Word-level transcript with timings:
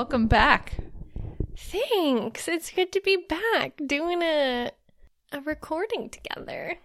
welcome 0.00 0.26
back. 0.26 0.78
Thanks. 1.58 2.48
It's 2.48 2.70
good 2.70 2.90
to 2.92 3.02
be 3.02 3.18
back 3.28 3.78
doing 3.86 4.22
a 4.22 4.70
a 5.30 5.40
recording 5.42 6.08
together. 6.08 6.78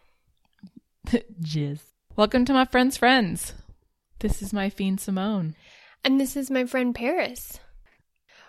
Jizz. 1.42 1.80
Welcome 2.18 2.44
to 2.44 2.52
my 2.52 2.66
friend's 2.66 2.98
friends. 2.98 3.54
This 4.20 4.42
is 4.42 4.52
my 4.52 4.70
fiend 4.70 5.00
Simone. 5.00 5.56
And 6.04 6.20
this 6.20 6.36
is 6.36 6.52
my 6.52 6.66
friend 6.66 6.94
Paris. 6.94 7.62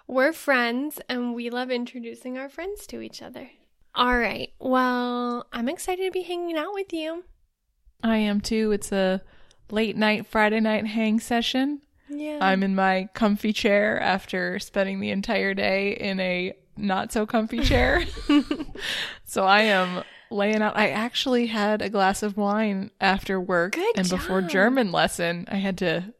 We're 0.08 0.32
friends 0.32 0.98
and 1.08 1.32
we 1.32 1.48
love 1.48 1.71
introducing 1.71 2.36
our 2.36 2.48
friends 2.48 2.89
to 2.89 3.00
each 3.00 3.22
other. 3.22 3.48
All 3.94 4.18
right. 4.18 4.53
Well, 4.58 5.46
I'm 5.53 5.68
excited 5.68 6.07
to 6.07 6.11
be 6.11 6.22
hanging 6.22 6.57
out 6.57 6.75
with 6.75 6.93
you. 6.93 7.22
I 8.03 8.17
am 8.17 8.40
too. 8.40 8.72
It's 8.72 8.90
a 8.90 9.22
late 9.71 9.96
night 9.96 10.26
Friday 10.26 10.58
night 10.58 10.89
hang 10.89 11.21
session. 11.21 11.82
Yeah. 12.08 12.38
I'm 12.40 12.62
in 12.62 12.74
my 12.74 13.08
comfy 13.14 13.52
chair 13.52 14.00
after 14.00 14.58
spending 14.58 15.00
the 15.00 15.10
entire 15.10 15.54
day 15.54 15.92
in 15.92 16.20
a 16.20 16.54
not 16.76 17.12
so 17.12 17.26
comfy 17.26 17.60
chair. 17.60 18.04
so 19.24 19.44
I 19.44 19.62
am 19.62 20.04
laying 20.30 20.62
out. 20.62 20.76
I 20.76 20.90
actually 20.90 21.46
had 21.46 21.82
a 21.82 21.88
glass 21.88 22.22
of 22.22 22.36
wine 22.36 22.90
after 23.00 23.40
work 23.40 23.72
Good 23.72 23.98
and 23.98 24.08
before. 24.08 24.42
German 24.42 24.92
lesson. 24.92 25.46
I 25.50 25.56
had 25.56 25.79
to 25.79 26.12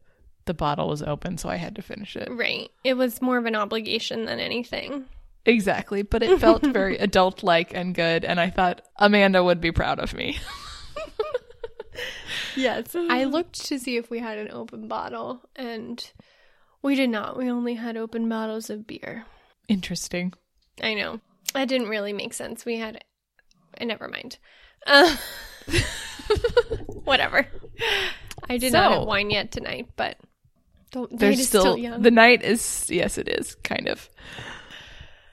the 0.45 0.53
bottle 0.53 0.87
was 0.87 1.03
open, 1.03 1.37
so 1.37 1.49
I 1.49 1.57
had 1.57 1.75
to 1.75 1.81
finish 1.81 2.15
it. 2.15 2.29
right. 2.31 2.71
It 2.83 2.93
was 2.93 3.21
more 3.21 3.37
of 3.37 3.45
an 3.45 3.55
obligation 3.55 4.25
than 4.25 4.39
anything. 4.39 5.05
Exactly, 5.45 6.01
but 6.03 6.23
it 6.23 6.39
felt 6.39 6.65
very 6.65 6.97
adult 6.99 7.43
like 7.43 7.73
and 7.73 7.93
good 7.93 8.25
and 8.25 8.39
I 8.39 8.49
thought 8.49 8.81
Amanda 8.97 9.43
would 9.43 9.61
be 9.61 9.71
proud 9.71 9.99
of 9.99 10.13
me. 10.13 10.39
Yes. 12.55 12.95
I 12.95 13.25
looked 13.25 13.65
to 13.67 13.77
see 13.77 13.97
if 13.97 14.09
we 14.09 14.17
had 14.17 14.39
an 14.39 14.49
open 14.51 14.87
bottle 14.87 15.41
and 15.55 16.11
we 16.81 16.95
did 16.95 17.09
not. 17.09 17.37
We 17.37 17.51
only 17.51 17.75
had 17.75 17.97
open 17.97 18.27
bottles 18.27 18.69
of 18.69 18.87
beer. 18.87 19.25
Interesting. 19.67 20.33
I 20.81 20.95
know. 20.95 21.19
That 21.53 21.67
didn't 21.67 21.89
really 21.89 22.13
make 22.13 22.33
sense. 22.33 22.65
We 22.65 22.77
had. 22.77 23.03
Uh, 23.79 23.85
never 23.85 24.07
mind. 24.07 24.37
Uh, 24.85 25.15
whatever. 27.03 27.47
I 28.49 28.57
did 28.57 28.73
not 28.73 28.91
have 28.91 29.03
wine 29.03 29.29
yet 29.29 29.51
tonight, 29.51 29.89
but 29.95 30.17
the 30.91 31.07
night 31.11 31.39
is 31.39 31.47
still, 31.47 31.61
still, 31.61 31.77
young. 31.77 32.01
the 32.01 32.11
night 32.11 32.43
is 32.43 32.85
yes 32.89 33.17
it 33.17 33.27
is 33.27 33.55
kind 33.63 33.87
of. 33.87 34.09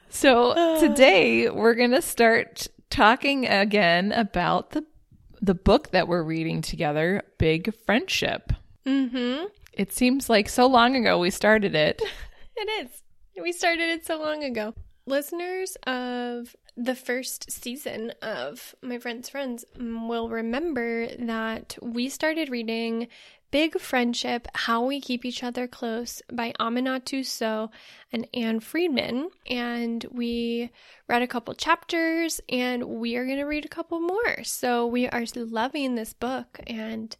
So 0.08 0.78
today 0.78 1.50
we're 1.50 1.74
going 1.74 1.90
to 1.90 2.02
start 2.02 2.68
talking 2.90 3.46
again 3.46 4.12
about 4.12 4.70
the 4.70 4.84
the 5.44 5.54
book 5.54 5.90
that 5.90 6.08
we're 6.08 6.22
reading 6.22 6.62
together, 6.62 7.22
Big 7.38 7.74
Friendship. 7.84 8.52
mm-hmm. 8.86 9.46
It 9.72 9.92
seems 9.92 10.30
like 10.30 10.48
so 10.48 10.66
long 10.66 10.94
ago 10.96 11.18
we 11.18 11.30
started 11.30 11.74
it. 11.74 12.00
It 12.56 12.86
is. 12.86 13.42
We 13.42 13.50
started 13.50 13.88
it 13.88 14.06
so 14.06 14.16
long 14.16 14.44
ago. 14.44 14.74
Listeners 15.06 15.76
of 15.88 16.54
the 16.76 16.94
first 16.94 17.50
season 17.50 18.12
of 18.22 18.76
My 18.80 19.00
Friend's 19.00 19.28
Friends 19.28 19.64
will 19.76 20.28
remember 20.28 21.08
that 21.16 21.76
we 21.82 22.08
started 22.08 22.50
reading 22.50 23.08
Big 23.54 23.78
Friendship 23.78 24.48
How 24.52 24.84
We 24.84 25.00
Keep 25.00 25.24
Each 25.24 25.44
Other 25.44 25.68
Close 25.68 26.20
by 26.32 26.52
Aminatou 26.58 27.24
Sow 27.24 27.70
and 28.10 28.26
Ann 28.34 28.58
Friedman. 28.58 29.30
And 29.46 30.04
we 30.10 30.72
read 31.06 31.22
a 31.22 31.28
couple 31.28 31.54
chapters 31.54 32.40
and 32.48 32.82
we 32.82 33.14
are 33.14 33.24
going 33.24 33.38
to 33.38 33.44
read 33.44 33.64
a 33.64 33.68
couple 33.68 34.00
more. 34.00 34.42
So 34.42 34.88
we 34.88 35.06
are 35.06 35.22
loving 35.36 35.94
this 35.94 36.14
book 36.14 36.58
and 36.66 37.16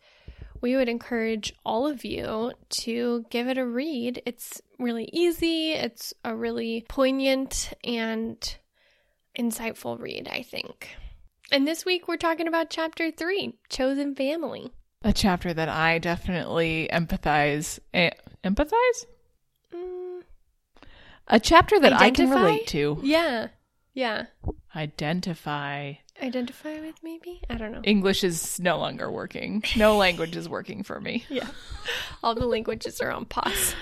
we 0.61 0.75
would 0.75 0.89
encourage 0.89 1.55
all 1.65 1.87
of 1.87 2.05
you 2.05 2.51
to 2.69 3.25
give 3.31 3.47
it 3.47 3.57
a 3.57 3.65
read. 3.65 4.21
It's 4.27 4.61
really 4.81 5.09
easy, 5.13 5.71
it's 5.71 6.13
a 6.25 6.35
really 6.35 6.85
poignant 6.89 7.75
and 7.85 8.57
insightful 9.39 10.01
read, 10.01 10.29
I 10.33 10.43
think. 10.43 10.97
And 11.53 11.65
this 11.65 11.85
week 11.85 12.09
we're 12.09 12.17
talking 12.17 12.49
about 12.49 12.71
chapter 12.71 13.13
three 13.13 13.55
Chosen 13.69 14.17
Family. 14.17 14.73
A 15.05 15.13
chapter 15.13 15.53
that 15.55 15.69
I 15.69 15.99
definitely 15.99 16.89
empathize 16.93 17.79
eh, 17.93 18.11
empathize? 18.43 19.05
Mm, 19.73 20.23
A 21.29 21.39
chapter 21.39 21.79
that 21.79 21.93
I 21.93 22.11
can 22.11 22.31
relate 22.31 22.67
to. 22.69 22.99
yeah, 23.03 23.49
yeah. 23.93 24.27
Identify. 24.75 25.95
Identify 26.23 26.81
with 26.81 26.95
maybe? 27.03 27.41
I 27.51 27.55
don't 27.57 27.73
know. 27.73 27.83
English 27.85 28.25
is 28.25 28.59
no 28.61 28.79
longer 28.79 29.11
working. 29.11 29.63
No 29.77 29.97
language 29.97 30.37
is 30.37 30.49
working 30.49 30.83
for 30.83 31.01
me. 31.01 31.25
Yeah. 31.29 31.49
All 32.23 32.35
the 32.35 32.47
languages 32.47 33.01
are 33.01 33.11
on 33.11 33.27
pause. 33.27 33.75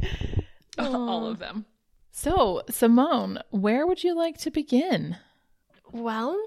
All 0.78 1.26
of 1.26 1.40
them. 1.40 1.66
So, 2.12 2.62
Simone, 2.70 3.40
where 3.50 3.86
would 3.86 4.04
you 4.04 4.14
like 4.14 4.38
to 4.38 4.50
begin? 4.50 5.16
Well, 5.90 6.38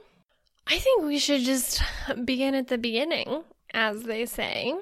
I 0.68 0.78
think 0.78 1.04
we 1.04 1.18
should 1.18 1.42
just 1.42 1.82
begin 2.24 2.56
at 2.56 2.68
the 2.70 2.78
beginning, 2.78 3.44
as 3.74 4.04
they 4.04 4.26
say. 4.26 4.74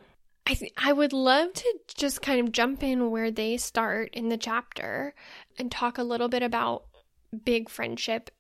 I 0.46 0.54
th- 0.56 0.74
I 0.78 0.94
would 0.94 1.14
love 1.14 1.54
to 1.54 1.80
just 1.96 2.22
kind 2.22 2.40
of 2.46 2.52
jump 2.52 2.82
in 2.82 3.12
where 3.12 3.30
they 3.30 3.58
start 3.58 4.14
in 4.14 4.30
the 4.30 4.38
chapter 4.38 5.14
and 5.58 5.72
talk 5.72 5.98
a 5.98 6.04
little 6.04 6.28
bit 6.28 6.42
about 6.42 6.86
big 7.46 7.70
friendship 7.70 8.32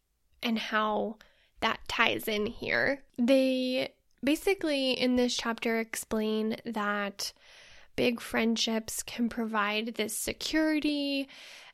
and 0.41 0.57
how 0.57 1.17
that 1.61 1.79
ties 1.87 2.27
in 2.27 2.47
here. 2.47 3.03
They 3.17 3.93
basically 4.23 4.93
in 4.93 5.15
this 5.15 5.35
chapter 5.35 5.79
explain 5.79 6.57
that 6.65 7.31
big 7.95 8.21
friendships 8.21 9.03
can 9.03 9.29
provide 9.29 9.95
this 9.95 10.17
security 10.17 11.27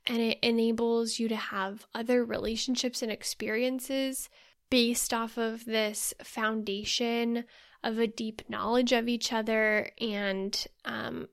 and 0.08 0.18
it 0.18 0.40
enables 0.42 1.20
you 1.20 1.28
to 1.28 1.36
have 1.36 1.86
other 1.96 2.24
relationships 2.24 3.02
and 3.02 3.12
experiences 3.12 4.30
based 4.70 5.14
off 5.14 5.38
of 5.38 5.66
this 5.66 6.14
foundation 6.24 7.46
of 7.86 8.00
a 8.00 8.08
deep 8.08 8.42
knowledge 8.50 8.92
of 8.92 9.08
each 9.08 9.32
other 9.32 9.92
and 10.02 10.68
um, 10.84 11.30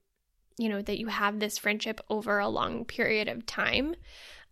you 0.59 0.69
know 0.69 0.83
that 0.83 0.99
you 0.99 1.09
have 1.09 1.41
this 1.41 1.59
friendship 1.59 2.01
over 2.09 2.39
a 2.39 2.49
long 2.49 2.85
period 2.85 3.27
of 3.27 3.47
time. 3.47 3.97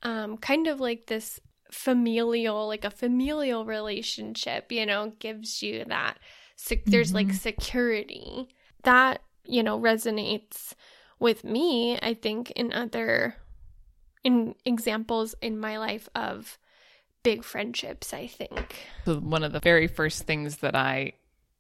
Um, 0.03 0.39
kind 0.39 0.67
of 0.67 0.81
like 0.81 1.07
this 1.07 1.39
familial 1.71 2.67
like 2.67 2.85
a 2.85 2.91
familial 2.91 3.65
relationship 3.65 4.73
you 4.73 4.85
know 4.85 5.13
gives 5.21 5.63
you 5.63 5.85
that 5.85 6.19
sec- 6.57 6.85
there's 6.87 7.15
like 7.15 7.33
security. 7.33 8.49
That 8.83 9.21
you 9.45 9.63
know 9.63 9.79
resonates 9.79 10.73
with 11.19 11.45
me 11.45 11.99
i 12.01 12.15
think 12.15 12.51
in 12.53 12.73
other 12.73 13.37
in 14.25 14.55
examples 14.65 15.35
in 15.43 15.59
my 15.59 15.79
life 15.79 16.09
of 16.15 16.59
big 17.23 17.45
friendships 17.45 18.15
i 18.15 18.27
think. 18.27 18.87
So 19.05 19.17
one 19.17 19.45
of 19.45 19.53
the 19.53 19.61
very 19.61 19.87
first 19.87 20.23
things 20.23 20.59
that 20.59 20.75
I 20.75 21.13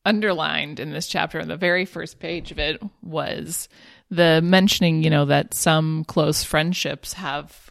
underlined 0.04 0.80
in 0.80 0.92
this 0.92 1.06
chapter 1.06 1.40
on 1.40 1.48
the 1.48 1.56
very 1.56 1.84
first 1.84 2.18
page 2.18 2.50
of 2.50 2.58
it 2.58 2.80
was 3.02 3.68
the 4.10 4.40
mentioning, 4.42 5.02
you 5.02 5.10
know, 5.10 5.24
that 5.26 5.54
some 5.54 6.04
close 6.04 6.42
friendships 6.42 7.12
have 7.14 7.70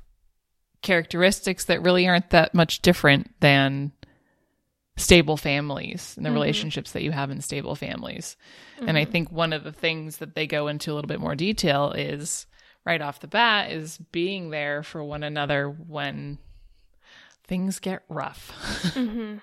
characteristics 0.81 1.65
that 1.65 1.81
really 1.81 2.07
aren't 2.07 2.29
that 2.29 2.53
much 2.53 2.81
different 2.81 3.29
than 3.41 3.91
stable 4.95 5.37
families 5.37 6.13
and 6.15 6.25
the 6.25 6.29
mm-hmm. 6.29 6.35
relationships 6.35 6.91
that 6.91 7.03
you 7.03 7.11
have 7.11 7.31
in 7.31 7.41
stable 7.41 7.75
families. 7.75 8.35
And 8.79 8.97
I 8.97 9.03
mm-hmm. 9.03 9.11
think 9.11 9.31
one 9.31 9.53
of 9.53 9.63
the 9.63 9.71
things 9.71 10.17
that 10.17 10.35
they 10.35 10.45
go 10.45 10.67
into 10.67 10.91
a 10.91 10.95
little 10.95 11.07
bit 11.07 11.19
more 11.19 11.35
detail 11.35 11.91
is 11.91 12.45
right 12.85 13.01
off 13.01 13.19
the 13.19 13.27
bat 13.27 13.71
is 13.71 13.97
being 14.11 14.49
there 14.49 14.83
for 14.83 15.03
one 15.03 15.23
another 15.23 15.69
when 15.69 16.37
things 17.45 17.79
get 17.79 18.03
rough. 18.09 18.51
Mm-hmm. 18.99 19.37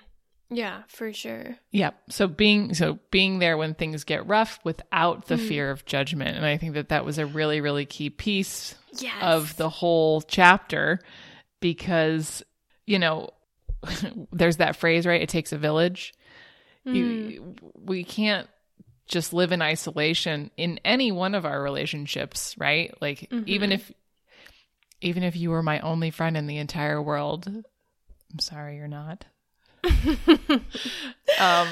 Yeah 0.49 0.83
for 0.87 1.11
sure 1.11 1.57
Yep. 1.71 1.95
So 2.09 2.27
being 2.27 2.73
so 2.73 2.97
being 3.11 3.39
there 3.39 3.55
when 3.57 3.75
things 3.75 4.03
get 4.03 4.25
rough 4.27 4.59
without 4.63 5.27
the 5.27 5.35
mm. 5.35 5.47
fear 5.47 5.69
of 5.69 5.85
judgment, 5.85 6.35
and 6.35 6.45
I 6.45 6.57
think 6.57 6.73
that 6.73 6.89
that 6.89 7.05
was 7.05 7.19
a 7.19 7.25
really 7.25 7.61
really 7.61 7.85
key 7.85 8.09
piece 8.09 8.73
yes 8.97 9.13
of 9.21 9.55
the 9.57 9.69
whole 9.69 10.21
chapter 10.21 10.99
because 11.59 12.41
you 12.87 12.97
know 12.97 13.29
there's 14.31 14.57
that 14.57 14.75
phrase 14.75 15.05
right. 15.05 15.21
It 15.21 15.29
takes 15.29 15.51
a 15.51 15.57
village. 15.57 16.13
You, 16.83 17.03
mm. 17.03 17.57
we 17.75 18.05
can't 18.05 18.47
just 19.07 19.33
live 19.33 19.51
in 19.51 19.61
isolation 19.61 20.51
in 20.55 20.79
any 20.85 21.11
one 21.11 21.35
of 21.35 21.45
our 21.45 21.61
relationships, 21.61 22.55
right? 22.57 22.93
Like 23.01 23.29
even 23.45 23.69
mm-hmm. 23.69 23.73
if 23.73 23.91
even 25.01 25.23
if 25.23 25.35
you 25.35 25.49
were 25.49 25.61
my 25.61 25.79
only 25.81 26.11
friend 26.11 26.35
in 26.35 26.47
the 26.47 26.57
entire 26.57 27.01
world, 27.01 27.45
I'm 27.47 28.39
sorry 28.39 28.77
you're 28.77 28.87
not. 28.87 29.25
um 31.37 31.67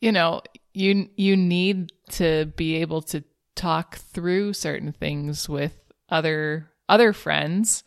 you 0.00 0.12
know, 0.12 0.42
you 0.74 1.08
you 1.16 1.36
need 1.36 1.92
to 2.10 2.46
be 2.56 2.76
able 2.76 3.02
to 3.02 3.24
talk 3.56 3.96
through 3.96 4.52
certain 4.52 4.92
things 4.92 5.48
with 5.48 5.74
other 6.08 6.70
other 6.88 7.12
friends. 7.12 7.82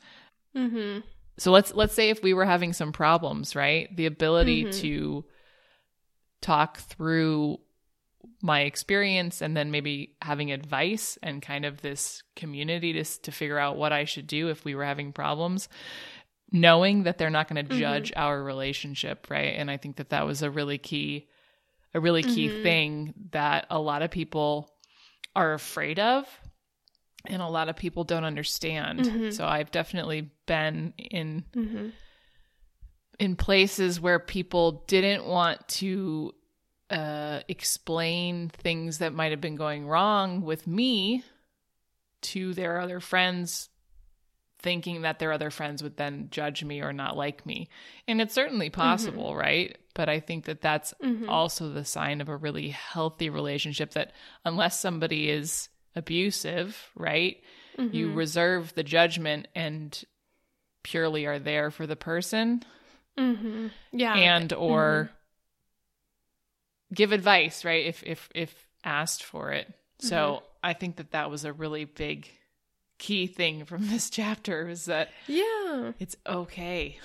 mm-hmm 0.55 0.99
So 1.37 1.51
let's 1.51 1.73
let's 1.73 1.93
say 1.93 2.09
if 2.09 2.21
we 2.23 2.33
were 2.33 2.45
having 2.45 2.73
some 2.73 2.91
problems, 2.91 3.55
right? 3.55 3.95
The 3.95 4.05
ability 4.05 4.65
Mm-hmm. 4.65 4.79
to 4.81 5.25
talk 6.41 6.77
through 6.79 7.59
my 8.41 8.61
experience 8.61 9.41
and 9.41 9.55
then 9.55 9.71
maybe 9.71 10.15
having 10.21 10.51
advice 10.51 11.17
and 11.21 11.41
kind 11.41 11.65
of 11.65 11.81
this 11.81 12.23
community 12.35 12.93
to 12.93 13.03
to 13.21 13.31
figure 13.31 13.59
out 13.59 13.77
what 13.77 13.93
I 13.93 14.05
should 14.05 14.27
do 14.27 14.49
if 14.49 14.65
we 14.65 14.75
were 14.75 14.85
having 14.85 15.13
problems 15.13 15.69
knowing 16.51 17.03
that 17.03 17.17
they're 17.17 17.29
not 17.29 17.47
going 17.47 17.65
to 17.65 17.77
judge 17.77 18.11
mm-hmm. 18.11 18.21
our 18.21 18.41
relationship 18.43 19.27
right 19.29 19.55
and 19.57 19.69
I 19.69 19.77
think 19.77 19.97
that 19.97 20.09
that 20.09 20.25
was 20.25 20.41
a 20.41 20.51
really 20.51 20.77
key 20.77 21.27
a 21.93 21.99
really 21.99 22.23
key 22.23 22.47
mm-hmm. 22.47 22.63
thing 22.63 23.13
that 23.31 23.65
a 23.69 23.79
lot 23.79 24.01
of 24.01 24.11
people 24.11 24.71
are 25.35 25.53
afraid 25.53 25.99
of 25.99 26.25
and 27.25 27.41
a 27.41 27.47
lot 27.47 27.69
of 27.69 27.75
people 27.75 28.03
don't 28.03 28.23
understand 28.23 29.01
mm-hmm. 29.01 29.29
so 29.31 29.45
I've 29.45 29.71
definitely 29.71 30.31
been 30.45 30.93
in 30.97 31.45
mm-hmm. 31.55 31.89
in 33.19 33.35
places 33.35 33.99
where 33.99 34.19
people 34.19 34.83
didn't 34.87 35.25
want 35.25 35.67
to 35.69 36.33
uh, 36.91 37.39
explain 37.47 38.49
things 38.49 38.97
that 38.97 39.13
might 39.13 39.31
have 39.31 39.41
been 39.41 39.55
going 39.55 39.87
wrong 39.87 40.41
with 40.41 40.67
me 40.67 41.23
to 42.21 42.53
their 42.53 42.79
other 42.79 42.99
friends, 42.99 43.69
thinking 44.61 45.01
that 45.01 45.19
their 45.19 45.31
other 45.31 45.49
friends 45.49 45.81
would 45.83 45.97
then 45.97 46.27
judge 46.31 46.63
me 46.63 46.81
or 46.81 46.93
not 46.93 47.17
like 47.17 47.45
me. 47.45 47.69
And 48.07 48.21
it's 48.21 48.33
certainly 48.33 48.69
mm-hmm. 48.69 48.81
possible, 48.81 49.29
mm-hmm. 49.29 49.39
right? 49.39 49.77
But 49.93 50.09
I 50.09 50.19
think 50.19 50.45
that 50.45 50.61
that's 50.61 50.93
mm-hmm. 51.03 51.29
also 51.29 51.69
the 51.69 51.85
sign 51.85 52.21
of 52.21 52.29
a 52.29 52.37
really 52.37 52.69
healthy 52.69 53.29
relationship 53.29 53.91
that 53.91 54.13
unless 54.45 54.79
somebody 54.79 55.29
is 55.29 55.69
abusive, 55.95 56.89
right? 56.95 57.37
Mm-hmm. 57.77 57.95
You 57.95 58.13
reserve 58.13 58.73
the 58.75 58.83
judgment 58.83 59.47
and 59.55 60.01
purely 60.83 61.25
are 61.25 61.39
there 61.39 61.71
for 61.71 61.85
the 61.85 61.95
person. 61.95 62.63
Mm-hmm. 63.17 63.67
Yeah. 63.91 64.13
And 64.13 64.53
or 64.53 65.05
mm-hmm 65.05 65.15
give 66.93 67.13
advice, 67.13 67.63
right? 67.63 67.85
If 67.85 68.03
if 68.03 68.29
if 68.35 68.67
asked 68.83 69.23
for 69.23 69.51
it. 69.51 69.73
So. 69.99 70.43
I 70.63 70.73
think 70.73 70.97
that 70.97 71.11
that 71.11 71.31
was 71.31 71.43
a 71.43 71.53
really 71.53 71.85
big 71.85 72.29
key 73.01 73.25
thing 73.25 73.65
from 73.65 73.87
this 73.89 74.09
chapter 74.09 74.69
is 74.69 74.85
that 74.85 75.09
yeah, 75.27 75.91
it's 75.99 76.15
okay. 76.25 76.97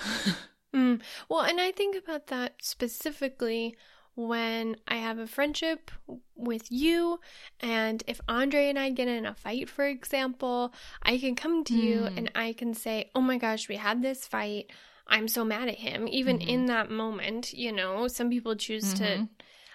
mm. 0.75 1.00
Well, 1.28 1.40
and 1.40 1.60
I 1.60 1.72
think 1.72 1.96
about 1.96 2.28
that 2.28 2.56
specifically 2.60 3.76
when 4.14 4.76
I 4.87 4.96
have 4.96 5.19
a 5.19 5.26
friendship 5.26 5.90
with 6.34 6.70
you, 6.70 7.20
and 7.60 8.02
if 8.06 8.20
Andre 8.28 8.69
and 8.69 8.78
I 8.78 8.90
get 8.90 9.08
in 9.08 9.26
a 9.26 9.34
fight, 9.34 9.69
for 9.69 9.87
example, 9.87 10.72
I 11.02 11.19
can 11.19 11.34
come 11.34 11.64
to 11.64 11.75
mm. 11.75 11.82
you 11.82 12.04
and 12.04 12.31
I 12.34 12.52
can 12.52 12.75
say, 12.75 13.10
Oh 13.14 13.20
my 13.20 13.38
gosh, 13.38 13.69
we 13.69 13.76
had 13.76 14.02
this 14.02 14.26
fight. 14.26 14.70
I'm 15.08 15.28
so 15.28 15.44
mad 15.44 15.69
at 15.69 15.76
him. 15.76 16.08
Even 16.08 16.38
mm-hmm. 16.38 16.48
in 16.48 16.66
that 16.66 16.90
moment, 16.90 17.52
you 17.52 17.72
know, 17.72 18.08
some 18.08 18.28
people 18.28 18.56
choose 18.56 18.94
mm-hmm. 18.94 19.25
to 19.25 19.28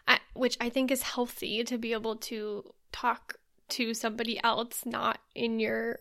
I, 0.07 0.19
which 0.33 0.57
I 0.59 0.69
think 0.69 0.91
is 0.91 1.03
healthy 1.03 1.63
to 1.63 1.77
be 1.77 1.93
able 1.93 2.17
to 2.17 2.73
talk 2.91 3.35
to 3.69 3.93
somebody 3.93 4.43
else, 4.43 4.85
not 4.85 5.19
in 5.33 5.59
your 5.59 5.99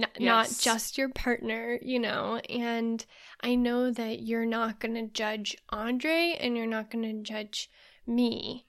not, 0.00 0.10
yes. 0.18 0.26
not 0.26 0.58
just 0.60 0.98
your 0.98 1.08
partner, 1.08 1.78
you 1.82 1.98
know. 1.98 2.40
And 2.48 3.04
I 3.42 3.54
know 3.54 3.90
that 3.90 4.22
you're 4.22 4.46
not 4.46 4.80
going 4.80 4.94
to 4.94 5.12
judge 5.12 5.56
Andre 5.70 6.36
and 6.40 6.56
you're 6.56 6.66
not 6.66 6.90
going 6.90 7.04
to 7.04 7.22
judge 7.22 7.70
me. 8.06 8.66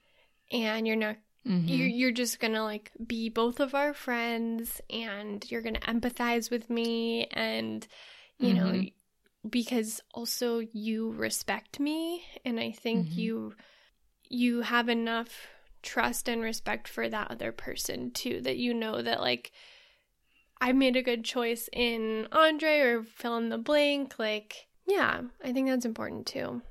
And 0.50 0.86
you're 0.86 0.96
not 0.96 1.16
mm-hmm. 1.46 1.66
you're, 1.66 1.88
you're 1.88 2.12
just 2.12 2.40
going 2.40 2.52
to 2.54 2.62
like 2.62 2.90
be 3.06 3.28
both 3.28 3.60
of 3.60 3.74
our 3.74 3.94
friends 3.94 4.80
and 4.90 5.44
you're 5.50 5.62
going 5.62 5.74
to 5.74 5.80
empathize 5.80 6.50
with 6.50 6.70
me 6.70 7.26
and 7.26 7.86
you 8.38 8.54
mm-hmm. 8.54 8.80
know 8.80 8.84
because 9.48 10.00
also 10.14 10.60
you 10.72 11.10
respect 11.12 11.80
me 11.80 12.24
and 12.44 12.60
I 12.60 12.70
think 12.70 13.08
mm-hmm. 13.08 13.18
you 13.18 13.54
you 14.28 14.60
have 14.62 14.88
enough 14.88 15.48
trust 15.82 16.28
and 16.28 16.42
respect 16.42 16.86
for 16.86 17.08
that 17.08 17.30
other 17.30 17.50
person 17.50 18.12
too 18.12 18.40
that 18.42 18.56
you 18.56 18.72
know 18.72 19.02
that 19.02 19.20
like 19.20 19.52
I 20.62 20.72
made 20.72 20.96
a 20.96 21.02
good 21.02 21.24
choice 21.24 21.68
in 21.72 22.28
Andre 22.32 22.80
or 22.80 23.02
fill 23.02 23.36
in 23.36 23.48
the 23.48 23.58
blank 23.58 24.18
like 24.18 24.66
yeah 24.86 25.22
I 25.44 25.52
think 25.52 25.68
that's 25.68 25.84
important 25.84 26.26
too 26.26 26.62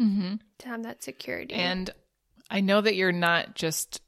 mm-hmm. 0.00 0.34
to 0.58 0.68
have 0.68 0.82
that 0.82 1.02
security 1.02 1.54
and 1.54 1.90
I 2.50 2.60
know 2.60 2.80
that 2.80 2.94
you're 2.94 3.12
not 3.12 3.54
just 3.54 4.00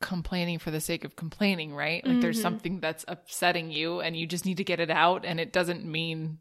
complaining 0.00 0.60
for 0.60 0.70
the 0.70 0.80
sake 0.80 1.04
of 1.04 1.16
complaining 1.16 1.74
right 1.74 2.04
like 2.04 2.12
mm-hmm. 2.12 2.20
there's 2.20 2.40
something 2.40 2.78
that's 2.78 3.04
upsetting 3.08 3.70
you 3.70 4.00
and 4.00 4.16
you 4.16 4.26
just 4.26 4.46
need 4.46 4.58
to 4.58 4.64
get 4.64 4.78
it 4.78 4.90
out 4.90 5.24
and 5.24 5.40
it 5.40 5.52
doesn't 5.52 5.84
mean 5.84 6.38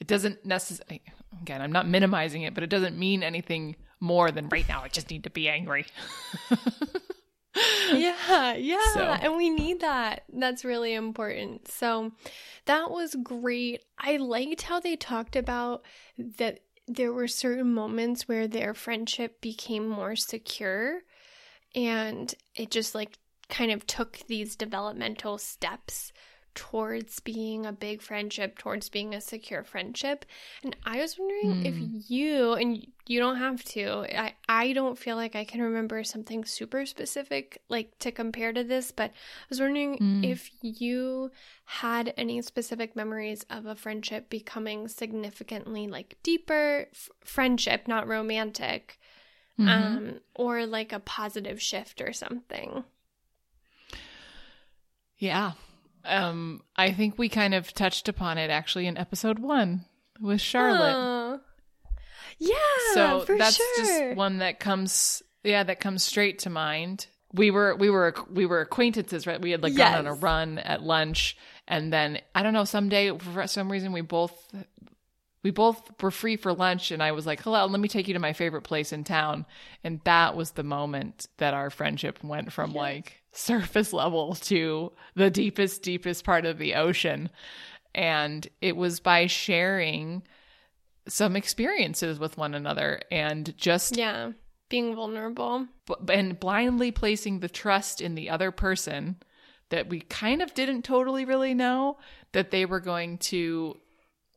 it 0.00 0.08
doesn't 0.08 0.44
necessarily 0.44 1.00
again 1.40 1.62
i'm 1.62 1.70
not 1.70 1.86
minimizing 1.86 2.42
it 2.42 2.52
but 2.52 2.64
it 2.64 2.70
doesn't 2.70 2.98
mean 2.98 3.22
anything 3.22 3.76
more 4.04 4.30
than 4.30 4.48
right 4.50 4.68
now. 4.68 4.82
I 4.84 4.88
just 4.88 5.10
need 5.10 5.24
to 5.24 5.30
be 5.30 5.48
angry. 5.48 5.86
yeah, 7.92 8.54
yeah. 8.54 8.92
So. 8.94 9.00
And 9.00 9.36
we 9.36 9.50
need 9.50 9.80
that. 9.80 10.24
That's 10.32 10.64
really 10.64 10.94
important. 10.94 11.68
So 11.68 12.12
that 12.66 12.90
was 12.90 13.16
great. 13.22 13.84
I 13.98 14.16
liked 14.16 14.62
how 14.62 14.80
they 14.80 14.96
talked 14.96 15.36
about 15.36 15.84
that 16.18 16.60
there 16.86 17.12
were 17.12 17.28
certain 17.28 17.72
moments 17.72 18.28
where 18.28 18.46
their 18.46 18.74
friendship 18.74 19.40
became 19.40 19.88
more 19.88 20.16
secure 20.16 21.00
and 21.74 22.34
it 22.54 22.70
just 22.70 22.94
like 22.94 23.18
kind 23.48 23.70
of 23.70 23.86
took 23.86 24.18
these 24.26 24.56
developmental 24.56 25.38
steps 25.38 26.12
towards 26.54 27.20
being 27.20 27.66
a 27.66 27.72
big 27.72 28.00
friendship, 28.00 28.58
towards 28.58 28.88
being 28.88 29.14
a 29.14 29.20
secure 29.20 29.64
friendship. 29.64 30.24
And 30.62 30.76
I 30.84 30.98
was 31.00 31.18
wondering 31.18 31.62
mm. 31.62 31.66
if 31.66 31.76
hmm. 31.76 31.98
you, 32.06 32.52
and 32.52 32.86
you 33.06 33.18
don't 33.18 33.36
have 33.36 33.62
to, 33.64 34.06
I, 34.18 34.34
I 34.48 34.72
don't 34.72 34.98
feel 34.98 35.16
like 35.16 35.34
I 35.34 35.44
can 35.44 35.62
remember 35.62 36.04
something 36.04 36.44
super 36.44 36.86
specific 36.86 37.60
like 37.68 37.98
to 38.00 38.12
compare 38.12 38.52
to 38.52 38.64
this, 38.64 38.92
but 38.92 39.10
I 39.10 39.46
was 39.48 39.60
wondering 39.60 39.98
mm. 39.98 40.30
if 40.30 40.50
you 40.62 41.30
had 41.64 42.14
any 42.16 42.40
specific 42.42 42.94
memories 42.94 43.44
of 43.50 43.66
a 43.66 43.74
friendship 43.74 44.30
becoming 44.30 44.88
significantly 44.88 45.86
like 45.86 46.16
deeper 46.22 46.86
f- 46.92 47.10
friendship, 47.24 47.88
not 47.88 48.06
romantic, 48.06 48.98
mm-hmm. 49.58 49.68
um, 49.68 50.20
or 50.34 50.66
like 50.66 50.92
a 50.92 51.00
positive 51.00 51.60
shift 51.60 52.00
or 52.00 52.12
something. 52.12 52.84
Yeah, 55.18 55.52
um, 56.04 56.62
I 56.76 56.92
think 56.92 57.18
we 57.18 57.28
kind 57.28 57.54
of 57.54 57.72
touched 57.72 58.08
upon 58.08 58.38
it 58.38 58.50
actually 58.50 58.86
in 58.86 58.96
episode 58.96 59.38
one 59.38 59.84
with 60.20 60.40
Charlotte. 60.40 61.40
Yeah, 62.38 62.54
so 62.94 63.24
that's 63.26 63.56
sure. 63.56 63.76
just 63.76 64.16
one 64.16 64.38
that 64.38 64.60
comes. 64.60 65.22
Yeah, 65.42 65.62
that 65.62 65.80
comes 65.80 66.02
straight 66.02 66.40
to 66.40 66.50
mind. 66.50 67.06
We 67.32 67.50
were 67.50 67.74
we 67.76 67.90
were 67.90 68.14
we 68.30 68.46
were 68.46 68.60
acquaintances, 68.60 69.26
right? 69.26 69.40
We 69.40 69.50
had 69.50 69.62
like 69.62 69.76
yes. 69.76 69.90
gone 69.90 69.98
on 69.98 70.06
a 70.06 70.14
run 70.14 70.58
at 70.58 70.82
lunch, 70.82 71.36
and 71.68 71.92
then 71.92 72.18
I 72.34 72.42
don't 72.42 72.52
know. 72.52 72.64
Someday, 72.64 73.16
for 73.16 73.46
some 73.46 73.70
reason, 73.70 73.92
we 73.92 74.00
both 74.00 74.52
we 75.44 75.50
both 75.50 76.02
were 76.02 76.10
free 76.10 76.36
for 76.36 76.52
lunch 76.52 76.90
and 76.90 77.02
I 77.02 77.12
was 77.12 77.26
like, 77.26 77.42
hello, 77.42 77.66
let 77.66 77.78
me 77.78 77.86
take 77.86 78.08
you 78.08 78.14
to 78.14 78.20
my 78.20 78.32
favorite 78.32 78.62
place 78.62 78.92
in 78.92 79.04
town. 79.04 79.44
And 79.84 80.00
that 80.04 80.34
was 80.34 80.52
the 80.52 80.62
moment 80.64 81.28
that 81.36 81.52
our 81.52 81.68
friendship 81.68 82.24
went 82.24 82.50
from 82.50 82.72
like 82.72 83.22
surface 83.34 83.92
level 83.92 84.34
to 84.34 84.92
the 85.14 85.30
deepest, 85.30 85.82
deepest 85.82 86.24
part 86.24 86.46
of 86.46 86.58
the 86.58 86.74
ocean. 86.74 87.30
And 87.94 88.46
it 88.60 88.76
was 88.76 89.00
by 89.00 89.26
sharing 89.26 90.22
some 91.06 91.36
experiences 91.36 92.18
with 92.18 92.38
one 92.38 92.54
another 92.54 93.00
and 93.10 93.54
just 93.58 93.96
yeah 93.96 94.32
being 94.70 94.94
vulnerable. 94.94 95.66
And 96.08 96.40
blindly 96.40 96.90
placing 96.90 97.40
the 97.40 97.48
trust 97.48 98.00
in 98.00 98.14
the 98.14 98.30
other 98.30 98.50
person 98.50 99.16
that 99.68 99.88
we 99.88 100.00
kind 100.00 100.42
of 100.42 100.54
didn't 100.54 100.82
totally 100.82 101.24
really 101.24 101.54
know 101.54 101.98
that 102.32 102.50
they 102.50 102.64
were 102.64 102.80
going 102.80 103.18
to 103.18 103.76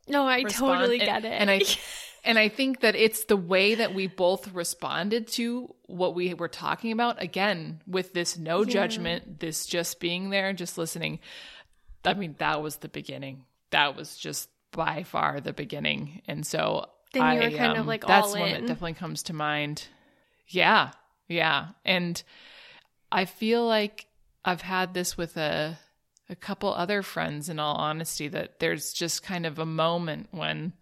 no 0.08 0.26
i 0.26 0.42
totally 0.42 0.98
get 0.98 1.24
it. 1.24 1.32
and 1.32 1.50
i 1.50 1.60
and 2.24 2.38
i 2.38 2.48
think 2.48 2.80
that 2.80 2.94
it's 2.94 3.24
the 3.24 3.36
way 3.36 3.74
that 3.74 3.94
we 3.94 4.06
both 4.06 4.52
responded 4.52 5.26
to 5.26 5.74
what 5.86 6.14
we 6.14 6.34
were 6.34 6.48
talking 6.48 6.92
about 6.92 7.20
again 7.22 7.80
with 7.86 8.12
this 8.12 8.38
no 8.38 8.62
yeah. 8.62 8.72
judgment 8.72 9.40
this 9.40 9.66
just 9.66 10.00
being 10.00 10.30
there 10.30 10.52
just 10.52 10.78
listening 10.78 11.18
i 12.04 12.14
mean 12.14 12.34
that 12.38 12.62
was 12.62 12.76
the 12.76 12.88
beginning 12.88 13.44
that 13.70 13.96
was 13.96 14.16
just 14.16 14.48
by 14.72 15.02
far 15.02 15.40
the 15.40 15.52
beginning. 15.52 16.22
And 16.26 16.46
so 16.46 16.86
then 17.12 17.34
you 17.34 17.40
were 17.40 17.46
I, 17.46 17.58
kind 17.58 17.72
um, 17.72 17.80
of 17.80 17.86
like 17.86 18.06
that's 18.06 18.32
one 18.32 18.48
in. 18.48 18.52
that 18.52 18.60
definitely 18.68 18.94
comes 18.94 19.24
to 19.24 19.32
mind. 19.32 19.86
Yeah. 20.48 20.90
Yeah. 21.28 21.68
And 21.84 22.22
I 23.10 23.24
feel 23.24 23.66
like 23.66 24.06
I've 24.44 24.62
had 24.62 24.94
this 24.94 25.16
with 25.16 25.36
a 25.36 25.78
a 26.30 26.36
couple 26.36 26.72
other 26.74 27.02
friends 27.02 27.48
in 27.48 27.58
all 27.58 27.76
honesty 27.76 28.28
that 28.28 28.58
there's 28.60 28.92
just 28.92 29.22
kind 29.22 29.46
of 29.46 29.58
a 29.58 29.64
moment 29.64 30.28
when 30.30 30.74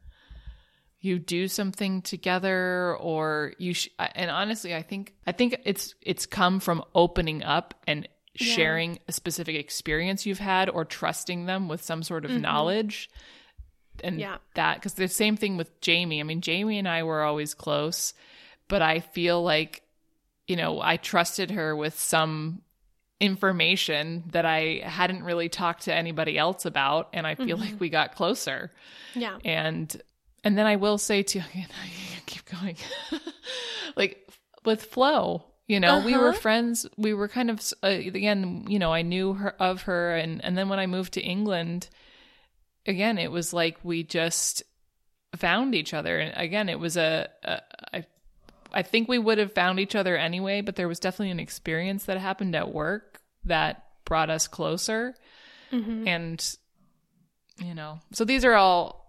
you 1.00 1.19
do 1.19 1.49
something 1.49 2.03
together 2.03 2.97
or 2.97 3.53
you 3.59 3.75
sh- 3.75 3.88
and 3.99 4.31
honestly 4.31 4.75
I 4.75 4.83
think 4.83 5.15
I 5.26 5.33
think 5.33 5.61
it's 5.65 5.95
it's 6.00 6.26
come 6.26 6.61
from 6.61 6.83
opening 6.95 7.43
up 7.43 7.75
and 7.87 8.09
sharing 8.35 8.95
yeah. 8.95 8.99
a 9.09 9.12
specific 9.12 9.57
experience 9.57 10.26
you've 10.26 10.38
had 10.38 10.69
or 10.69 10.85
trusting 10.85 11.47
them 11.47 11.69
with 11.69 11.83
some 11.83 12.03
sort 12.03 12.25
of 12.25 12.31
mm-hmm. 12.31 12.43
knowledge 12.43 13.09
and 14.05 14.21
yeah. 14.21 14.37
that 14.55 14.76
because 14.76 14.95
the 14.95 15.09
same 15.09 15.37
thing 15.37 15.57
with 15.57 15.81
Jamie. 15.81 16.21
I 16.21 16.23
mean, 16.23 16.41
Jamie 16.41 16.79
and 16.79 16.88
I 16.88 17.03
were 17.03 17.23
always 17.23 17.55
close, 17.55 18.15
but 18.69 18.83
I 18.83 19.00
feel 19.00 19.43
like 19.43 19.83
you 20.47 20.57
know, 20.57 20.81
I 20.81 20.97
trusted 20.97 21.50
her 21.50 21.75
with 21.75 21.99
some 21.99 22.62
information 23.19 24.25
that 24.33 24.45
I 24.45 24.81
hadn't 24.85 25.25
really 25.25 25.49
talked 25.49 25.85
to 25.85 25.95
anybody 25.95 26.38
else 26.38 26.67
about 26.67 27.09
and 27.12 27.26
I 27.26 27.35
feel 27.35 27.57
like 27.57 27.81
we 27.81 27.88
got 27.88 28.15
closer. 28.15 28.71
Yeah. 29.15 29.38
And 29.45 30.00
and 30.47 30.57
then 30.57 30.67
I 30.67 30.76
will 30.76 30.99
say 30.99 31.23
too 31.23 31.43
keep 32.26 32.45
going. 32.47 32.76
like 33.97 34.29
with 34.65 34.83
Flo, 34.85 35.45
you 35.67 35.81
know, 35.81 36.05
we 36.05 36.17
were 36.17 36.29
Uh-huh. 36.31 36.38
friends. 36.38 36.87
We 36.97 37.12
were 37.15 37.29
kind 37.29 37.50
of 37.50 37.61
uh, 37.83 37.87
again, 37.88 38.65
you 38.69 38.79
know, 38.79 38.93
I 38.93 39.03
knew 39.03 39.35
her 39.35 39.50
of 39.61 39.83
her 39.83 40.15
and 40.17 40.43
and 40.45 40.57
then 40.57 40.69
when 40.69 40.79
I 40.79 40.87
moved 40.87 41.12
to 41.15 41.21
England, 41.21 41.88
again, 42.87 43.19
it 43.19 43.31
was 43.31 43.53
like 43.53 43.76
we 43.83 44.03
just 44.05 44.62
found 45.37 45.75
each 45.75 45.93
other 45.93 46.19
and 46.19 46.33
again, 46.37 46.69
it 46.69 46.79
was 46.81 46.97
a, 46.97 47.29
a 47.45 47.61
I 47.93 48.07
I 48.73 48.83
think 48.83 49.09
we 49.09 49.19
would 49.19 49.38
have 49.38 49.53
found 49.53 49.81
each 49.81 49.95
other 49.95 50.17
anyway, 50.17 50.61
but 50.61 50.76
there 50.76 50.88
was 50.88 51.00
definitely 51.00 51.31
an 51.31 51.41
experience 51.41 52.05
that 52.07 52.19
happened 52.19 52.55
at 52.55 52.73
work 52.73 53.21
that 53.45 53.85
brought 54.05 54.29
us 54.31 54.49
closer. 54.49 55.15
Mm-hmm. 55.73 56.07
And, 56.07 56.57
you 57.65 57.75
know, 57.75 58.00
so 58.12 58.25
these 58.25 58.45
are 58.45 58.55
all, 58.55 59.05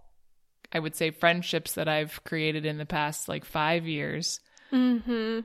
I 0.71 0.79
would 0.79 0.95
say, 0.95 1.12
friendships 1.12 1.74
that 1.74 1.88
I've 1.88 2.24
created 2.24 2.65
in 2.65 2.77
the 2.77 2.86
past 2.86 3.27
like 3.27 3.45
five 3.45 3.86
years. 3.88 4.39
Mm-hmm. 4.71 5.41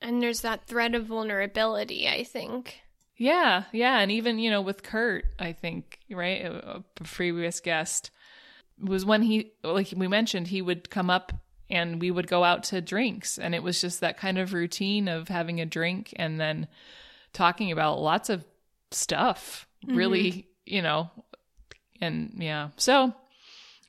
And 0.00 0.22
there's 0.22 0.42
that 0.42 0.66
thread 0.66 0.94
of 0.94 1.06
vulnerability, 1.06 2.08
I 2.08 2.24
think. 2.24 2.80
Yeah. 3.16 3.64
Yeah. 3.72 3.98
And 3.98 4.12
even, 4.12 4.38
you 4.38 4.50
know, 4.50 4.60
with 4.60 4.82
Kurt, 4.82 5.24
I 5.38 5.52
think, 5.52 5.98
right? 6.10 6.44
A 6.44 6.82
a 7.00 7.04
previous 7.04 7.60
guest 7.60 8.10
was 8.78 9.04
when 9.04 9.22
he, 9.22 9.52
like 9.64 9.92
we 9.96 10.06
mentioned, 10.06 10.48
he 10.48 10.60
would 10.60 10.90
come 10.90 11.08
up 11.08 11.32
and 11.70 12.00
we 12.00 12.10
would 12.10 12.28
go 12.28 12.44
out 12.44 12.64
to 12.64 12.80
drinks. 12.80 13.38
And 13.38 13.54
it 13.54 13.62
was 13.62 13.80
just 13.80 14.00
that 14.00 14.18
kind 14.18 14.38
of 14.38 14.52
routine 14.52 15.08
of 15.08 15.28
having 15.28 15.60
a 15.60 15.66
drink 15.66 16.12
and 16.16 16.38
then 16.38 16.68
talking 17.32 17.72
about 17.72 18.00
lots 18.00 18.28
of 18.28 18.44
stuff, 18.90 19.66
really, 19.86 20.48
you 20.64 20.82
know, 20.82 21.10
and 22.00 22.34
yeah. 22.36 22.68
So 22.76 23.14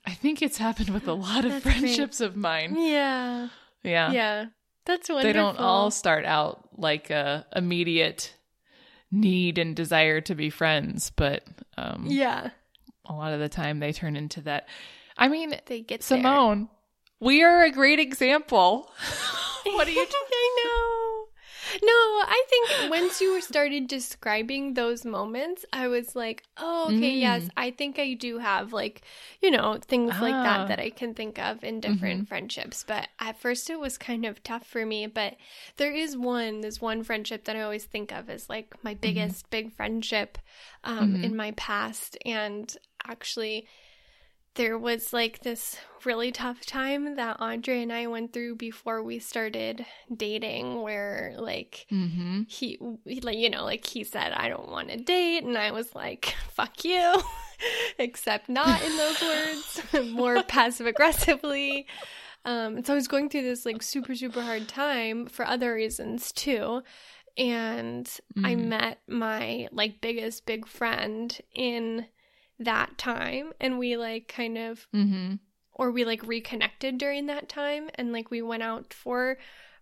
I 0.07 0.13
think 0.13 0.41
it's 0.41 0.57
happened 0.57 0.89
with 0.89 1.07
a 1.07 1.13
lot 1.27 1.43
of 1.45 1.51
That's 1.51 1.63
great. 1.63 1.77
friendships 1.79 2.21
of 2.21 2.35
mine. 2.35 2.75
Yeah. 2.77 3.49
Yeah. 3.83 4.11
Yeah. 4.11 4.45
That's 4.85 5.09
wonderful. 5.09 5.27
They 5.27 5.33
don't 5.33 5.59
all 5.59 5.91
start 5.91 6.23
out 6.25 6.69
like 6.77 7.09
a 7.09 7.45
immediate 7.55 8.33
need 9.11 9.57
and 9.57 9.75
desire 9.75 10.21
to 10.21 10.33
be 10.35 10.49
friends, 10.49 11.11
but 11.15 11.43
um, 11.77 12.05
Yeah. 12.07 12.51
a 13.05 13.13
lot 13.13 13.33
of 13.33 13.39
the 13.39 13.49
time 13.49 13.79
they 13.79 13.91
turn 13.91 14.15
into 14.15 14.41
that. 14.41 14.67
I 15.17 15.27
mean, 15.27 15.53
They 15.65 15.81
get 15.81 16.03
Simone, 16.03 16.69
we 17.19 17.43
are 17.43 17.63
a 17.63 17.71
great 17.71 17.99
example. 17.99 18.89
what 19.63 19.87
are 19.87 19.91
you? 19.91 20.07
I. 21.81 21.86
No, 21.86 22.25
I 22.27 22.43
think 22.50 22.89
once 22.91 23.22
you 23.22 23.41
started 23.41 23.88
describing 23.88 24.74
those 24.74 25.05
moments, 25.05 25.65
I 25.72 25.88
was 25.88 26.15
like, 26.15 26.43
oh, 26.57 26.86
okay, 26.88 27.13
Mm. 27.15 27.19
yes, 27.22 27.50
I 27.55 27.72
think 27.72 28.00
I 28.00 28.13
do 28.13 28.39
have 28.39 28.74
like, 28.74 29.01
you 29.41 29.51
know, 29.51 29.77
things 29.81 30.13
like 30.19 30.34
Ah. 30.36 30.43
that 30.43 30.67
that 30.69 30.79
I 30.79 30.89
can 30.89 31.13
think 31.13 31.38
of 31.39 31.63
in 31.63 31.79
different 31.79 32.27
friendships. 32.27 32.84
But 32.88 33.07
at 33.19 33.39
first 33.39 33.69
it 33.69 33.79
was 33.79 33.98
kind 33.98 34.25
of 34.25 34.41
tough 34.43 34.65
for 34.65 34.86
me. 34.86 35.07
But 35.07 35.36
there 35.77 35.91
is 35.93 36.17
one, 36.17 36.62
there's 36.62 36.81
one 36.81 37.03
friendship 37.03 37.46
that 37.46 37.55
I 37.55 37.62
always 37.62 37.86
think 37.86 38.12
of 38.12 38.29
as 38.29 38.50
like 38.50 38.75
my 38.84 38.93
biggest 38.93 39.50
big 39.50 39.74
friendship 39.74 40.38
um, 40.84 41.15
in 41.24 41.36
my 41.36 41.51
past. 41.51 42.17
And 42.25 42.75
actually, 43.05 43.67
there 44.57 44.77
was 44.77 45.13
like 45.13 45.41
this 45.43 45.77
really 46.03 46.31
tough 46.31 46.65
time 46.65 47.15
that 47.15 47.37
Andre 47.39 47.81
and 47.81 47.93
I 47.93 48.07
went 48.07 48.33
through 48.33 48.55
before 48.55 49.01
we 49.03 49.19
started 49.19 49.85
dating 50.15 50.81
where 50.81 51.33
like 51.37 51.85
mm-hmm. 51.91 52.41
he, 52.47 52.77
like 53.05 53.37
you 53.37 53.49
know 53.49 53.63
like 53.63 53.85
he 53.85 54.03
said 54.03 54.31
I 54.33 54.49
don't 54.49 54.69
want 54.69 54.89
to 54.89 54.97
date 54.97 55.43
and 55.43 55.57
I 55.57 55.71
was 55.71 55.93
like 55.95 56.35
fuck 56.49 56.83
you 56.83 57.21
except 57.99 58.49
not 58.49 58.81
in 58.83 58.97
those 58.97 59.21
words 59.21 59.81
more 60.11 60.43
passive 60.43 60.87
aggressively 60.87 61.87
um 62.45 62.77
and 62.77 62.85
so 62.85 62.93
I 62.93 62.95
was 62.95 63.07
going 63.07 63.29
through 63.29 63.43
this 63.43 63.65
like 63.65 63.81
super 63.83 64.15
super 64.15 64.41
hard 64.41 64.67
time 64.67 65.27
for 65.27 65.45
other 65.45 65.73
reasons 65.73 66.31
too 66.31 66.83
and 67.37 68.09
I 68.43 68.55
Mm. 68.55 68.65
met 68.65 68.99
my 69.07 69.67
like 69.71 70.01
biggest 70.01 70.45
big 70.47 70.67
friend 70.67 71.37
in 71.53 72.07
that 72.59 72.97
time 72.97 73.53
and 73.59 73.77
we 73.79 73.95
like 73.97 74.27
kind 74.27 74.57
of 74.57 74.87
Mm-hmm. 74.93 75.35
or 75.73 75.91
we 75.91 76.03
like 76.05 76.25
reconnected 76.25 76.97
during 76.97 77.27
that 77.27 77.47
time 77.49 77.89
and 77.95 78.11
like 78.11 78.31
we 78.31 78.41
went 78.41 78.63
out 78.63 78.93
for 78.93 79.37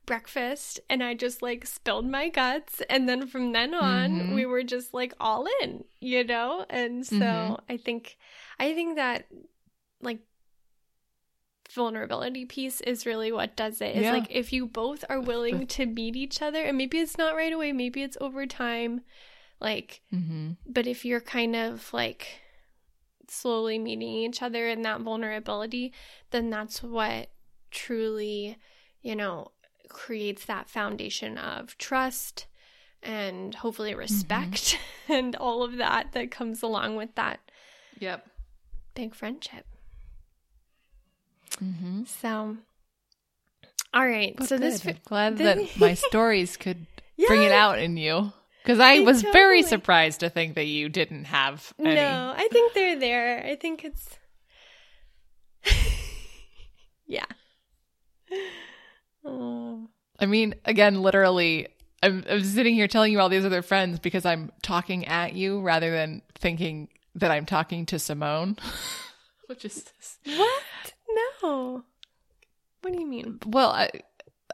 breakfast 0.05 0.79
and 0.89 1.01
I 1.03 1.13
just 1.15 1.41
like 1.41 1.65
spilled 1.65 2.05
my 2.09 2.29
guts 2.29 2.81
and 2.89 3.07
then 3.09 3.25
from 3.27 3.53
then 3.53 3.73
on 3.73 4.11
Mhm. 4.11 4.35
we 4.35 4.45
were 4.45 4.61
just 4.63 4.93
like 4.93 5.13
all 5.19 5.47
in, 5.61 5.83
you 5.99 6.23
know? 6.23 6.65
And 6.69 7.05
so 7.07 7.15
Mhm. 7.15 7.59
I 7.69 7.77
think 7.77 8.17
I 8.59 8.73
think 8.73 8.97
that 8.97 9.25
like 10.01 10.19
vulnerability 11.71 12.45
piece 12.45 12.81
is 12.81 13.05
really 13.05 13.31
what 13.31 13.55
does 13.55 13.81
it. 13.81 13.95
It's 13.95 14.03
Yeah. 14.03 14.11
like 14.13 14.27
if 14.29 14.53
you 14.53 14.67
both 14.67 15.03
are 15.09 15.19
willing 15.19 15.65
to 15.67 15.85
meet 15.85 16.15
each 16.15 16.41
other 16.41 16.61
and 16.63 16.77
maybe 16.77 16.99
it's 16.99 17.17
not 17.17 17.35
right 17.35 17.51
away, 17.51 17.71
maybe 17.71 18.03
it's 18.03 18.17
over 18.21 18.45
time 18.45 19.01
like 19.59 20.01
Mm-hmm. 20.13 20.51
but 20.67 20.85
if 20.85 21.05
you're 21.05 21.21
kind 21.21 21.55
of 21.55 21.91
like 21.93 22.41
slowly 23.31 23.77
meeting 23.79 24.07
each 24.07 24.41
other 24.41 24.67
in 24.67 24.81
that 24.83 25.01
vulnerability, 25.01 25.93
then 26.31 26.49
that's 26.49 26.81
what 26.83 27.29
truly, 27.71 28.57
you 29.01 29.15
know, 29.15 29.51
creates 29.89 30.45
that 30.45 30.69
foundation 30.69 31.37
of 31.37 31.77
trust 31.77 32.47
and 33.03 33.53
hopefully 33.55 33.93
respect 33.93 34.79
and 35.07 35.35
all 35.35 35.61
of 35.63 35.77
that 35.77 36.11
that 36.13 36.31
comes 36.31 36.61
along 36.63 36.95
with 36.95 37.13
that 37.15 37.39
Yep. 37.99 38.27
big 38.95 39.13
friendship. 39.15 39.65
Mm-hmm. 41.63 42.03
So, 42.05 42.57
all 43.93 44.05
right. 44.07 44.35
so 44.43 44.57
this, 44.57 44.85
I'm 44.85 44.97
glad 45.05 45.37
this- 45.37 45.71
that 45.73 45.79
my 45.79 45.93
stories 45.93 46.57
could 46.57 46.85
bring 47.27 47.43
it 47.43 47.51
out 47.51 47.79
in 47.79 47.95
you 47.97 48.33
because 48.65 48.79
I 48.79 48.95
I 48.95 48.99
was 49.01 49.21
very 49.21 49.61
surprised 49.61 50.21
to 50.21 50.29
think 50.29 50.55
that 50.55 50.65
you 50.65 50.89
didn't 50.89 51.25
have 51.25 51.71
any. 51.77 51.93
No, 51.95 52.33
I 52.35 52.47
think 52.51 52.73
they're 52.73 52.99
there. 52.99 53.45
I 53.45 53.55
think 53.55 53.85
it's. 53.85 54.17
yeah. 57.05 57.25
Oh. 59.23 59.87
I 60.19 60.25
mean, 60.25 60.55
again, 60.65 61.01
literally, 61.03 61.67
I'm, 62.01 62.23
I'm 62.27 62.43
sitting 62.43 62.73
here 62.73 62.87
telling 62.87 63.11
you 63.11 63.19
all 63.19 63.29
these 63.29 63.45
other 63.45 63.61
friends 63.61 63.99
because 63.99 64.25
I'm 64.25 64.51
talking 64.63 65.05
at 65.05 65.33
you 65.33 65.61
rather 65.61 65.91
than 65.91 66.23
thinking 66.33 66.89
that 67.15 67.29
I'm 67.29 67.45
talking 67.45 67.85
to 67.87 67.99
Simone. 67.99 68.57
Which 69.47 69.63
is, 69.63 69.83
this? 69.83 70.17
What? 70.25 70.63
No. 71.43 71.83
What 72.81 72.93
do 72.93 72.99
you 72.99 73.07
mean? 73.07 73.39
well, 73.45 73.69
I, 73.69 73.89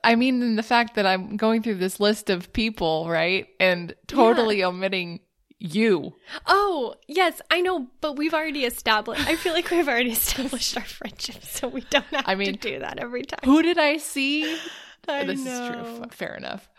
I 0.04 0.16
mean, 0.16 0.42
in 0.42 0.56
the 0.56 0.64
fact 0.64 0.96
that 0.96 1.06
I'm 1.06 1.38
going 1.38 1.62
through 1.62 1.76
this 1.76 2.00
list 2.00 2.30
of 2.30 2.52
people, 2.54 3.08
right? 3.10 3.48
And 3.60 3.94
totally 4.08 4.64
omitting 4.64 5.20
you. 5.60 6.16
Oh, 6.48 6.96
yes, 7.08 7.42
I 7.52 7.62
know, 7.62 7.88
but 8.02 8.18
we've 8.18 8.34
already 8.34 8.66
established. 8.66 9.28
I 9.28 9.36
feel 9.36 9.54
like 9.54 9.70
we've 9.70 9.88
already 9.88 10.12
established 10.12 10.76
our 10.76 10.84
friendship, 10.84 11.44
so 11.44 11.68
we 11.68 11.82
don't 11.82 12.06
have 12.06 12.24
I 12.28 12.36
mean, 12.36 12.54
to 12.54 12.60
do 12.60 12.80
that 12.80 13.00
every 13.00 13.24
time. 13.24 13.40
Who 13.46 13.62
did 13.62 13.78
I 13.78 13.98
see? 13.98 14.58
I 15.08 15.24
this 15.26 15.44
know. 15.44 15.52
is 15.52 15.98
true. 16.00 16.06
Fair 16.12 16.36
enough. 16.36 16.70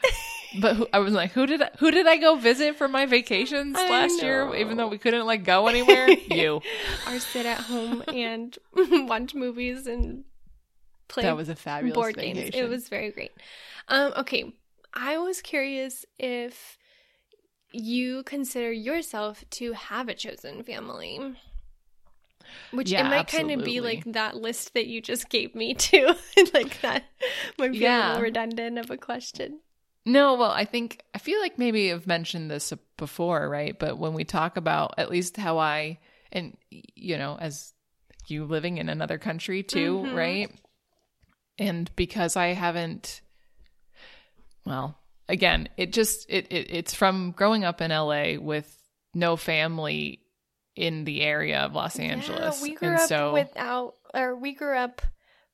but 0.60 0.76
who, 0.76 0.88
I 0.92 0.98
was 0.98 1.12
like, 1.12 1.32
who 1.32 1.46
did 1.46 1.62
I, 1.62 1.70
who 1.78 1.90
did 1.90 2.06
I 2.06 2.16
go 2.16 2.36
visit 2.36 2.76
for 2.76 2.88
my 2.88 3.06
vacations 3.06 3.76
I 3.76 3.88
last 3.88 4.22
year? 4.22 4.54
Even 4.54 4.76
though 4.76 4.88
we 4.88 4.98
couldn't 4.98 5.26
like 5.26 5.44
go 5.44 5.66
anywhere. 5.68 6.08
you. 6.30 6.60
Or 7.08 7.18
sit 7.18 7.46
at 7.46 7.58
home 7.58 8.02
and 8.08 8.56
watch 9.08 9.34
movies 9.34 9.86
and 9.86 10.24
play 11.12 11.22
That 11.24 11.36
was 11.36 11.48
a 11.48 11.56
fabulous 11.56 11.94
board 11.94 12.16
vacation. 12.16 12.42
games. 12.44 12.54
It 12.56 12.68
was 12.68 12.88
very 12.88 13.10
great. 13.10 13.32
Um, 13.88 14.12
okay, 14.16 14.52
I 14.94 15.18
was 15.18 15.40
curious 15.42 16.04
if 16.18 16.78
you 17.72 18.22
consider 18.24 18.70
yourself 18.72 19.44
to 19.50 19.72
have 19.72 20.08
a 20.08 20.14
chosen 20.14 20.62
family. 20.62 21.20
Which 22.70 22.90
Yeah, 22.90 23.06
it 23.06 23.10
might 23.10 23.28
kind 23.28 23.50
of 23.50 23.64
be 23.64 23.80
like 23.80 24.04
that 24.12 24.36
list 24.36 24.74
that 24.74 24.86
you 24.86 25.00
just 25.00 25.28
gave 25.28 25.54
me 25.54 25.74
too. 25.88 26.14
like 26.54 26.80
that 26.82 27.04
might 27.58 27.72
be 27.72 27.84
a 27.84 27.90
little 27.92 28.22
redundant 28.22 28.78
of 28.78 28.90
a 28.90 28.96
question. 28.96 29.60
No, 30.04 30.34
well, 30.34 30.50
I 30.50 30.64
think 30.64 31.02
I 31.14 31.18
feel 31.18 31.40
like 31.40 31.58
maybe 31.58 31.92
I've 31.92 32.06
mentioned 32.06 32.50
this 32.50 32.72
before, 32.96 33.48
right? 33.48 33.78
But 33.78 33.98
when 33.98 34.14
we 34.14 34.24
talk 34.24 34.56
about 34.56 34.94
at 34.98 35.10
least 35.10 35.36
how 35.36 35.58
I 35.58 35.98
and 36.32 36.56
you 36.70 37.18
know, 37.18 37.36
as 37.40 37.72
you 38.26 38.44
living 38.44 38.78
in 38.78 38.88
another 38.88 39.18
country 39.18 39.62
too, 39.62 39.98
Mhm. 40.04 40.16
right? 40.16 40.50
And 41.58 41.94
because 41.96 42.36
I 42.36 42.48
haven't 42.48 43.20
well, 44.64 44.98
again, 45.28 45.68
it 45.76 45.92
just 45.92 46.26
it, 46.28 46.46
it 46.50 46.68
it's 46.70 46.94
from 46.94 47.32
growing 47.32 47.64
up 47.64 47.80
in 47.80 47.90
LA 47.90 48.34
with 48.38 48.74
no 49.14 49.36
family 49.36 50.20
in 50.74 51.04
the 51.04 51.22
area 51.22 51.60
of 51.60 51.74
Los 51.74 51.98
Angeles. 51.98 52.58
Yeah, 52.58 52.62
we 52.62 52.74
grew 52.74 52.88
and 52.88 52.98
up 52.98 53.08
so 53.08 53.32
without, 53.34 53.94
or 54.14 54.34
we 54.36 54.54
grew 54.54 54.76
up 54.76 55.02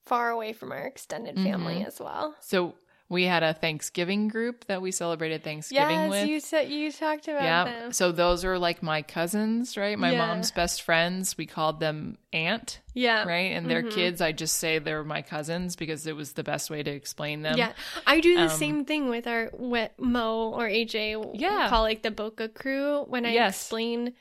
far 0.05 0.31
away 0.31 0.53
from 0.53 0.73
our 0.73 0.87
extended 0.87 1.35
family 1.37 1.77
Mhm. 1.81 1.87
as 1.87 2.01
well. 2.01 2.37
So 2.41 2.75
We 3.11 3.25
had 3.25 3.43
a 3.43 3.55
Thanksgiving 3.55 4.29
group 4.29 4.67
that 4.67 4.83
we 4.83 4.91
celebrated 4.91 5.43
Thanksgiving 5.43 5.97
yes, 5.97 6.11
with. 6.11 6.29
you 6.29 6.41
said 6.41 6.69
you 6.69 6.93
talked 6.93 7.27
about 7.27 7.43
yeah. 7.43 7.65
them. 7.65 7.93
So 7.93 8.13
those 8.13 8.45
are 8.45 8.59
like 8.59 8.83
my 8.83 9.01
cousins, 9.01 9.79
right? 9.79 9.99
My 9.99 10.13
Yeah. 10.13 10.27
mom's 10.27 10.51
best 10.51 10.83
friends. 10.83 11.39
We 11.39 11.47
called 11.47 11.81
them 11.81 12.19
aunt, 12.35 12.81
Yeah. 12.93 13.25
right? 13.25 13.53
And 13.57 13.71
their 13.71 13.83
Mhm. 13.83 13.93
kids, 13.93 14.21
I 14.21 14.33
just 14.33 14.59
say 14.59 14.79
they're 14.79 15.05
my 15.05 15.23
cousins 15.23 15.75
because 15.75 16.07
it 16.07 16.17
was 16.17 16.35
the 16.35 16.45
best 16.45 16.69
way 16.69 16.83
to 16.83 16.91
explain 16.91 17.41
them. 17.41 17.57
Yeah, 17.57 17.73
I 18.07 18.21
do 18.21 18.37
the 18.37 18.43
Um, 18.43 18.49
same 18.51 18.85
thing 18.85 19.09
with 19.09 19.27
our 19.27 19.51
with 19.55 19.91
Mo 19.99 20.51
or 20.51 20.69
AJ. 20.69 21.17
Yeah. 21.33 21.69
call 21.71 21.83
like 21.83 22.03
the 22.03 22.11
Boca 22.11 22.47
crew 22.49 23.05
when 23.09 23.25
I 23.25 23.33
Yes. 23.33 23.57
explain 23.63 24.13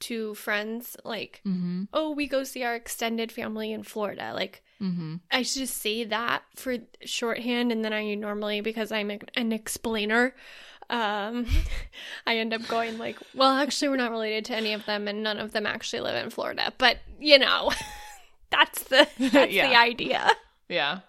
to 0.00 0.34
friends 0.34 0.96
like, 1.04 1.40
Mm-hmm. 1.46 1.84
oh, 1.92 2.10
we 2.12 2.26
go 2.26 2.44
see 2.44 2.62
our 2.64 2.74
extended 2.74 3.30
family 3.32 3.72
in 3.72 3.82
Florida. 3.82 4.32
Like 4.34 4.62
Mm-hmm. 4.82 5.16
I 5.30 5.42
should 5.42 5.60
just 5.60 5.76
say 5.76 6.04
that 6.04 6.42
for 6.56 6.78
shorthand, 7.04 7.70
and 7.70 7.84
then 7.84 7.92
I 7.92 8.14
normally 8.14 8.62
because 8.62 8.90
I'm 8.90 9.10
an 9.34 9.52
explainer. 9.52 10.34
Um, 10.88 11.46
I 12.26 12.38
end 12.38 12.54
up 12.54 12.66
going 12.66 12.96
like, 12.96 13.18
well, 13.34 13.50
actually, 13.52 13.90
we're 13.90 13.96
not 13.96 14.10
related 14.10 14.46
to 14.46 14.56
any 14.56 14.72
of 14.72 14.86
them, 14.86 15.06
and 15.06 15.22
none 15.22 15.38
of 15.38 15.52
them 15.52 15.66
actually 15.66 16.00
live 16.00 16.24
in 16.24 16.30
Florida. 16.30 16.72
But 16.78 16.96
you 17.20 17.38
know, 17.38 17.70
that's 18.50 18.84
the 18.84 19.06
that's 19.18 19.52
Yeah. 19.52 19.68
the 19.68 19.76
idea. 19.76 20.30
Yeah. 20.70 21.00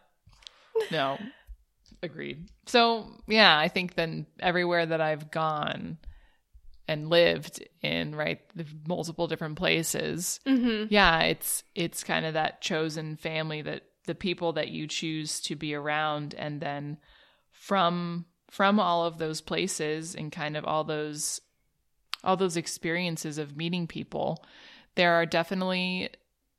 No. 0.92 1.18
Agreed. 2.04 2.50
So, 2.66 3.08
yeah, 3.28 3.58
I 3.58 3.68
think 3.70 3.96
then 3.96 4.26
everywhere 4.40 4.86
that 4.86 5.00
I've 5.02 5.32
gone 5.32 5.98
and 6.92 7.10
lived 7.10 7.64
in, 7.82 8.14
right, 8.16 8.42
the 8.54 8.66
multiple 8.86 9.28
different 9.28 9.56
places, 9.56 10.40
hmm 10.46 10.86
yeah, 10.90 11.22
it's 11.22 11.64
it's 11.74 12.04
kind 12.04 12.26
of 12.26 12.34
that 12.34 12.62
chosen 12.62 13.16
family 13.16 13.62
that 13.62 13.84
the 14.06 14.16
people 14.16 14.54
that 14.54 14.70
you 14.70 14.88
choose 14.88 15.40
to 15.42 15.56
be 15.56 15.74
around. 15.74 16.36
And 16.36 16.60
then 16.60 16.98
from 17.50 18.26
from 18.50 18.80
all 18.80 19.06
of 19.06 19.18
those 19.18 19.40
places 19.40 20.16
and 20.16 20.32
kind 20.32 20.58
of 20.58 20.66
all 20.66 20.84
those 20.84 21.40
all 22.24 22.36
those 22.36 22.58
experiences 22.58 23.38
of 23.38 23.56
meeting 23.58 23.88
people, 23.88 24.44
there 24.96 25.14
are 25.14 25.26
definitely 25.26 26.10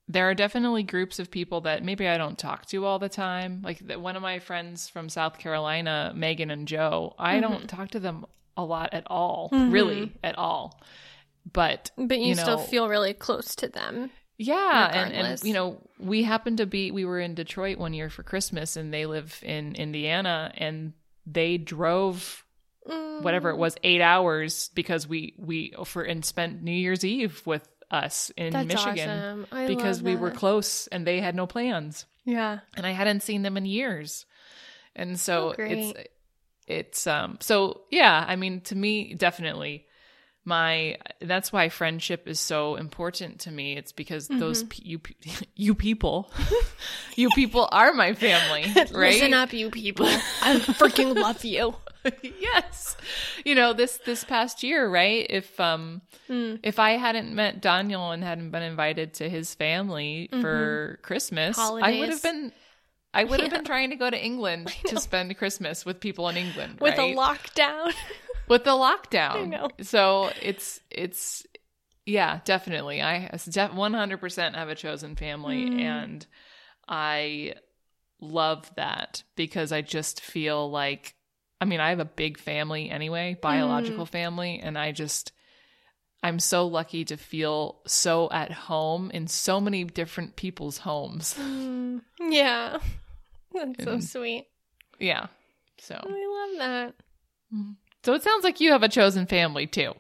there 0.09 0.29
are 0.29 0.35
definitely 0.35 0.83
groups 0.83 1.19
of 1.19 1.31
people 1.31 1.61
that 1.63 1.85
maybe 1.85 2.09
I 2.09 2.19
don't 2.19 2.39
talk 2.39 2.67
to 2.67 2.85
all 2.85 2.99
the 2.99 3.09
time. 3.09 3.61
Like 3.63 3.87
the, 3.87 3.99
one 3.99 4.17
of 4.17 4.23
my 4.23 4.39
friends 4.39 4.89
from 4.89 5.09
South 5.09 5.39
Carolina, 5.39 6.13
Megan 6.15 6.51
and 6.51 6.67
Joe, 6.67 7.15
I 7.19 7.41
don't 7.41 7.69
talk 7.69 7.91
to 7.91 8.01
them 8.01 8.27
a 8.57 8.65
lot 8.65 8.93
at 8.93 9.05
all, 9.09 9.51
Mhm. 9.53 9.73
really 9.73 10.13
at 10.23 10.37
all. 10.39 10.81
But 11.51 11.91
But 11.97 12.19
you, 12.21 12.27
You 12.29 12.35
still 12.35 12.59
feel 12.59 12.89
really 12.89 13.15
close 13.15 13.55
to 13.57 13.69
them. 13.69 14.11
yeah, 14.39 14.91
and, 14.93 15.13
and 15.13 15.43
you 15.45 15.53
know, 15.55 15.81
we 15.99 16.23
happened 16.23 16.59
to 16.59 16.67
be 16.67 16.91
we 16.91 17.05
were 17.05 17.19
in 17.21 17.35
Detroit 17.35 17.79
one 17.79 17.95
year 17.95 18.11
for 18.11 18.23
Christmas, 18.23 18.77
and 18.77 18.93
they 18.93 19.07
live 19.07 19.39
in 19.43 19.75
Indiana, 19.75 20.53
and 20.57 20.93
they 21.27 21.59
drove 21.59 22.45
whatever 23.21 23.51
it 23.51 23.57
was 23.57 23.77
eight 23.85 24.01
hours 24.01 24.69
because 24.75 25.07
we 25.07 25.35
we 25.39 25.73
for 25.85 26.03
and 26.03 26.25
spent 26.25 26.63
New 26.63 26.73
Year's 26.73 27.05
Eve 27.05 27.41
with 27.47 27.69
us 27.93 28.31
in 28.37 28.53
That's 28.53 28.67
Michigan 28.67 29.45
awesome. 29.51 29.67
Because 29.69 30.03
we 30.03 30.17
were 30.17 30.31
close 30.33 30.87
and 30.89 31.07
they 31.07 31.21
had 31.21 31.35
no 31.37 31.47
plans, 31.47 32.07
Yeah. 32.25 32.61
and 32.77 32.85
I 32.87 32.91
hadn't 32.91 33.23
seen 33.23 33.43
them 33.43 33.57
in 33.57 33.67
years, 33.67 34.27
and 34.97 35.19
so 35.21 35.51
Oh, 35.51 35.55
it's 35.63 36.09
it's 36.67 37.07
um 37.07 37.39
so 37.41 37.83
yeah, 37.91 38.25
I 38.27 38.37
mean 38.37 38.61
to 38.63 38.75
me 38.77 39.15
definitely 39.15 39.87
my 40.45 40.99
that's 41.21 41.53
why 41.53 41.69
friendship 41.69 42.27
is 42.27 42.41
so 42.41 42.75
important 42.75 43.39
to 43.41 43.51
me 43.53 43.77
it's 43.77 43.93
because 43.93 44.29
Mm-hmm. 44.29 44.39
those 44.41 44.65
you 44.83 45.01
you 45.55 45.75
people 45.75 46.33
you 47.17 47.29
people 47.31 47.69
are 47.71 47.93
my 47.93 48.13
family 48.15 48.65
right 48.93 49.15
Listen 49.15 49.35
up, 49.35 49.53
you 49.53 49.71
people. 49.71 50.07
I 50.07 50.57
freaking 50.79 51.15
love 51.17 51.45
you. 51.45 51.75
yes 52.23 52.97
you 53.45 53.55
know 53.55 53.73
this 53.73 53.99
this 54.05 54.25
past 54.25 54.65
year 54.65 54.89
right 54.89 55.27
if 55.31 55.59
um 55.61 56.03
Mm. 56.29 56.59
if 56.65 56.79
i 56.81 56.93
hadn't 56.93 57.33
met 57.35 57.61
daniel 57.61 58.11
and 58.11 58.25
hadn't 58.25 58.51
been 58.51 58.63
invited 58.63 59.15
to 59.15 59.29
his 59.29 59.55
family 59.55 60.29
for 60.41 60.99
christmas 61.03 61.57
i 61.59 61.71
would 61.71 61.83
Mm-hmm. 61.83 62.11
Have 62.11 62.23
been 62.23 62.53
i 63.15 63.25
would 63.25 63.41
have 63.41 63.51
Yeah. 63.51 63.59
been 63.59 63.65
trying 63.65 63.91
to 63.91 63.97
go 63.97 64.09
to 64.11 64.23
england 64.25 64.69
to 64.87 64.99
spend 64.99 65.37
christmas 65.37 65.85
with 65.85 66.01
people 66.01 66.29
in 66.29 66.37
england 66.37 66.79
With 66.81 66.99
right? 66.99 67.15
a 67.15 67.17
lockdown. 67.17 67.93
with 68.49 68.65
the 68.65 68.71
lockdown. 68.73 69.37
I 69.37 69.45
know. 69.45 69.69
So 69.83 70.31
it's 70.41 70.81
it's 70.91 71.47
yeah, 72.05 72.41
definitely. 72.45 73.01
I 73.01 73.31
one 73.73 73.95
hundred 73.95 74.19
percent 74.19 74.57
have 74.57 74.69
a 74.69 74.75
chosen 74.75 75.15
family, 75.15 75.65
Mm. 75.71 75.81
and 75.81 76.27
I 76.89 77.55
love 78.21 78.71
that 78.77 79.23
because 79.37 79.71
I 79.73 79.83
just 79.83 80.21
feel 80.21 80.69
like 80.71 81.15
I 81.61 81.65
mean 81.65 81.79
I 81.81 81.91
have 81.91 82.01
a 82.01 82.05
big 82.05 82.39
family 82.39 82.91
anyway, 82.91 83.37
biological 83.41 84.05
family, 84.07 84.59
and 84.63 84.77
I 84.77 84.91
just 84.93 85.33
I'm 86.25 86.41
so 86.41 86.67
lucky 86.67 87.05
to 87.07 87.17
feel 87.17 87.81
so 87.87 88.29
at 88.31 88.51
home 88.53 89.11
in 89.13 89.29
so 89.29 89.61
many 89.61 89.85
different 89.85 90.35
people's 90.37 90.79
homes. 90.79 91.35
Mm, 91.39 92.03
yeah. 92.21 92.79
That's 93.77 93.85
so 93.85 94.01
sweet. 94.01 94.47
Yeah. 94.99 95.27
So 95.79 95.95
I 95.97 96.49
love 96.51 96.59
that. 96.59 96.95
so 98.05 98.15
it 98.15 98.23
sounds 98.23 98.45
like 98.45 98.61
you 98.61 98.73
have 98.73 98.83
a 98.83 98.89
chosen 98.89 99.27
family 99.27 99.67
too. 99.67 99.95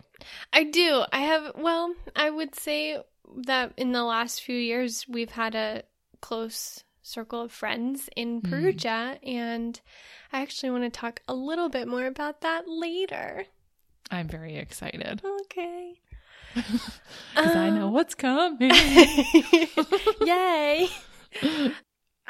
I 0.52 0.64
do. 0.64 1.02
I 1.12 1.20
have, 1.20 1.52
well, 1.56 1.94
I 2.14 2.30
would 2.30 2.54
say 2.54 2.98
that 3.46 3.72
in 3.76 3.90
the 3.92 4.04
last 4.04 4.42
few 4.42 4.56
years, 4.56 5.04
we've 5.08 5.30
had 5.32 5.54
a 5.56 5.82
close 6.20 6.84
circle 7.02 7.40
of 7.42 7.50
friends 7.50 8.08
in 8.14 8.40
Mm. 8.40 8.48
Perugia, 8.48 9.18
and 9.24 9.80
I 10.32 10.40
actually 10.42 10.70
want 10.70 10.84
to 10.84 10.90
talk 10.90 11.20
a 11.26 11.34
little 11.34 11.68
bit 11.68 11.88
more 11.88 12.06
about 12.06 12.42
that 12.42 12.68
later. 12.68 13.46
I'm 14.10 14.28
very 14.28 14.56
excited. 14.56 15.20
Okay. 15.42 15.98
Because 17.34 17.56
I 17.56 17.70
know 17.70 17.86
Um, 17.86 17.92
what's 17.92 18.14
coming. 18.14 18.70
Yay. 20.24 20.88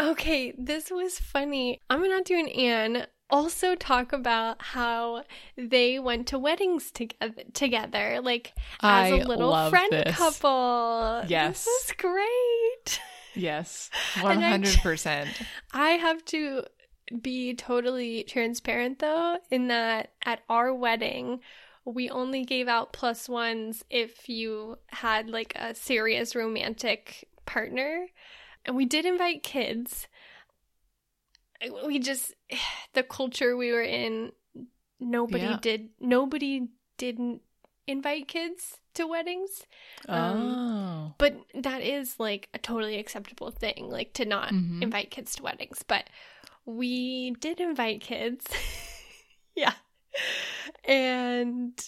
Okay, 0.00 0.52
this 0.59 0.90
was 0.90 1.18
funny. 1.18 1.81
I'm 1.90 2.02
not 2.09 2.24
doing 2.24 2.50
Ann. 2.50 3.07
Also 3.31 3.74
talk 3.74 4.12
about 4.12 4.61
how 4.61 5.24
they 5.57 5.98
went 5.98 6.26
to 6.28 6.38
weddings 6.38 6.90
together 6.90 7.44
together, 7.55 8.20
like 8.22 8.52
as 8.83 9.12
I 9.12 9.16
a 9.16 9.24
little 9.24 9.70
friend 9.70 9.90
this. 9.90 10.14
couple. 10.16 11.22
Yes. 11.28 11.64
This 11.64 11.85
is 11.87 11.92
great. 11.96 13.00
Yes, 13.35 13.88
And 14.16 14.24
one 14.24 14.38
I 14.38 14.50
hundred 14.50 14.78
percent. 14.83 15.31
I 15.72 15.90
have 15.92 16.22
to 16.26 16.64
be 17.20 17.55
totally 17.55 18.24
transparent 18.24 18.98
though, 18.98 19.38
in 19.50 19.68
that 19.68 20.12
at 20.24 20.40
our 20.48 20.74
wedding, 20.74 21.40
we 21.85 22.09
only 22.11 22.44
gave 22.44 22.68
out 22.68 22.92
plus 22.92 23.28
ones 23.28 23.85
if 23.90 24.28
you 24.28 24.78
had 24.88 25.28
like 25.28 25.52
a 25.57 25.74
serious 25.74 26.35
romantic 26.35 27.28
partner. 27.46 28.07
And 28.64 28.77
we 28.77 28.85
did 28.85 29.05
invite 29.05 29.42
kids. 29.42 30.07
We 31.87 31.98
just, 31.98 32.35
the 32.94 33.03
culture 33.03 33.57
we 33.57 33.72
were 33.72 33.83
in, 33.83 34.33
nobody 35.01 35.44
Yeah. 35.44 35.59
did, 35.61 35.90
nobody 36.01 36.68
didn't 36.96 37.42
invite 37.87 38.29
kids 38.29 38.79
to 38.94 39.07
weddings. 39.07 39.64
Oh, 40.09 41.14
But 41.18 41.37
that 41.55 41.83
is 41.83 42.18
like 42.20 42.48
a 42.55 42.59
totally 42.59 42.98
acceptable 42.98 43.51
thing, 43.51 43.88
like 43.90 44.12
to 44.14 44.25
not 44.25 44.53
Mhm. 44.53 44.83
invite 44.83 45.11
kids 45.11 45.35
to 45.37 45.42
weddings. 45.42 45.83
But 45.83 46.09
we 46.64 47.33
did 47.33 47.61
invite 47.61 48.01
kids. 48.01 48.46
yeah. 49.55 49.75
And 50.85 51.79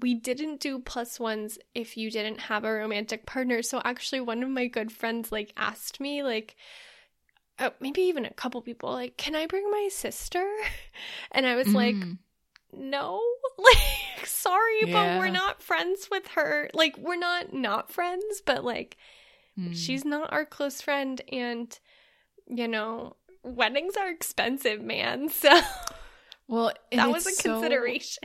we 0.00 0.14
didn't 0.14 0.58
do 0.60 0.78
plus 0.80 1.20
ones 1.20 1.56
if 1.74 1.96
you 1.96 2.10
didn't 2.10 2.40
have 2.40 2.64
a 2.64 2.72
romantic 2.72 3.26
partner. 3.26 3.62
So 3.62 3.80
actually 3.84 4.20
one 4.20 4.42
of 4.42 4.48
my 4.50 4.66
good 4.66 4.90
friends 4.90 5.30
like 5.30 5.52
asked 5.56 6.00
me 6.00 6.22
like 6.22 6.56
uh, 7.60 7.70
maybe 7.78 8.00
even 8.02 8.24
a 8.26 8.32
couple 8.34 8.60
people 8.60 8.90
like, 8.90 9.16
"Can 9.16 9.36
I 9.36 9.46
bring 9.46 9.70
my 9.70 9.88
sister?" 9.90 10.44
And 11.30 11.46
I 11.46 11.54
was 11.54 11.72
like, 11.72 11.94
Mm. 11.94 12.18
no 12.72 13.22
like 13.58 14.26
sorry 14.26 14.80
but 14.86 15.18
we're 15.18 15.28
not 15.30 15.62
friends 15.62 16.08
with 16.10 16.26
her 16.28 16.68
like 16.74 16.96
we're 16.98 17.14
not 17.14 17.52
not 17.52 17.90
friends 17.92 18.42
but 18.44 18.64
like 18.64 18.96
Mm. 19.56 19.72
she's 19.76 20.04
not 20.04 20.32
our 20.32 20.44
close 20.44 20.80
friend 20.80 21.22
and 21.30 21.78
you 22.48 22.66
know 22.66 23.14
weddings 23.44 23.94
are 23.96 24.10
expensive 24.10 24.82
man 24.82 25.28
so 25.42 25.60
well, 26.48 26.72
that 26.90 27.08
was 27.12 27.24
a 27.26 27.30
so- 27.30 27.52
consideration 27.52 28.24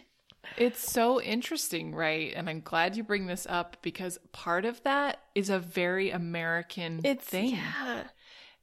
It's 0.59 0.91
so 0.91 1.21
interesting, 1.21 1.95
right? 1.95 2.33
And 2.35 2.49
I'm 2.49 2.61
glad 2.61 2.95
you 2.95 3.03
bring 3.03 3.25
this 3.27 3.47
up 3.49 3.77
because 3.81 4.19
part 4.31 4.65
of 4.65 4.81
that 4.83 5.19
is 5.35 5.49
a 5.49 5.59
very 5.59 6.11
American 6.11 7.01
it's 7.03 7.25
thing 7.25 7.51
yeah 7.55 8.03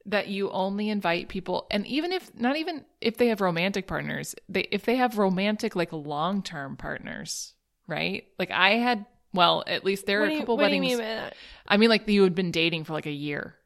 that 0.08 0.28
you 0.28 0.50
only 0.50 0.88
invite 0.88 1.28
people, 1.28 1.66
and 1.68 1.84
even 1.86 2.12
if 2.12 2.32
not 2.34 2.56
even 2.56 2.84
if 3.00 3.16
they 3.16 3.26
have 3.26 3.40
romantic 3.40 3.88
partners, 3.88 4.36
they 4.48 4.68
if 4.70 4.84
they 4.84 4.96
have 4.96 5.18
romantic 5.18 5.74
like 5.74 5.92
long 5.92 6.42
term 6.42 6.76
partners, 6.76 7.54
right? 7.88 8.24
Like 8.38 8.52
I 8.52 8.74
had, 8.74 9.04
well, 9.34 9.64
at 9.66 9.84
least 9.84 10.06
there 10.06 10.20
what 10.20 10.28
are 10.28 10.32
a 10.32 10.38
couple 10.38 10.54
you 10.56 10.60
weddings. 10.62 10.98
mean 10.98 11.30
I 11.66 11.76
mean, 11.76 11.88
like 11.88 12.06
you 12.08 12.22
had 12.22 12.36
been 12.36 12.52
dating 12.52 12.84
for 12.84 12.92
like 12.92 13.06
a 13.06 13.10
year 13.10 13.56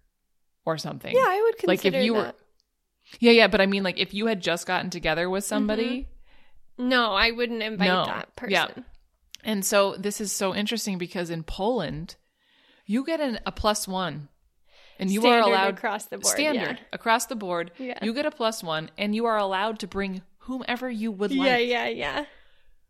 or 0.65 0.79
something. 0.79 1.15
yeah 1.15 1.25
i 1.27 1.41
would 1.43 1.59
consider 1.59 1.91
Like, 1.91 2.01
if 2.01 2.05
you 2.05 2.15
were- 2.15 2.23
that 2.23 2.37
Yeah, 3.19 3.33
yeah, 3.33 3.49
but 3.49 3.61
I 3.61 3.67
mean, 3.67 3.83
like, 3.83 3.99
if 3.99 4.15
you 4.15 4.27
had 4.27 4.41
just 4.41 4.67
gotten 4.67 4.89
together 4.89 5.29
with 5.29 5.45
somebody, 5.45 5.91
mm-hmm. 6.03 6.11
No, 6.81 7.13
I 7.13 7.31
wouldn't 7.31 7.63
invite 7.63 7.89
No. 7.89 8.07
that 8.07 8.35
person. 8.37 8.53
Yeah. 8.53 8.69
and 9.45 9.65
so 9.65 9.95
this 9.97 10.21
is 10.21 10.33
so 10.33 10.55
interesting 10.55 10.99
because 10.99 11.31
in 11.31 11.43
Poland, 11.45 12.17
you 12.87 13.05
get 13.05 13.21
an, 13.21 13.39
a 13.47 13.53
plus 13.53 13.87
one, 13.87 14.29
and 14.99 15.11
you 15.11 15.21
Standard 15.21 15.39
are 15.45 15.49
allowed 15.49 15.75
across 15.75 16.07
the 16.07 16.19
board. 16.19 16.27
standard 16.35 16.81
across 16.93 17.27
the 17.27 17.37
board. 17.37 17.71
Yeah. 17.79 17.99
You 18.03 18.13
get 18.13 18.27
a 18.27 18.31
plus 18.31 18.63
one, 18.63 18.91
and 18.99 19.15
you 19.15 19.27
are 19.27 19.39
allowed 19.39 19.79
to 19.81 19.87
bring 19.87 20.23
whomever 20.39 20.91
you 20.91 21.13
would 21.13 21.31
like. 21.33 21.47
yeah, 21.47 21.59
yeah, 21.59 21.89
yeah. 21.89 22.25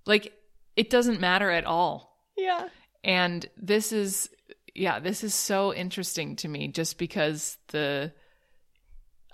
Like, 0.07 0.33
it 0.77 0.89
doesn't 0.91 1.21
matter 1.21 1.51
at 1.51 1.65
all. 1.67 2.17
Yeah. 2.37 2.69
And 3.05 3.45
this 3.57 3.93
is, 3.93 4.31
yeah, 4.75 4.99
this 4.99 5.23
is 5.23 5.35
so 5.35 5.75
interesting 5.75 6.37
to 6.37 6.49
me 6.49 6.69
just 6.69 6.97
because 6.99 7.59
the, 7.69 8.13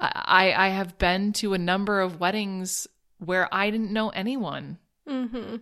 I, 0.01 0.53
I 0.57 0.69
have 0.69 0.99
been 0.99 1.33
to 1.35 1.55
a 1.55 1.59
number 1.59 2.01
of 2.01 2.21
weddings 2.21 2.87
where 3.19 3.53
I 3.55 3.71
didn't 3.71 3.93
know 3.93 4.11
anyone. 4.11 4.79
Mm-hmm. 5.09 5.57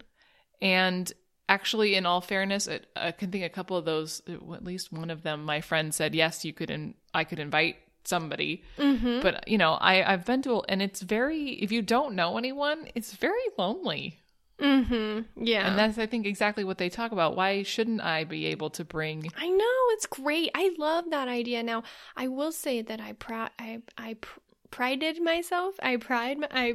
And 0.61 1.13
actually, 1.49 1.95
in 1.95 2.07
all 2.07 2.21
fairness, 2.21 2.67
it, 2.67 2.87
I 2.97 3.13
can 3.13 3.31
think 3.31 3.45
a 3.45 3.49
couple 3.49 3.77
of 3.77 3.85
those, 3.85 4.23
at 4.29 4.65
least 4.65 4.93
one 4.93 5.11
of 5.11 5.23
them, 5.23 5.45
my 5.45 5.61
friend 5.61 5.95
said, 5.95 6.15
yes, 6.15 6.45
you 6.45 6.53
could, 6.53 6.71
in, 6.71 6.95
I 7.13 7.25
could 7.25 7.39
invite 7.39 7.77
somebody. 8.05 8.63
Mm-hmm. 8.79 9.21
But, 9.21 9.49
you 9.49 9.59
know, 9.59 9.73
I, 9.75 10.13
I've 10.13 10.25
been 10.25 10.43
to, 10.43 10.63
and 10.69 10.81
it's 10.81 11.03
very, 11.03 11.51
if 11.51 11.71
you 11.71 11.83
don't 11.83 12.15
know 12.15 12.39
anyone, 12.39 12.89
it's 12.95 13.13
very 13.13 13.39
lonely. 13.59 14.21
Mm-hmm. 14.59 15.45
Yeah. 15.45 15.67
And 15.67 15.77
that's, 15.77 15.99
I 15.99 16.07
think, 16.07 16.27
exactly 16.27 16.63
what 16.63 16.79
they 16.79 16.89
talk 16.89 17.11
about. 17.11 17.35
Why 17.35 17.65
shouldn't 17.65 18.01
I 18.01 18.23
be 18.23 18.47
able 18.47 18.71
to 18.71 18.85
bring 18.85 19.29
I 19.37 19.49
know 19.49 19.77
it's 19.91 20.07
great. 20.07 20.51
I 20.55 20.73
love 20.79 21.07
that 21.11 21.27
idea. 21.27 21.63
Now, 21.65 21.83
I 22.17 22.29
will 22.29 22.53
say 22.53 22.81
that 22.81 23.01
I 23.01 23.15
proud 23.15 23.51
I 23.59 23.83
I 23.99 24.15
pr- 24.15 24.39
prided 24.75 25.23
myself. 25.23 25.75
I 25.83 25.97
pride 25.97 26.39
my- 26.39 26.49
I 26.51 26.75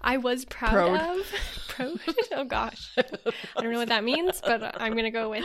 I 0.00 0.16
was 0.16 0.44
proud 0.44 0.72
Proud. 0.72 1.18
of 1.18 1.32
proud. 1.68 2.00
oh 2.32 2.44
gosh. 2.44 2.82
I 2.96 3.60
don't 3.60 3.72
know 3.72 3.78
what 3.84 3.88
that 3.88 4.04
means, 4.04 4.40
but 4.40 4.80
I'm 4.80 4.92
going 4.92 5.04
to 5.04 5.10
go 5.22 5.28
with 5.30 5.44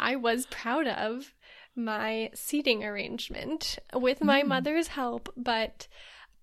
I 0.00 0.16
was 0.16 0.46
proud 0.46 0.86
of 0.86 1.32
my 1.74 2.30
seating 2.34 2.84
arrangement 2.84 3.78
with 3.94 4.22
my 4.22 4.42
mother's 4.42 4.88
help, 4.88 5.32
but 5.36 5.88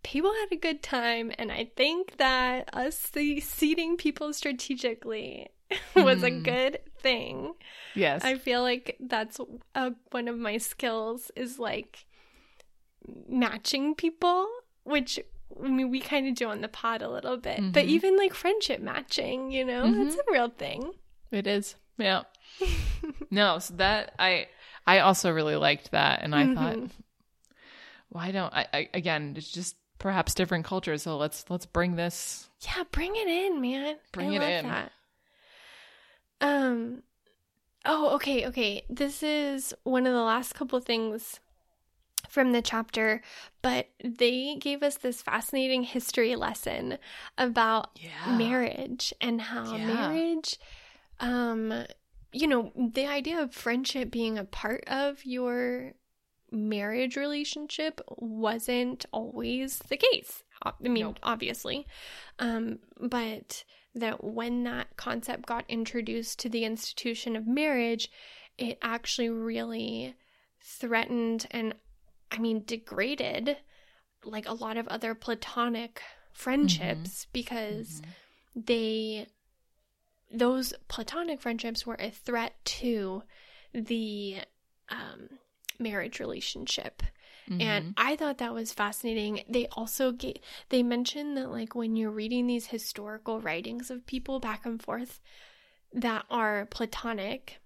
people 0.02 0.32
had 0.34 0.52
a 0.52 0.56
good 0.67 0.82
time 0.82 1.32
and 1.38 1.52
I 1.52 1.69
think 1.75 2.17
that 2.17 2.69
us 2.73 2.97
se- 2.97 3.41
seating 3.41 3.95
people 3.97 4.34
strategically 4.34 5.49
was 5.95 6.23
a 6.23 6.32
Mm. 6.32 6.43
good 6.43 6.80
thing. 7.04 7.54
Yes. 7.93 8.23
I 8.23 8.38
feel 8.39 8.62
like 8.63 8.95
that's 8.99 9.39
uh, 9.75 9.91
one 10.12 10.28
of 10.28 10.38
my 10.38 10.58
skills 10.58 11.30
is 11.36 11.60
like 11.60 12.06
matching 13.28 13.95
people, 13.95 14.47
which 14.89 15.19
I 15.63 15.67
mean 15.67 15.89
we 15.89 15.99
kind 15.99 16.28
of 16.28 16.36
do 16.36 16.49
on 16.49 16.62
the 16.62 16.67
pod 16.67 17.02
a 17.02 17.10
little 17.10 17.38
bit, 17.38 17.58
but 17.73 17.86
Mhm. 17.86 17.89
even 17.89 18.17
like 18.17 18.34
friendship 18.34 18.80
matching, 18.82 19.52
you 19.52 19.65
know, 19.65 19.86
Mhm. 19.86 20.02
it's 20.06 20.15
a 20.15 20.32
real 20.32 20.49
thing. 20.49 20.93
It 21.32 21.47
is. 21.47 21.75
Yeah. 21.97 22.23
no, 23.32 23.60
so 23.60 23.73
that 23.75 24.13
I 24.19 24.47
I 24.88 24.99
also 24.99 25.32
really 25.32 25.56
liked 25.56 25.91
that 25.91 26.21
and 26.23 26.34
I 26.36 26.54
thought 26.54 26.78
Mhm. 26.78 26.89
why 28.10 28.32
don't 28.32 28.54
I, 28.54 28.67
I 28.73 28.89
again 28.93 29.36
it's 29.38 29.52
just 29.52 29.75
perhaps 29.99 30.34
different 30.34 30.65
cultures 30.65 31.04
so 31.04 31.17
let's 31.17 31.45
let's 31.49 31.65
bring 31.65 31.95
this 31.95 32.49
Yeah, 32.62 32.84
bring 32.91 33.15
it 33.15 33.28
in, 33.28 33.62
man. 33.62 33.97
Bring 34.12 34.32
I 34.32 34.36
it 34.36 34.41
in. 34.65 34.67
That. 34.69 34.91
Um. 36.41 37.04
Oh, 37.86 38.15
okay, 38.15 38.45
okay. 38.47 38.84
This 38.89 39.23
is 39.23 39.73
one 39.84 40.06
of 40.06 40.13
the 40.13 40.21
last 40.21 40.54
couple 40.54 40.80
things 40.80 41.39
from 42.30 42.52
the 42.52 42.62
chapter, 42.62 43.22
but 43.62 43.89
they 44.04 44.56
gave 44.60 44.84
us 44.84 44.98
this 44.98 45.22
fascinating 45.22 45.84
history 45.84 46.36
lesson 46.36 46.98
about 47.38 48.00
yeah 48.02 48.38
marriage 48.38 49.13
and 49.20 49.42
how 49.42 49.76
Yeah. 49.78 49.86
marriage 49.86 50.58
um 51.20 51.86
you 52.32 52.48
know 52.48 52.72
the 52.76 53.08
idea 53.08 53.42
of 53.42 53.54
friendship 53.54 54.12
being 54.12 54.38
a 54.38 54.46
part 54.46 54.84
of 54.88 55.26
your 55.26 55.94
marriage 56.52 57.15
relationship 57.15 58.02
wasn't 58.18 59.06
always 59.12 59.80
the 59.89 59.98
case 59.98 60.44
i 60.63 60.72
mean 60.82 61.04
Nope. 61.04 61.20
obviously 61.24 61.86
um 62.39 62.80
but 63.00 63.63
that 63.96 64.24
when 64.24 64.63
that 64.63 64.96
concept 64.96 65.46
got 65.46 65.65
introduced 65.68 66.39
to 66.39 66.50
the 66.50 66.63
institution 66.65 67.36
of 67.36 67.46
marriage 67.48 68.10
it 68.58 68.78
actually 68.82 69.30
really 69.30 70.15
threatened 70.62 71.48
and 71.52 71.74
i 72.32 72.38
mean 72.38 72.63
degraded 72.65 73.58
like 74.24 74.48
a 74.48 74.54
lot 74.54 74.78
of 74.78 74.88
other 74.88 75.15
platonic 75.15 76.02
friendships 76.34 77.28
because 77.34 78.02
they 78.56 79.28
those 80.32 80.74
platonic 80.88 81.42
friendships 81.42 81.86
were 81.86 81.98
a 82.00 82.10
threat 82.10 82.54
to 82.63 83.24
the 83.74 84.38
um, 84.89 85.30
marriage 85.80 86.20
relationship. 86.20 87.04
Mm-hmm. 87.50 87.62
and 87.62 87.94
i 87.98 88.15
thought 88.15 88.38
that 88.38 88.54
was 88.54 88.72
fascinating. 88.72 89.42
They 89.50 89.65
also 89.72 90.12
get 90.12 90.39
they 90.70 90.84
mentioned 90.84 91.36
that 91.36 91.50
like 91.50 91.74
when 91.74 91.96
you're 91.96 92.12
reading 92.12 92.46
these 92.46 92.68
historical 92.68 93.42
writings 93.42 93.89
of 93.89 94.06
people 94.06 94.39
back 94.39 94.68
and 94.68 94.80
forth 94.80 95.20
that 95.92 96.26
are 96.30 96.68
platonic 96.68 97.60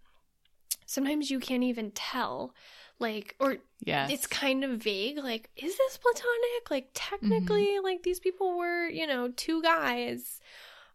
sometimes 0.85 1.29
you 1.31 1.39
can't 1.39 1.63
even 1.63 1.91
tell 1.91 2.53
like 2.99 3.35
or 3.39 3.57
yes 3.83 4.11
it's 4.11 4.27
kind 4.27 4.63
of 4.63 4.81
vague 4.81 5.17
like 5.17 5.49
is 5.55 5.77
this 5.77 5.97
platonic 5.97 6.69
like 6.71 6.89
technically 6.93 7.79
like 7.83 8.03
these 8.03 8.19
people 8.19 8.57
were 8.57 8.87
you 8.87 9.05
know 9.07 9.29
two 9.35 9.61
guys 9.61 10.39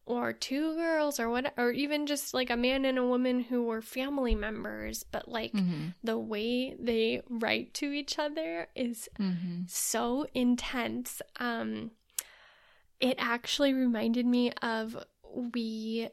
or 0.07 0.33
two 0.33 0.75
girls 0.77 1.21
or 1.21 1.29
what 1.29 1.53
or 1.59 1.71
even 1.71 2.07
just 2.07 2.33
like 2.33 2.49
a 2.49 2.57
man 2.57 2.85
and 2.87 2.97
a 2.99 3.07
woman 3.07 3.41
who 3.41 3.63
were 3.65 3.83
family 3.83 4.35
members 4.35 5.03
but 5.03 5.29
like 5.29 5.53
Mhm. 5.53 5.93
the 6.03 6.17
way 6.19 6.75
they 6.79 7.21
write 7.29 7.75
to 7.75 7.93
each 7.93 8.19
other 8.19 8.69
is 8.75 9.09
Mhm. 9.19 9.69
so 9.69 10.27
intense 10.35 11.21
um 11.41 11.91
it 13.01 13.17
actually 13.19 13.73
reminded 13.75 14.27
me 14.27 14.51
of 14.63 14.97
we 15.55 16.09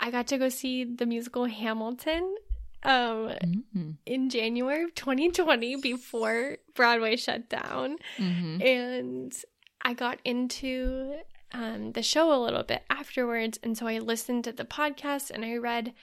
i 0.00 0.10
got 0.10 0.26
to 0.26 0.38
go 0.38 0.48
see 0.48 0.84
the 0.84 1.06
musical 1.06 1.44
hamilton 1.46 2.34
um 2.82 3.28
Mhm. 3.74 3.96
in 4.06 4.30
January 4.30 4.84
of 4.84 4.94
2020 4.94 5.76
before 5.76 6.58
Broadway 6.74 7.16
shut 7.16 7.48
down. 7.48 7.96
Mhm. 8.16 8.62
And 8.64 9.44
I 9.82 9.94
got 9.94 10.20
into 10.24 11.18
um, 11.52 11.92
the 11.92 12.02
show 12.02 12.32
a 12.34 12.42
little 12.42 12.64
bit 12.64 12.82
afterwards. 12.90 13.58
And 13.62 13.78
so 13.78 13.86
I 13.86 13.98
listened 13.98 14.44
to 14.44 14.52
the 14.52 14.64
podcast 14.64 15.30
and 15.30 15.44
I 15.44 15.56
read 15.56 15.94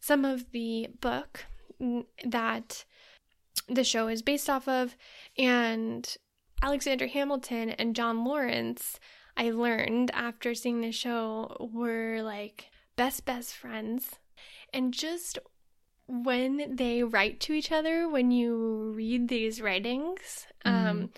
some 0.00 0.24
of 0.24 0.52
the 0.52 0.88
book 1.00 1.44
that 2.24 2.84
the 3.68 3.82
show 3.84 4.06
is 4.08 4.22
based 4.22 4.48
off 4.48 4.68
of. 4.68 4.96
And 5.36 6.16
Alexander 6.62 7.08
Hamilton 7.08 7.70
and 7.70 7.96
John 7.96 8.24
Laurens, 8.24 9.00
I 9.36 9.50
learned 9.50 10.12
after 10.14 10.54
seeing 10.54 10.80
the 10.80 10.92
show, 10.92 11.68
were 11.72 12.22
like 12.22 12.66
best, 12.96 13.24
best 13.24 13.54
friends. 13.56 14.12
And 14.72 14.94
just 14.94 15.38
when 16.14 16.76
they 16.76 17.02
write 17.02 17.40
to 17.40 17.54
each 17.54 17.72
other 17.72 18.06
when 18.06 18.30
you 18.30 18.92
read 18.94 19.28
these 19.28 19.62
writings 19.62 20.46
um 20.64 21.08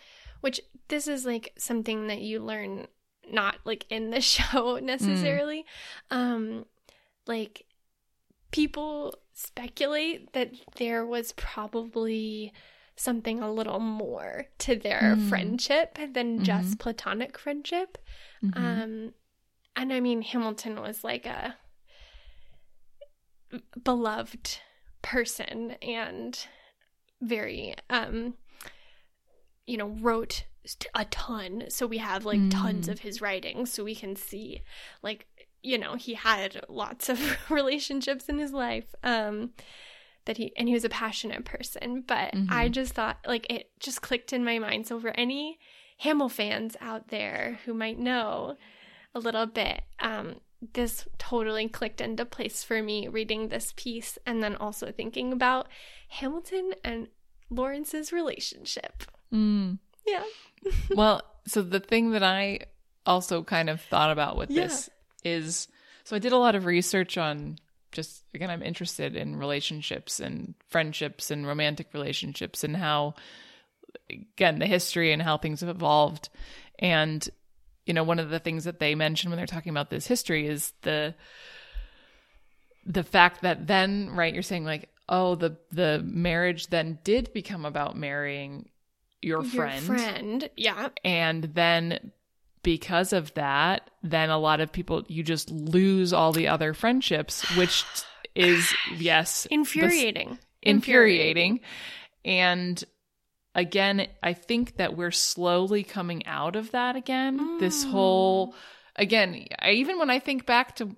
which 0.41 0.61
this 0.89 1.09
is 1.09 1.25
like 1.27 1.53
something 1.59 2.07
that 2.07 2.21
you 2.21 2.39
learn 2.39 2.87
not 3.31 3.57
like 3.65 3.85
in 3.91 4.11
the 4.11 4.21
show 4.35 4.79
necessarily. 4.79 5.65
Um 6.11 6.65
like 7.27 7.65
people 8.53 9.17
speculate 9.33 10.33
that 10.35 10.53
there 10.77 11.05
was 11.05 11.33
probably 11.33 12.53
something 12.95 13.41
a 13.43 13.51
little 13.51 13.81
more 13.81 14.47
to 14.59 14.77
their 14.77 15.17
Mm. 15.17 15.29
friendship 15.29 15.99
than 16.13 16.45
just 16.45 16.79
platonic 16.79 17.37
friendship. 17.37 17.99
Mhm. 18.45 18.57
um, 18.57 19.15
and 19.75 19.93
I 19.93 19.99
mean, 19.99 20.23
Hamilton 20.23 20.81
was 20.81 21.03
like 21.03 21.27
a 21.27 21.57
beloved 23.83 24.59
person 25.05 25.77
and 25.83 26.47
very, 27.21 27.75
um, 27.89 28.35
you 29.67 29.77
know, 29.77 29.89
wrote 30.01 30.45
a 30.95 31.05
ton. 31.07 31.65
So 31.69 31.87
we 31.87 31.99
have 31.99 32.25
like 32.25 32.43
tons 32.51 32.89
Mm. 32.89 32.93
of 32.93 32.99
his 33.01 33.21
writings, 33.21 33.73
so 33.73 33.85
we 33.85 33.95
can 33.95 34.17
see, 34.17 34.63
like, 35.03 35.27
you 35.63 35.79
know, 35.79 35.95
he 35.95 36.15
had 36.15 36.65
lots 36.69 37.09
of 37.09 37.19
relationships 37.51 38.29
in 38.29 38.39
his 38.39 38.53
life. 38.53 38.95
Um, 39.03 39.53
that 40.27 40.39
he 40.39 40.53
and 40.57 40.69
he 40.69 40.75
was 40.75 40.87
a 40.87 40.89
passionate 40.89 41.45
person, 41.45 42.03
but 42.07 42.35
I 42.49 42.69
Mhm. 42.69 42.73
just 42.73 42.95
thought 42.95 43.19
like 43.27 43.47
it 43.51 43.71
just 43.79 44.01
clicked 44.01 44.33
in 44.33 44.43
my 44.43 44.59
mind. 44.59 44.87
So 44.87 44.99
for 44.99 45.11
any 45.11 45.59
Hamilfans 46.03 46.77
out 46.81 47.09
there 47.09 47.61
who 47.67 47.75
might 47.75 47.99
know 47.99 48.57
a 49.15 49.19
little 49.21 49.45
bit, 49.45 49.83
um, 50.01 50.37
this 50.73 51.07
totally 51.19 51.69
clicked 51.69 52.01
into 52.01 52.25
place 52.25 52.63
for 52.63 52.83
me 52.83 53.09
reading 53.09 53.49
this 53.49 53.73
piece 53.77 54.19
and 54.25 54.43
then 54.43 54.57
also 54.57 54.91
thinking 54.91 55.33
about 55.33 55.69
Hamilton 56.09 56.73
and 56.83 57.09
Laurens's 57.51 58.13
relationship. 58.13 59.05
Mm. 59.33 59.79
Yeah. 60.07 60.25
well 60.95 61.23
so 61.47 61.63
the 61.63 61.81
thing 61.81 62.13
that 62.13 62.23
I 62.23 62.61
also 63.07 63.43
kind 63.43 63.69
of 63.69 63.81
thought 63.81 64.11
about 64.11 64.37
with 64.37 64.51
Yeah. 64.51 64.65
this 64.65 64.91
is 65.25 65.69
so 66.05 66.17
I 66.17 66.19
did 66.19 66.33
a 66.33 66.39
lot 66.39 66.55
of 66.55 66.65
research 66.65 67.19
on 67.19 67.59
just 67.93 68.25
again 68.35 68.51
I'm 68.51 68.63
interested 68.63 69.15
in 69.17 69.37
relationships 69.37 70.21
and 70.21 70.55
friendships 70.69 71.31
and 71.31 71.47
romantic 71.47 71.89
relationships 71.93 72.65
and 72.65 72.77
how 72.77 73.15
again 74.11 74.59
the 74.59 74.67
history 74.67 75.13
and 75.13 75.23
how 75.23 75.37
things 75.37 75.61
have 75.61 75.69
evolved 75.69 76.29
and 76.79 77.29
you 77.87 77.95
know 77.95 78.05
one 78.05 78.19
of 78.19 78.31
the 78.31 78.39
things 78.39 78.65
that 78.65 78.79
they 78.79 78.95
mention 78.95 79.31
when 79.31 79.37
they're 79.37 79.47
talking 79.47 79.71
about 79.71 79.91
this 79.91 80.07
history 80.07 80.47
is 80.47 80.73
the 80.83 81.15
the 82.87 83.03
fact 83.03 83.43
that 83.43 83.67
then 83.67 84.11
right 84.11 84.35
you're 84.35 84.43
saying 84.43 84.65
like 84.65 84.89
oh 85.09 85.35
the 85.35 85.57
the 85.73 86.03
marriage 86.05 86.69
then 86.69 86.99
did 87.05 87.33
become 87.33 87.65
about 87.65 87.97
marrying 87.97 88.69
your 89.23 89.43
friend, 89.43 89.87
Your 89.87 89.97
friend. 89.99 90.51
Yeah. 90.57 90.89
and 91.03 91.45
then 91.45 92.13
because 92.63 93.13
of 93.15 93.33
that 93.35 93.91
then 94.03 94.29
a 94.31 94.39
lot 94.39 94.61
of 94.61 94.71
people 94.73 95.03
you 95.09 95.23
just 95.23 95.51
lose 95.51 96.13
all 96.13 96.33
the 96.33 96.49
other 96.49 96.75
friendships 96.75 97.43
which 97.57 97.85
is 98.35 98.75
yes 98.97 99.45
the- 99.45 99.55
Infuriating. 99.55 100.39
infuriating. 100.63 101.61
And 102.25 102.83
again, 103.55 104.07
I 104.23 104.33
think 104.33 104.77
that 104.77 104.97
we're 104.97 105.11
slowly 105.11 105.85
coming 105.85 106.27
out 106.27 106.57
of 106.57 106.71
that 106.73 106.97
again. 106.97 107.59
This 107.59 107.85
whole, 107.85 108.55
again, 108.97 109.47
I, 109.61 109.73
even 109.73 109.99
when 109.99 110.11
I 110.11 110.19
think 110.19 110.47
back 110.47 110.77
to 110.77 110.97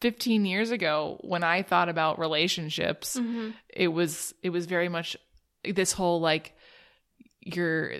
15 0.00 0.44
years 0.46 0.70
ago, 0.70 1.18
when 1.22 1.42
I 1.42 1.62
thought 1.62 1.88
about 1.88 2.18
relationships, 2.18 3.16
Mm-hmm. 3.16 3.50
it 3.68 3.88
was, 3.88 4.32
it 4.42 4.50
was 4.50 4.66
very 4.66 4.88
much 4.88 5.16
this 5.64 5.92
whole 5.92 6.20
like, 6.20 6.54
you're, 7.40 7.92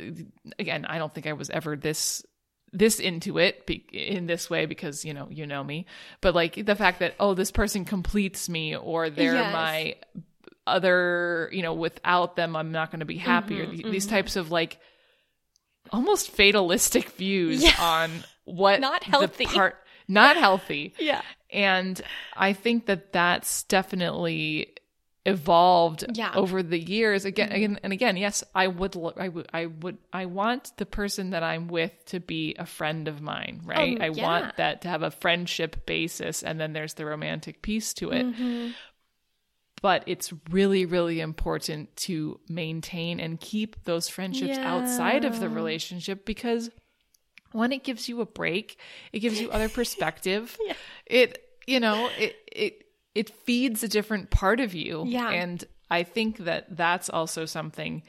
again, 0.58 0.84
I 0.84 0.98
don't 0.98 1.12
think 1.14 1.26
I 1.26 1.32
was 1.32 1.50
ever 1.50 1.76
this 1.76 2.24
this 2.70 3.00
into 3.00 3.38
it 3.38 3.64
be, 3.64 3.76
in 3.92 4.26
this 4.26 4.50
way 4.50 4.66
because 4.66 5.02
you 5.02 5.14
know 5.14 5.26
you 5.30 5.46
know 5.46 5.64
me 5.64 5.86
but 6.20 6.34
like 6.34 6.66
the 6.66 6.74
fact 6.76 6.98
that 6.98 7.14
oh 7.18 7.32
this 7.32 7.50
person 7.50 7.86
completes 7.86 8.46
me 8.46 8.76
or 8.76 9.08
they're 9.08 9.32
Yes. 9.36 9.52
my 9.54 9.94
other 10.68 11.48
you 11.52 11.62
know 11.62 11.74
without 11.74 12.36
them 12.36 12.54
i'm 12.56 12.72
not 12.72 12.90
going 12.90 13.00
to 13.00 13.06
be 13.06 13.16
happy 13.18 13.60
or 13.60 13.66
Mm-hmm, 13.66 13.90
these 13.90 14.06
types 14.06 14.36
of 14.36 14.50
like 14.50 14.78
almost 15.90 16.30
fatalistic 16.30 17.10
views 17.10 17.62
Yeah. 17.62 17.74
on 17.80 18.10
what 18.44 18.80
Not 18.80 19.02
healthy. 19.04 19.46
part 19.46 19.76
not 20.06 20.36
healthy 20.36 20.94
Yeah. 20.98 21.22
and 21.50 22.00
i 22.36 22.52
think 22.52 22.86
that 22.86 23.12
that's 23.12 23.62
definitely 23.64 24.74
evolved 25.26 26.04
Yeah. 26.14 26.32
over 26.34 26.62
the 26.62 26.78
years 26.78 27.26
again, 27.26 27.52
again 27.52 27.80
and 27.82 27.92
again 27.92 28.16
yes 28.16 28.42
i 28.54 28.66
would 28.66 28.96
i 29.18 29.28
would 29.28 29.46
i 29.52 29.66
would 29.66 29.98
i 30.12 30.24
want 30.24 30.72
the 30.78 30.86
person 30.86 31.30
that 31.30 31.42
i'm 31.42 31.68
with 31.68 31.92
to 32.06 32.20
be 32.20 32.54
a 32.58 32.64
friend 32.64 33.08
of 33.08 33.20
mine 33.20 33.60
right 33.64 33.98
Oh, 34.00 34.04
i 34.04 34.08
yeah. 34.08 34.22
want 34.22 34.56
that 34.56 34.82
to 34.82 34.88
have 34.88 35.02
a 35.02 35.10
friendship 35.10 35.84
basis 35.84 36.42
and 36.42 36.58
then 36.58 36.72
there's 36.72 36.94
the 36.94 37.04
romantic 37.04 37.60
piece 37.60 37.92
to 37.94 38.10
it 38.10 38.24
Mm-hmm. 38.26 38.68
But 39.82 40.02
it's 40.06 40.32
really 40.50 40.84
really 40.86 41.20
important 41.20 41.94
to 41.96 42.40
maintain 42.48 43.20
and 43.20 43.40
keep 43.40 43.84
those 43.84 44.08
friendships 44.08 44.58
outside 44.58 45.24
of 45.24 45.40
the 45.40 45.48
relationship 45.48 46.24
because 46.24 46.70
one 47.52 47.72
it 47.72 47.82
gives 47.84 48.08
you 48.08 48.20
a 48.20 48.26
break 48.26 48.78
it 49.12 49.20
gives 49.20 49.40
you 49.40 49.50
other 49.50 49.68
perspective 49.80 50.56
Yeah. 50.66 50.74
it 51.06 51.38
you 51.66 51.80
know 51.80 52.08
it 52.18 52.36
it 52.52 52.84
it 53.14 53.30
feeds 53.30 53.82
a 53.82 53.88
different 53.88 54.30
part 54.30 54.60
of 54.60 54.74
you 54.74 55.04
Yeah. 55.06 55.30
and 55.30 55.64
i 55.90 56.02
think 56.02 56.38
that 56.38 56.76
that's 56.76 57.08
also 57.08 57.46
something 57.46 58.02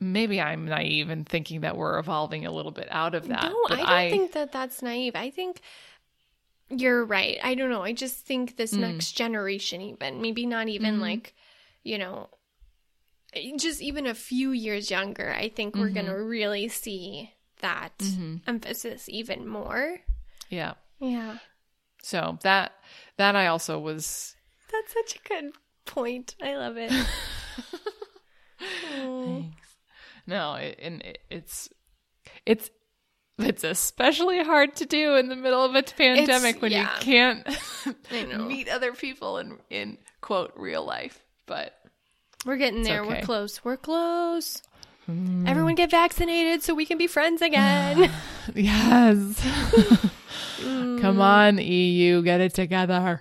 maybe 0.00 0.40
i'm 0.40 0.66
naive 0.66 1.08
in 1.10 1.24
thinking 1.24 1.60
that 1.62 1.76
we're 1.76 1.98
evolving 1.98 2.46
a 2.46 2.50
little 2.50 2.72
bit 2.72 2.88
out 2.90 3.14
of 3.14 3.28
that 3.28 3.44
No, 3.50 3.56
I 3.76 4.08
don't 4.08 4.18
think 4.18 4.32
that 4.32 4.52
that's 4.52 4.82
naive. 4.82 5.14
I 5.14 5.30
think 5.30 5.60
you're 6.78 7.04
right. 7.04 7.38
I 7.42 7.54
don't 7.54 7.70
know. 7.70 7.82
I 7.82 7.92
just 7.92 8.16
think 8.26 8.56
this 8.56 8.72
Mm. 8.74 8.80
next 8.80 9.12
generation, 9.12 9.80
even 9.80 10.20
maybe 10.20 10.46
not 10.46 10.68
even 10.68 10.94
Mm-hmm. 10.94 11.00
like, 11.02 11.34
you 11.82 11.98
know, 11.98 12.28
just 13.56 13.80
even 13.82 14.06
a 14.06 14.14
few 14.14 14.50
years 14.52 14.90
younger, 14.90 15.32
I 15.32 15.48
think 15.48 15.74
we're 15.74 15.90
going 15.90 16.06
to 16.06 16.12
Mm-hmm. 16.12 16.28
really 16.28 16.68
see 16.68 17.32
that 17.60 18.02
emphasis 18.46 19.08
even 19.08 19.46
more. 19.48 19.98
yeah 20.50 20.74
Yeah. 21.00 21.38
so 22.02 22.38
that 22.42 22.72
that 23.16 23.34
i 23.36 23.46
also 23.46 23.78
was 23.78 24.36
That's 24.70 24.92
such 24.92 25.16
a 25.16 25.28
good 25.28 25.52
point. 25.86 26.34
I 26.42 26.56
love 26.56 26.76
it. 26.76 26.92
Oh. 28.86 29.44
No, 30.26 30.54
it, 30.54 30.78
and 30.80 31.02
it, 31.02 31.18
it's 31.30 31.68
it's 32.46 32.70
it's 33.38 33.64
especially 33.64 34.42
hard 34.42 34.76
to 34.76 34.86
do 34.86 35.16
in 35.16 35.28
the 35.28 35.36
middle 35.36 35.64
of 35.64 35.74
a 35.74 35.82
pandemic 35.82 36.62
when 36.62 36.72
yeah. 36.72 36.94
you 36.94 37.00
can't 37.00 37.48
meet 38.48 38.68
other 38.68 38.92
people 38.92 39.38
in 39.38 39.58
in 39.70 39.98
quote 40.20 40.52
real 40.56 40.84
life. 40.84 41.20
But 41.46 41.74
We're 42.46 42.56
getting 42.56 42.82
there. 42.82 43.02
okay. 43.02 43.20
We're 43.20 43.22
close. 43.22 43.64
We're 43.64 43.76
close. 43.76 44.62
Hmm. 45.06 45.46
Everyone 45.46 45.74
get 45.74 45.90
vaccinated 45.90 46.62
so 46.62 46.74
we 46.74 46.86
can 46.86 46.96
be 46.96 47.06
friends 47.06 47.42
again. 47.42 48.10
yes, 48.54 49.42
come 50.62 51.16
hmm. 51.16 51.20
on, 51.20 51.58
EU, 51.58 52.22
get 52.22 52.40
it 52.40 52.54
together. 52.54 53.20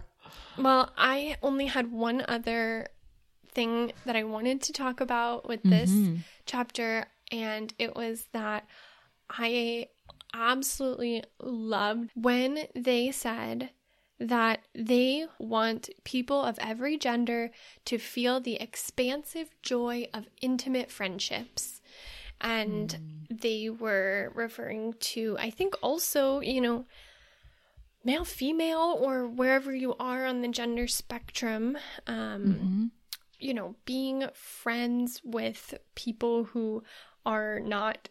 Well, 0.58 0.91
I 0.97 1.36
only 1.41 1.65
had 1.65 1.91
one 1.91 2.23
other 2.28 2.88
thing 3.52 3.91
that 4.06 4.15
I 4.15 4.23
wanted 4.23 4.62
to 4.63 4.73
talk 4.73 5.02
about 5.02 5.47
with 5.47 5.62
this 5.63 5.91
mm-hmm. 5.91 6.17
chapter, 6.45 7.06
and 7.32 7.73
it 7.78 7.95
was 7.95 8.28
that 8.32 8.65
I 9.30 9.88
absolutely 10.34 11.24
loved 11.39 12.12
when 12.15 12.67
they 12.76 13.12
said 13.12 13.69
that 14.19 14.60
they 14.74 15.26
want 15.39 15.89
people 16.04 16.41
of 16.41 16.58
every 16.60 16.98
gender 16.98 17.52
to 17.86 17.98
feel 17.98 18.39
the 18.39 18.56
expansive 18.56 19.50
joy 19.62 20.08
of 20.13 20.28
intimate 20.41 20.91
friendships. 20.91 21.82
And 22.39 23.26
they 23.30 23.69
were 23.69 24.32
referring 24.36 24.93
to, 25.00 25.38
I 25.39 25.50
think, 25.50 25.76
also, 25.82 26.41
you 26.41 26.62
know, 26.62 26.86
male, 28.04 28.26
female, 28.26 28.98
or 29.00 29.28
wherever 29.28 29.74
you 29.74 29.96
are 29.96 30.26
on 30.26 30.41
the 30.41 30.50
gender 30.50 30.88
spectrum, 30.88 31.78
um, 32.06 32.91
you 33.39 33.54
know, 33.54 33.76
being 33.86 34.26
friends 34.34 35.22
with 35.24 35.74
people 35.96 36.46
who 36.46 36.84
are 37.26 37.60
not 37.60 38.10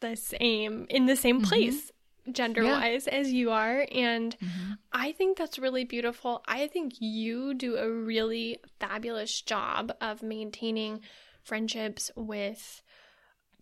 the 0.00 0.16
same 0.16 0.86
in 0.88 1.06
the 1.06 1.16
same 1.16 1.40
mm-hmm. 1.40 1.48
place 1.48 1.92
gender 2.32 2.64
wise 2.64 3.06
as 3.06 3.32
you 3.32 3.50
are. 3.50 3.86
And 3.92 4.36
mm-hmm. 4.38 4.72
I 4.92 5.12
think 5.12 5.38
that's 5.38 5.58
really 5.58 5.84
beautiful. 5.84 6.42
I 6.46 6.66
think 6.66 6.94
you 7.00 7.54
do 7.54 7.76
a 7.76 7.90
really 7.90 8.58
fabulous 8.80 9.40
job 9.40 9.92
of 10.00 10.22
maintaining 10.22 11.00
friendships 11.42 12.10
with 12.16 12.82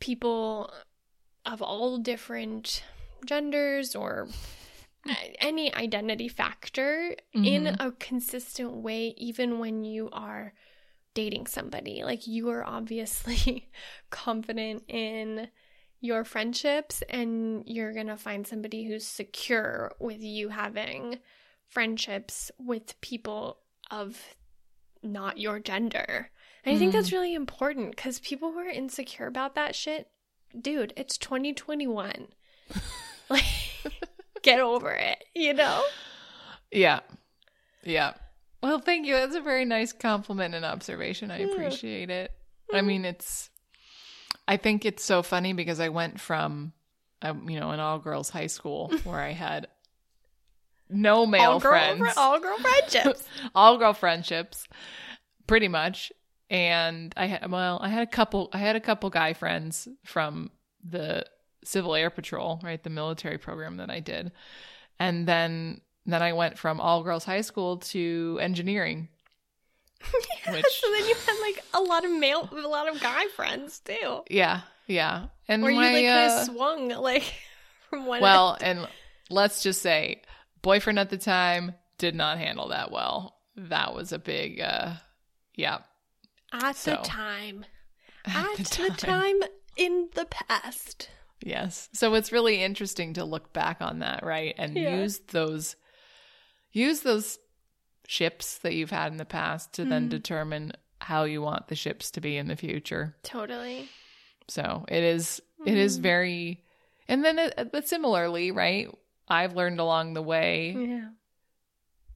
people 0.01 0.72
of 1.44 1.62
all 1.62 1.99
different 1.99 2.83
genders 3.25 3.94
or 3.94 4.29
any 5.40 5.72
identity 5.75 6.29
factor 6.29 7.14
in 7.33 7.64
mm-hmm. 7.64 7.87
a 7.87 7.92
consistent 7.92 8.72
way, 8.72 9.14
even 9.16 9.61
when 9.61 9.85
you 9.85 10.09
are 10.12 10.53
dating 11.14 11.46
somebody. 11.46 12.03
Like, 12.03 12.27
you 12.27 12.49
are 12.51 12.66
obviously 12.66 13.68
confident 14.11 14.83
in 14.88 15.49
your 16.01 16.25
friendships, 16.25 17.03
and 17.09 17.63
you're 17.67 17.93
going 17.93 18.07
to 18.07 18.17
find 18.17 18.47
somebody 18.47 18.85
who's 18.85 19.07
secure 19.07 19.93
with 19.99 20.23
you 20.23 20.51
having 20.51 21.19
friendships 21.69 22.51
with 22.59 23.01
people 23.01 23.59
of 23.91 24.37
not 25.03 25.39
your 25.39 25.59
gender. 25.59 26.31
And 26.65 26.75
I 26.75 26.79
think 26.79 26.93
that's 26.93 27.11
mm. 27.11 27.13
really 27.13 27.35
important 27.35 27.95
because 27.95 28.19
people 28.21 28.53
who 28.53 28.59
are 28.59 28.69
insecure 28.69 29.27
about 29.27 29.55
that 29.55 29.75
shit, 29.75 30.09
dude, 30.61 30.93
it's 30.97 31.17
2021. 31.19 32.29
like, 33.31 33.45
get 34.43 34.61
over 34.61 34.91
it, 34.91 35.25
you 35.35 35.55
know? 35.55 35.85
Yeah, 36.73 37.01
yeah. 37.85 38.15
Well, 38.63 38.81
thank 38.81 39.07
you. 39.07 39.15
That's 39.15 39.37
a 39.37 39.41
very 39.41 39.65
nice 39.65 39.93
compliment 39.93 40.55
and 40.55 40.65
observation. 40.65 41.31
I 41.31 41.39
appreciate 41.39 42.11
it. 42.11 42.33
I 42.73 42.81
mm. 42.81 42.87
mean, 42.87 43.05
it's. 43.05 43.51
I 44.49 44.57
think 44.57 44.85
it's 44.85 45.05
so 45.05 45.23
funny 45.23 45.53
because 45.53 45.81
I 45.81 45.89
went 45.89 46.21
from, 46.21 46.73
um, 47.23 47.49
you 47.51 47.59
know, 47.59 47.71
an 47.71 47.81
all 47.81 47.99
girls 47.99 48.31
high 48.31 48.47
school 48.47 48.93
where 49.05 49.21
I 49.21 49.33
had 49.33 49.69
no 50.89 51.27
male 51.27 51.53
all 51.53 51.61
girl, 51.61 51.73
friends, 51.73 52.13
all 52.17 52.41
girl 52.41 52.59
friendships. 52.59 53.25
all 53.55 53.79
girl 53.79 53.93
friendships, 53.93 54.69
pretty 55.47 55.69
much. 55.69 56.13
And 56.49 57.13
I 57.17 57.27
had 57.27 57.51
well, 57.51 57.81
I 57.83 57.89
had 57.89 58.03
a 58.03 58.11
couple. 58.11 58.51
I 58.53 58.59
had 58.59 58.77
a 58.77 58.81
couple 58.81 59.11
guy 59.11 59.33
friends 59.33 59.89
from 60.05 60.53
the 60.89 61.27
Civil 61.65 61.97
Air 61.97 62.11
Patrol, 62.11 62.61
right, 62.63 62.81
the 62.81 62.91
military 62.91 63.39
program 63.39 63.79
that 63.79 63.91
I 63.91 63.99
did, 63.99 64.31
and 65.01 65.27
then 65.27 65.81
then 66.07 66.23
I 66.23 66.33
went 66.35 66.57
from 66.57 66.81
all 66.81 67.03
girls 67.03 67.25
high 67.25 67.41
school 67.41 67.79
to 67.79 68.39
engineering. 68.41 69.09
Which 70.51 70.65
so 70.81 70.91
then 70.93 71.09
you 71.09 71.15
had 71.27 71.39
like 71.41 71.65
a 71.75 71.81
lot 71.81 72.05
of 72.05 72.11
male, 72.13 72.49
a 72.53 72.69
lot 72.69 72.89
of 72.89 73.01
guy 73.01 73.27
friends 73.35 73.81
too. 73.81 74.23
yeah, 74.31 74.61
Yeah. 74.87 75.27
And 75.49 75.63
Or 75.65 75.71
you 75.71 75.77
my, 75.77 75.93
like 75.93 76.07
kind 76.07 76.31
uh, 76.33 76.45
swung 76.45 76.89
like 76.89 77.25
from 77.91 78.07
one 78.07 78.21
well, 78.21 78.57
end. 78.61 78.81
and 78.81 78.89
let's 79.31 79.63
just 79.63 79.83
say 79.83 80.23
boyfriend 80.63 80.99
at 80.99 81.11
the 81.11 81.19
time 81.19 81.73
did 81.99 82.15
not 82.15 82.39
handle 82.39 82.69
that 82.69 82.91
well. 82.91 83.37
That 83.57 83.95
was 83.95 84.13
a 84.13 84.19
big 84.19 84.61
uh 84.61 84.95
yeah. 85.55 85.79
at 86.53 86.77
so. 86.77 86.91
the 86.93 86.97
time. 86.99 87.65
At 88.25 88.57
the 88.57 88.63
the 88.65 88.89
time. 88.97 89.41
time 89.41 89.51
in 89.77 90.09
the 90.15 90.27
past. 90.27 91.09
Yes. 91.43 91.89
So 91.93 92.15
it's 92.15 92.33
really 92.33 92.63
interesting 92.63 93.15
to 93.15 93.25
look 93.25 93.53
back 93.53 93.79
on 93.81 94.01
that, 94.01 94.25
right? 94.25 94.55
And 94.59 94.77
Yeah. 94.77 94.97
use 94.97 95.19
those 95.29 95.77
use 96.73 97.01
those 97.01 97.39
ships 98.07 98.59
that 98.59 98.75
you've 98.75 98.90
had 98.90 99.12
in 99.12 99.19
the 99.19 99.25
past 99.25 99.73
to 99.75 99.85
then 99.85 100.07
Mhm. 100.07 100.11
determine 100.11 100.73
how 101.01 101.25
you 101.25 101.42
want 101.42 101.69
the 101.69 101.75
ships 101.75 102.11
to 102.12 102.21
be 102.21 102.37
in 102.37 102.49
the 102.49 102.57
future. 102.57 103.16
Totally. 103.23 103.88
So 104.49 104.85
it 104.88 105.03
is 105.03 105.40
it 105.64 105.77
is 105.77 105.99
Mhm. 105.99 106.03
very 106.03 106.64
and 107.09 107.25
then 107.25 107.38
it, 107.38 107.71
but 107.73 107.88
similarly, 107.88 108.51
right? 108.51 108.88
I've 109.29 109.55
learned 109.57 109.81
along 109.81 110.14
the 110.14 110.23
way 110.23 110.73
Yeah. 110.77 111.09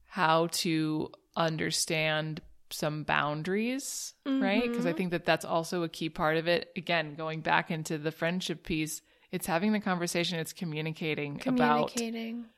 how 0.07 0.47
to 0.47 1.11
understand 1.35 2.41
some 2.69 3.03
boundaries, 3.03 4.13
right? 4.25 4.69
Because 4.69 4.85
I 4.85 4.93
think 4.93 5.11
that 5.11 5.25
that's 5.25 5.45
also 5.45 5.83
a 5.83 5.89
key 5.89 6.09
part 6.09 6.37
of 6.37 6.47
it. 6.47 6.71
Again, 6.75 7.15
going 7.15 7.41
back 7.41 7.69
into 7.71 7.97
the 7.97 8.11
friendship 8.11 8.63
piece, 8.65 9.01
it's 9.31 9.47
having 9.47 9.71
the 9.73 9.79
conversation, 9.79 10.39
it's 10.39 10.53
communicating, 10.53 11.35
about 11.45 11.91
Communicating. 11.93 12.39
about 12.39 12.49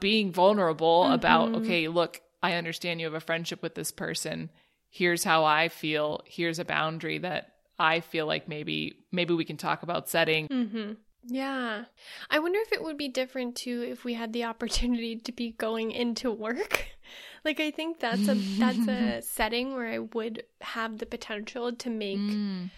being 0.00 0.32
vulnerable, 0.32 1.04
about 1.04 1.50
Mhm. 1.50 1.56
okay, 1.62 1.88
look, 1.88 2.20
I 2.42 2.54
understand 2.54 3.00
you 3.00 3.06
have 3.06 3.14
a 3.14 3.20
friendship 3.20 3.62
with 3.62 3.74
this 3.74 3.90
person. 3.90 4.50
Here's 4.88 5.24
how 5.24 5.44
I 5.44 5.68
feel. 5.68 6.22
Here's 6.26 6.58
a 6.58 6.64
boundary 6.64 7.18
that 7.18 7.54
I 7.78 8.00
feel 8.00 8.26
like 8.26 8.48
maybe 8.48 9.04
maybe 9.12 9.34
we 9.34 9.44
can 9.44 9.56
talk 9.56 9.82
about 9.82 10.08
setting. 10.08 10.48
Mm-hmm. 10.48 10.92
Yeah. 11.28 11.86
I 12.30 12.38
wonder 12.38 12.60
if 12.60 12.72
it 12.72 12.82
would 12.82 12.96
be 12.96 13.08
different 13.08 13.56
too 13.56 13.82
if 13.82 14.04
we 14.04 14.14
had 14.14 14.32
the 14.32 14.44
opportunity 14.44 15.16
to 15.16 15.32
be 15.32 15.50
going 15.52 15.90
into 15.92 16.30
work. 16.30 16.88
Like 17.44 17.60
I 17.60 17.70
think 17.70 18.00
that's 18.00 18.26
a 18.26 18.34
that's 18.58 18.88
a 18.88 19.22
setting 19.22 19.74
where 19.76 19.86
I 19.86 20.00
would 20.00 20.42
have 20.62 20.98
the 20.98 21.06
potential 21.06 21.72
to 21.72 21.90
make 21.90 22.18
Mm, 22.18 22.70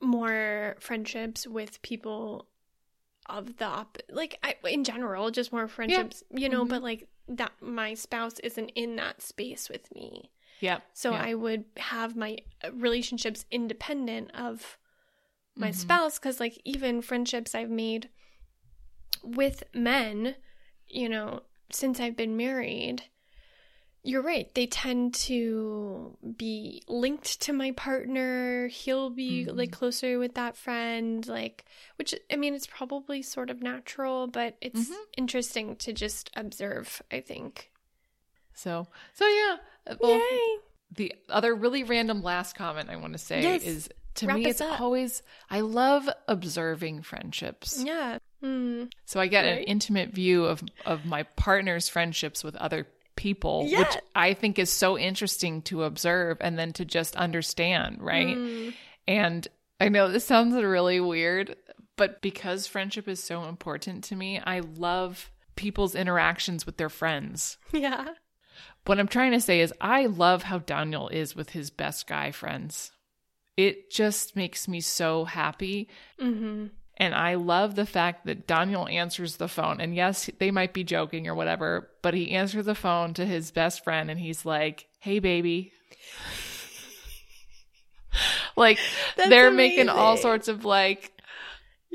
more 0.00 0.76
friendships 0.80 1.46
with 1.46 1.80
people 1.82 2.46
of 3.30 3.56
the 3.58 3.64
op- 3.64 3.98
like 4.10 4.38
I, 4.42 4.56
in 4.64 4.84
general 4.84 5.30
just 5.30 5.52
more 5.52 5.68
friendships 5.68 6.22
you 6.30 6.48
know 6.48 6.64
Mhm. 6.64 6.68
but 6.68 6.82
like 6.82 7.08
that 7.28 7.52
my 7.60 7.94
spouse 7.94 8.38
isn't 8.40 8.70
in 8.70 8.96
that 8.96 9.22
space 9.22 9.68
with 9.68 9.94
me 9.94 10.30
yep. 10.60 10.82
so 10.92 11.12
yeah. 11.12 11.22
i 11.22 11.34
would 11.34 11.64
have 11.76 12.16
my 12.16 12.38
uh, 12.64 12.72
relationships 12.72 13.44
independent 13.50 14.30
of 14.34 14.78
my 15.56 15.70
Mhm. 15.70 15.74
spouse 15.74 16.18
because 16.18 16.40
like 16.40 16.60
even 16.64 17.02
friendships 17.02 17.54
i've 17.54 17.70
made 17.70 18.08
with 19.22 19.62
men 19.74 20.34
you 20.88 21.08
know 21.08 21.42
since 21.70 22.00
i've 22.00 22.16
been 22.16 22.36
married 22.36 23.04
you're 24.02 24.22
right 24.22 24.52
they 24.54 24.66
tend 24.66 25.12
to 25.14 26.16
be 26.36 26.82
linked 26.88 27.40
to 27.42 27.52
my 27.52 27.70
partner 27.72 28.66
he'll 28.68 29.10
be 29.10 29.44
Mhm. 29.46 29.56
like 29.56 29.70
closer 29.72 30.18
with 30.18 30.34
that 30.34 30.56
friend 30.56 31.26
like 31.28 31.64
which 31.96 32.14
i 32.32 32.36
mean 32.36 32.54
it's 32.54 32.66
probably 32.66 33.20
sort 33.22 33.50
of 33.50 33.62
natural 33.62 34.26
but 34.26 34.56
it's 34.62 34.88
Mhm. 34.88 34.96
interesting 35.18 35.76
to 35.76 35.92
just 35.92 36.30
observe 36.34 37.02
i 37.10 37.20
think 37.20 37.70
So 38.54 38.86
so 39.14 39.26
yeah. 39.26 39.56
uh, 39.86 39.96
Well, 40.00 40.18
yay 40.18 40.58
the 40.92 41.14
other 41.28 41.54
really 41.54 41.84
random 41.84 42.20
last 42.22 42.56
comment 42.56 42.90
I 42.90 42.96
want 42.96 43.12
to 43.12 43.18
say 43.18 43.42
Yes. 43.42 43.62
is 43.62 43.88
to 44.16 44.26
Wrap 44.26 44.36
me 44.38 44.46
it's 44.46 44.60
up. 44.60 44.80
always 44.80 45.22
I 45.48 45.60
love 45.60 46.08
observing 46.26 47.02
friendships. 47.02 47.82
yeah 47.84 48.18
mm. 48.42 48.90
So 49.04 49.20
I 49.20 49.26
get 49.28 49.44
an 49.44 49.58
intimate 49.64 50.08
view 50.10 50.44
of 50.46 50.62
of 50.84 51.04
my 51.06 51.22
partner's 51.36 51.88
friendships 51.88 52.42
with 52.42 52.56
other 52.56 52.84
people, 52.84 52.99
which 53.62 53.70
Yeah. 53.72 54.00
I 54.14 54.34
think 54.34 54.58
is 54.58 54.70
so 54.70 54.98
interesting 54.98 55.62
to 55.62 55.84
observe 55.84 56.38
and 56.40 56.58
then 56.58 56.72
to 56.74 56.84
just 56.84 57.16
understand, 57.16 58.02
right? 58.02 58.36
Mm. 58.36 58.74
And 59.06 59.48
I 59.80 59.88
know 59.88 60.08
this 60.10 60.24
sounds 60.24 60.54
really 60.54 61.00
weird, 61.00 61.56
but 61.96 62.20
because 62.22 62.66
friendship 62.66 63.08
is 63.08 63.22
so 63.22 63.44
important 63.44 64.04
to 64.04 64.16
me, 64.16 64.38
I 64.38 64.60
love 64.60 65.30
people's 65.56 65.94
interactions 65.94 66.64
with 66.66 66.76
their 66.76 66.88
friends. 66.88 67.58
yeah 67.72 68.08
What 68.86 68.98
I'm 68.98 69.08
trying 69.08 69.32
to 69.32 69.40
say 69.40 69.60
is, 69.60 69.74
I 69.80 70.06
love 70.06 70.44
how 70.44 70.58
Daniel 70.58 71.08
is 71.08 71.36
with 71.36 71.50
his 71.50 71.70
best 71.70 72.06
guy 72.06 72.30
friends. 72.30 72.92
It 73.56 73.90
just 73.90 74.36
makes 74.36 74.66
me 74.68 74.80
so 74.80 75.24
happy. 75.24 75.88
mm-hmm 76.20 76.66
And 77.00 77.14
I 77.14 77.36
love 77.36 77.76
the 77.76 77.86
fact 77.86 78.26
that 78.26 78.46
Daniel 78.46 78.86
answers 78.86 79.36
the 79.36 79.48
phone. 79.48 79.80
And 79.80 79.94
yes, 79.94 80.28
they 80.38 80.50
might 80.50 80.74
be 80.74 80.84
joking 80.84 81.26
or 81.26 81.34
whatever, 81.34 81.88
but 82.02 82.12
he 82.12 82.32
answers 82.32 82.66
the 82.66 82.74
phone 82.74 83.14
to 83.14 83.24
his 83.24 83.50
best 83.50 83.82
friend 83.82 84.10
and 84.10 84.20
he's 84.20 84.44
like, 84.44 84.86
hey, 84.98 85.18
baby. 85.18 85.72
like, 88.56 88.78
That's 89.16 89.30
they're 89.30 89.50
making 89.50 89.88
all 89.88 90.18
sorts 90.18 90.48
of 90.48 90.66
like, 90.66 91.10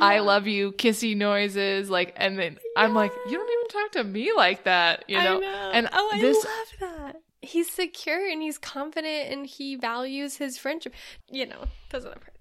I 0.02 0.20
love 0.20 0.48
you, 0.48 0.72
kissy 0.72 1.16
noises. 1.16 1.88
Like, 1.88 2.14
and 2.18 2.40
then 2.40 2.58
I'm 2.76 2.96
like, 2.96 3.12
you 3.30 3.38
don't 3.38 3.52
even 3.52 3.68
talk 3.70 3.92
to 3.92 4.04
me 4.04 4.32
like 4.36 4.64
that, 4.64 5.06
you 5.08 5.18
know? 5.18 5.38
I 5.38 5.40
know. 5.40 5.72
And 5.72 5.90
oh, 5.94 6.12
I 6.14 6.20
this- 6.20 6.44
love 6.44 6.92
that. 6.92 7.22
He's 7.42 7.72
secure 7.72 8.28
and 8.28 8.42
he's 8.42 8.58
confident 8.58 9.32
and 9.32 9.46
he 9.46 9.76
values 9.76 10.38
his 10.38 10.58
friendship. 10.58 10.96
You 11.30 11.46
know, 11.46 11.66
those 11.92 12.04
are 12.04 12.10
the 12.10 12.20
parts. 12.20 12.40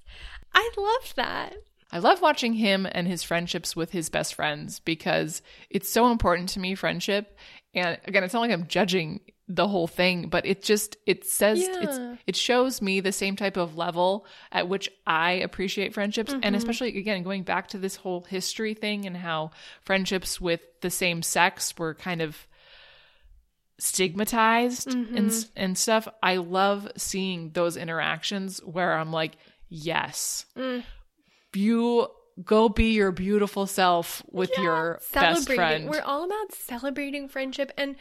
I 0.55 0.71
love 0.79 1.13
that. 1.17 1.57
I 1.95 1.99
love 1.99 2.21
watching 2.21 2.55
him 2.55 2.89
and 2.91 3.07
his 3.07 3.23
friendships 3.23 3.77
with 3.77 3.93
his 3.93 4.09
best 4.11 4.35
friends 4.35 4.81
because 4.81 5.43
it's 5.71 5.89
so 5.89 6.11
important 6.11 6.49
to 6.51 6.59
me, 6.61 6.75
friendship. 6.75 7.39
And 7.73 7.99
again, 8.05 8.25
it's 8.25 8.35
not 8.35 8.41
like 8.41 8.51
I'm 8.51 8.67
judging 8.67 9.21
the 9.47 9.69
whole 9.69 9.87
thing, 9.87 10.29
but 10.29 10.45
it 10.45 10.63
just 10.63 10.97
it 11.07 11.25
says 11.25 11.61
Yeah. 11.61 11.83
it's 11.83 12.19
it 12.27 12.35
shows 12.37 12.83
me 12.83 12.99
the 13.01 13.13
same 13.13 13.37
type 13.37 13.57
of 13.57 13.77
level 13.77 14.27
at 14.51 14.69
which 14.69 14.91
I 15.07 15.33
appreciate 15.33 15.95
friendships. 15.95 16.33
And 16.33 16.43
Mhm. 16.43 16.57
especially 16.57 16.99
again, 16.99 17.23
going 17.23 17.45
back 17.45 17.69
to 17.69 17.79
this 17.79 17.97
whole 17.97 18.23
history 18.23 18.75
thing 18.75 19.07
and 19.07 19.17
how 19.17 19.53
friendships 19.83 20.41
with 20.41 20.63
the 20.81 20.91
same 20.91 21.23
sex 21.23 21.75
were 21.79 21.95
kind 21.95 22.23
of 22.23 22.47
stigmatized 23.79 24.89
and 24.95 25.09
Mhm. 25.31 25.49
and 25.57 25.79
stuff. 25.79 26.09
I 26.23 26.37
love 26.37 26.89
seeing 26.97 27.51
those 27.51 27.77
interactions 27.77 28.59
where 28.65 28.95
I'm 28.99 29.13
like, 29.13 29.37
yes, 29.69 30.47
Mm. 30.57 30.85
You 31.57 32.09
go 32.45 32.69
be 32.69 32.93
your 32.93 33.13
beautiful 33.13 33.67
self 33.67 34.23
with 34.31 34.51
Yeah, 34.57 34.63
your 34.63 35.01
best 35.13 35.53
friend. 35.53 35.89
We're 35.89 36.03
all 36.03 36.25
about 36.25 36.53
celebrating 36.53 37.29
friendship. 37.29 37.71
And 37.79 37.97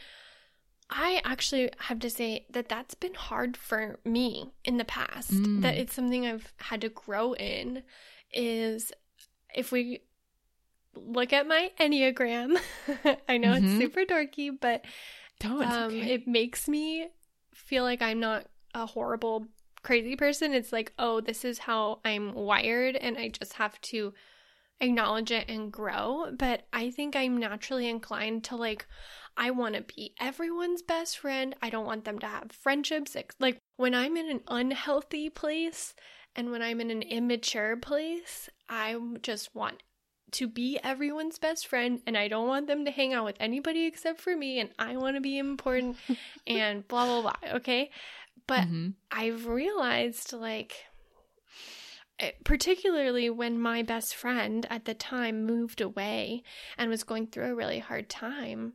I 0.89 1.21
actually 1.23 1.69
have 1.79 1.99
to 1.99 2.09
say 2.09 2.45
that 2.49 2.67
that's 2.69 2.95
been 2.95 3.13
hard 3.13 3.55
for 3.55 3.99
me 4.05 4.51
in 4.63 4.77
the 4.77 4.85
past. 4.85 5.31
Mm. 5.31 5.61
That 5.61 5.75
it's 5.77 5.93
something 5.93 6.25
I've 6.25 6.51
had 6.57 6.81
to 6.81 6.89
grow 6.89 7.33
in 7.35 7.83
is 8.31 8.91
if 9.55 9.71
we 9.71 10.01
look 10.95 11.31
at 11.33 11.47
my 11.47 11.71
Enneagram, 11.79 12.57
I 13.29 13.37
know 13.37 13.53
Mhm. 13.53 13.63
it's 13.63 13.77
super 13.79 14.01
dorky, 14.01 14.51
but 14.59 14.83
no, 15.43 15.61
um, 15.61 15.83
okay. 15.85 16.13
it 16.13 16.27
makes 16.27 16.67
me 16.67 17.07
feel 17.53 17.83
like 17.83 18.01
I'm 18.01 18.19
not 18.19 18.45
a 18.73 18.85
horrible, 18.85 19.45
crazy 19.83 20.15
person. 20.15 20.53
It's 20.53 20.71
like, 20.71 20.93
oh, 20.97 21.21
this 21.21 21.45
is 21.45 21.59
how 21.59 21.99
I'm 22.03 22.33
wired, 22.33 22.95
and 22.95 23.17
I 23.17 23.29
just 23.29 23.53
have 23.53 23.79
to 23.81 24.13
acknowledge 24.79 25.31
it 25.31 25.49
and 25.49 25.71
grow. 25.71 26.31
But 26.37 26.63
I 26.73 26.89
think 26.89 27.15
I'm 27.15 27.37
naturally 27.37 27.87
inclined 27.87 28.43
to 28.45 28.55
like, 28.55 28.85
I 29.35 29.51
want 29.51 29.75
to 29.75 29.81
be 29.81 30.13
everyone's 30.19 30.81
best 30.81 31.17
friend. 31.17 31.55
I 31.61 31.69
don't 31.69 31.85
want 31.85 32.05
them 32.05 32.19
to 32.19 32.27
have 32.27 32.51
friendships. 32.51 33.15
Like 33.39 33.59
when 33.77 33.95
I'm 33.95 34.17
in 34.17 34.29
an 34.29 34.41
unhealthy 34.47 35.29
place 35.29 35.95
and 36.35 36.51
when 36.51 36.61
I'm 36.61 36.81
in 36.81 36.91
an 36.91 37.01
immature 37.01 37.75
place, 37.77 38.49
I 38.69 38.97
just 39.21 39.55
want 39.55 39.81
to 40.31 40.47
be 40.47 40.79
everyone's 40.83 41.37
best 41.37 41.67
friend 41.67 42.01
and 42.07 42.17
I 42.17 42.27
don't 42.27 42.47
want 42.47 42.65
them 42.65 42.85
to 42.85 42.91
hang 42.91 43.13
out 43.13 43.25
with 43.25 43.35
anybody 43.39 43.85
except 43.85 44.19
for 44.19 44.35
me 44.35 44.59
and 44.59 44.69
I 44.79 44.97
want 44.97 45.15
to 45.15 45.21
be 45.21 45.37
important 45.37 45.95
and 46.47 46.87
blah 46.87 47.05
blah 47.05 47.21
blah, 47.21 47.55
okay? 47.55 47.91
But 48.47 48.67
Mhm. 48.67 48.93
I've 49.11 49.47
realized 49.47 50.33
like 50.33 50.85
eh, 52.19 52.31
particularly 52.43 53.29
when 53.29 53.59
my 53.59 53.81
best 53.83 54.15
friend 54.15 54.65
at 54.69 54.85
the 54.85 54.93
time 54.93 55.45
moved 55.45 55.81
away 55.81 56.43
and 56.77 56.89
was 56.89 57.03
going 57.03 57.27
through 57.27 57.45
a 57.51 57.55
really 57.55 57.79
hard 57.79 58.09
time 58.09 58.73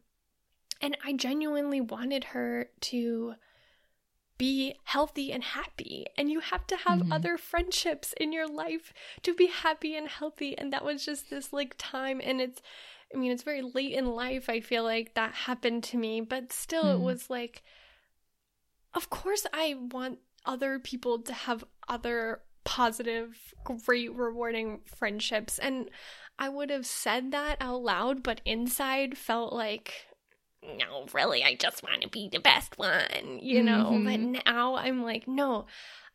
and 0.81 0.97
I 1.05 1.12
genuinely 1.12 1.81
wanted 1.81 2.25
her 2.25 2.71
to 2.83 3.35
be 4.37 4.77
healthy 4.85 5.33
and 5.33 5.43
happy 5.43 6.07
and 6.16 6.31
you 6.31 6.39
have 6.39 6.64
to 6.69 6.77
have 6.77 7.01
Mhm. 7.01 7.12
other 7.12 7.37
friendships 7.37 8.14
in 8.21 8.33
your 8.33 8.47
life 8.47 8.93
to 9.23 9.35
be 9.35 9.47
happy 9.49 9.97
and 9.97 10.09
healthy 10.09 10.57
and 10.57 10.73
that 10.73 10.85
was 10.85 11.05
just 11.05 11.29
this 11.29 11.53
like 11.53 11.75
time 11.77 12.21
and 12.23 12.41
it's 12.41 12.62
I 13.12 13.19
mean 13.19 13.33
it's 13.33 13.43
very 13.43 13.62
late 13.62 13.93
in 13.93 14.07
life 14.07 14.49
I 14.49 14.61
feel 14.61 14.85
like 14.85 15.14
that 15.14 15.35
happened 15.35 15.83
to 15.85 15.97
me 15.97 16.21
but 16.21 16.53
still 16.53 16.87
it 16.93 17.01
Mhm. 17.01 17.03
was 17.03 17.29
like 17.31 17.64
of 18.95 19.11
course 19.11 19.47
I 19.53 19.74
want 19.93 20.18
other 20.45 20.78
people 20.78 21.18
to 21.20 21.32
have 21.32 21.64
other 21.89 22.43
positive, 22.64 23.55
great, 23.64 24.14
rewarding 24.14 24.80
friendships. 24.84 25.59
And 25.59 25.91
I 26.39 26.49
would 26.49 26.70
have 26.70 26.86
said 26.86 27.32
that 27.32 27.57
out 27.61 27.82
loud, 27.82 28.22
but 28.22 28.41
inside 28.45 29.16
felt 29.16 29.53
like, 29.53 29.93
no, 30.62 31.07
really, 31.12 31.43
I 31.45 31.55
just 31.55 31.82
want 31.82 32.03
to 32.03 32.09
be 32.09 32.28
the 32.30 32.41
best 32.41 32.78
one, 32.78 33.39
you 33.41 33.62
know? 33.62 33.91
Mhm. 33.93 34.05
But 34.05 34.45
now 34.45 34.74
I'm 34.76 35.03
like, 35.03 35.26
no, 35.26 35.66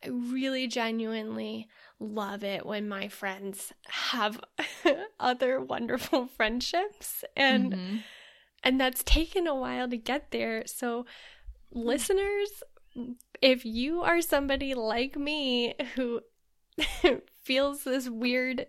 I 0.03 0.09
really 0.09 0.67
genuinely 0.67 1.67
love 1.99 2.43
it 2.43 2.65
when 2.65 2.88
my 2.88 3.07
friends 3.07 3.71
have 3.88 4.39
other 5.19 5.59
wonderful 5.61 6.28
friendships. 6.28 7.24
And 7.36 7.74
Mhm. 7.74 8.03
and 8.65 8.80
that's 8.80 9.03
taken 9.03 9.45
a 9.47 9.55
while 9.55 9.89
to 9.89 9.97
get 9.97 10.32
there. 10.32 10.63
So, 10.67 11.05
listeners, 11.74 12.63
if 13.41 13.65
you 13.65 14.01
are 14.01 14.21
somebody 14.21 14.74
like 14.74 15.15
me 15.17 15.76
who 15.95 16.21
feels 17.43 17.84
this 17.84 18.09
weird, 18.09 18.67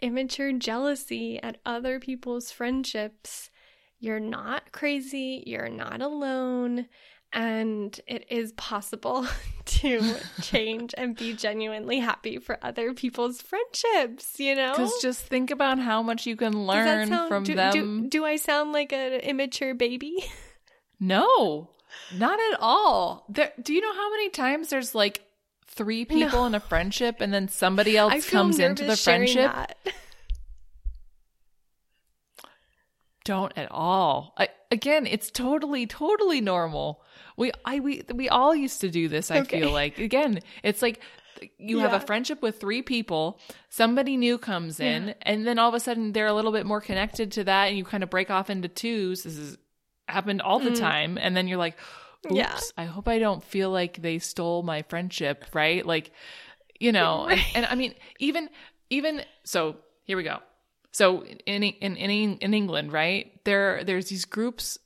immature 0.00 0.52
jealousy 0.52 1.42
at 1.42 1.58
other 1.64 1.98
people's 2.00 2.50
friendships, 2.50 3.50
you're 3.98 4.20
not 4.20 4.72
crazy, 4.72 5.42
you're 5.46 5.68
not 5.68 6.02
alone. 6.02 6.86
And 7.32 7.98
it 8.06 8.24
is 8.30 8.52
possible 8.52 9.26
to 9.66 10.14
change 10.42 10.94
and 10.96 11.16
be 11.16 11.34
genuinely 11.34 11.98
happy 11.98 12.38
for 12.38 12.56
other 12.62 12.94
people's 12.94 13.42
friendships, 13.42 14.38
you 14.38 14.54
know? 14.54 14.72
Because 14.72 15.02
just 15.02 15.22
think 15.22 15.50
about 15.50 15.78
how 15.78 16.02
much 16.02 16.24
you 16.24 16.36
can 16.36 16.66
learn 16.66 17.08
sound- 17.08 17.28
from 17.28 17.44
do, 17.44 17.54
them. 17.54 17.72
Do, 17.72 18.08
do 18.08 18.24
I 18.24 18.36
sound 18.36 18.72
like 18.72 18.92
an 18.92 19.14
immature 19.14 19.74
baby? 19.74 20.24
No, 20.98 21.68
not 22.14 22.38
at 22.52 22.58
all. 22.60 23.24
There, 23.28 23.52
do 23.60 23.72
you 23.74 23.80
know 23.80 23.94
how 23.94 24.10
many 24.10 24.30
times 24.30 24.68
there's 24.70 24.94
like 24.94 25.22
three 25.66 26.04
people 26.04 26.46
in 26.46 26.54
a 26.54 26.60
friendship 26.60 27.16
and 27.20 27.32
then 27.34 27.48
somebody 27.48 27.96
else 27.96 28.28
comes 28.28 28.58
into 28.58 28.84
the 28.84 28.96
friendship? 28.96 29.50
Don't 33.24 33.52
at 33.56 33.70
all. 33.72 34.34
I, 34.38 34.48
again, 34.70 35.04
it's 35.06 35.30
totally, 35.32 35.86
totally 35.86 36.40
normal. 36.40 37.02
We, 37.36 37.50
I, 37.64 37.80
we, 37.80 38.02
we 38.14 38.28
all 38.28 38.54
used 38.54 38.80
to 38.82 38.90
do 38.90 39.08
this. 39.08 39.30
I 39.32 39.40
Okay. 39.40 39.60
feel 39.60 39.72
like 39.72 39.98
again, 39.98 40.40
it's 40.62 40.80
like 40.80 41.00
you 41.58 41.80
have 41.80 41.92
a 41.92 42.00
friendship 42.00 42.40
with 42.40 42.60
three 42.60 42.82
people. 42.82 43.40
Somebody 43.68 44.16
new 44.16 44.38
comes 44.38 44.78
in, 44.80 45.08
Yeah. 45.08 45.14
and 45.22 45.46
then 45.46 45.58
all 45.58 45.68
of 45.68 45.74
a 45.74 45.80
sudden 45.80 46.12
they're 46.12 46.26
a 46.28 46.32
little 46.32 46.52
bit 46.52 46.64
more 46.66 46.80
connected 46.80 47.32
to 47.32 47.44
that, 47.44 47.64
and 47.66 47.76
you 47.76 47.84
kind 47.84 48.02
of 48.04 48.10
break 48.10 48.30
off 48.30 48.48
into 48.48 48.68
twos. 48.68 49.24
This 49.24 49.36
has 49.36 49.58
happened 50.08 50.40
all 50.42 50.58
the 50.60 50.70
Mm. 50.70 50.78
time, 50.78 51.18
and 51.18 51.36
then 51.36 51.48
you're 51.48 51.58
like, 51.58 51.76
"Oops, 52.26 52.36
Yeah. 52.36 52.58
I 52.76 52.84
hope 52.84 53.08
I 53.08 53.18
don't 53.18 53.42
feel 53.42 53.70
like 53.70 54.00
they 54.02 54.18
stole 54.18 54.62
my 54.62 54.82
friendship." 54.82 55.44
Right? 55.52 55.84
Like, 55.84 56.12
you 56.80 56.92
know, 56.92 57.26
and, 57.30 57.40
and 57.54 57.66
I 57.66 57.74
mean, 57.74 57.94
even, 58.18 58.48
even 58.90 59.22
so. 59.44 59.76
Here 60.04 60.16
we 60.16 60.22
go. 60.22 60.38
So 60.92 61.24
in 61.24 61.62
in 61.64 61.96
in 61.96 62.38
in 62.38 62.54
England, 62.54 62.92
right? 62.92 63.32
There 63.44 63.82
there's 63.84 64.08
these 64.08 64.24
groups 64.24 64.78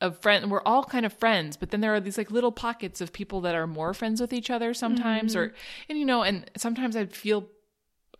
of 0.00 0.18
friends. 0.20 0.46
We're 0.46 0.62
all 0.62 0.84
kind 0.84 1.04
of 1.04 1.12
friends, 1.12 1.56
but 1.56 1.70
then 1.70 1.80
there 1.80 1.92
are 1.94 2.00
these 2.00 2.16
like 2.16 2.30
little 2.30 2.52
pockets 2.52 3.00
of 3.00 3.12
people 3.12 3.40
that 3.42 3.54
are 3.54 3.66
more 3.66 3.92
friends 3.92 4.20
with 4.20 4.32
each 4.32 4.48
other 4.48 4.72
sometimes, 4.72 5.34
or 5.36 5.52
and 5.88 5.98
you 5.98 6.04
know, 6.06 6.22
and 6.22 6.50
sometimes 6.56 6.96
I'd 6.96 7.12
feel, 7.12 7.46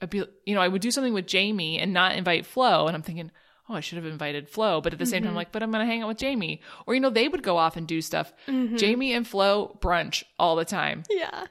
I'd 0.03 0.11
be, 0.11 0.24
you 0.44 0.55
know, 0.55 0.61
I 0.61 0.68
would 0.68 0.82
do 0.82 0.90
something 0.90 1.14
with 1.14 1.26
Jamie 1.26 1.78
and 1.78 1.92
not 1.94 2.16
invite 2.16 2.44
Flo, 2.46 2.86
and 2.88 2.96
I'm 2.96 3.03
thinking. 3.03 3.30
Oh, 3.70 3.74
I 3.74 3.80
should 3.80 3.96
have 3.96 4.06
invited 4.06 4.48
Flo, 4.50 4.80
but 4.80 4.92
at 4.92 4.98
the 4.98 5.06
same 5.06 5.22
time, 5.22 5.30
I'm 5.30 5.36
like, 5.36 5.52
but 5.52 5.62
I'm 5.62 5.70
gonna 5.70 5.86
hang 5.86 6.02
out 6.02 6.08
with 6.08 6.18
Jamie, 6.18 6.60
or 6.86 6.94
you 6.94 7.00
know, 7.00 7.08
they 7.10 7.28
would 7.28 7.42
go 7.44 7.56
off 7.56 7.76
and 7.76 7.86
do 7.86 8.02
stuff. 8.02 8.32
Mm-hmm. 8.48 8.76
Jamie 8.76 9.12
and 9.12 9.26
Flo 9.26 9.78
brunch 9.80 10.24
all 10.40 10.56
the 10.56 10.64
time. 10.64 11.04
Yeah. 11.08 11.46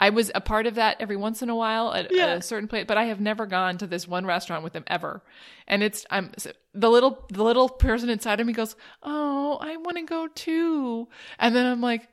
I 0.00 0.10
was 0.10 0.30
a 0.34 0.40
part 0.40 0.66
of 0.66 0.74
that 0.74 0.96
every 1.00 1.16
once 1.16 1.40
in 1.42 1.48
a 1.50 1.54
while 1.54 1.92
at, 1.92 2.10
Yeah. 2.10 2.28
at 2.28 2.38
a 2.38 2.42
certain 2.42 2.66
place, 2.66 2.84
but 2.88 2.96
I 2.98 3.04
have 3.04 3.20
never 3.20 3.46
gone 3.46 3.78
to 3.78 3.86
this 3.86 4.08
one 4.08 4.26
restaurant 4.26 4.64
with 4.64 4.72
them 4.72 4.82
ever. 4.86 5.22
And 5.68 5.82
it's 5.82 6.04
I'm 6.10 6.32
the 6.72 6.90
little 6.90 7.26
the 7.30 7.44
little 7.44 7.68
person 7.68 8.08
inside 8.08 8.40
of 8.40 8.46
me 8.46 8.54
goes, 8.54 8.74
"Oh, 9.02 9.58
I 9.60 9.76
want 9.76 9.96
to 9.98 10.02
go 10.04 10.26
too." 10.28 11.08
And 11.38 11.54
then 11.54 11.66
I'm 11.66 11.80
like, 11.80 12.08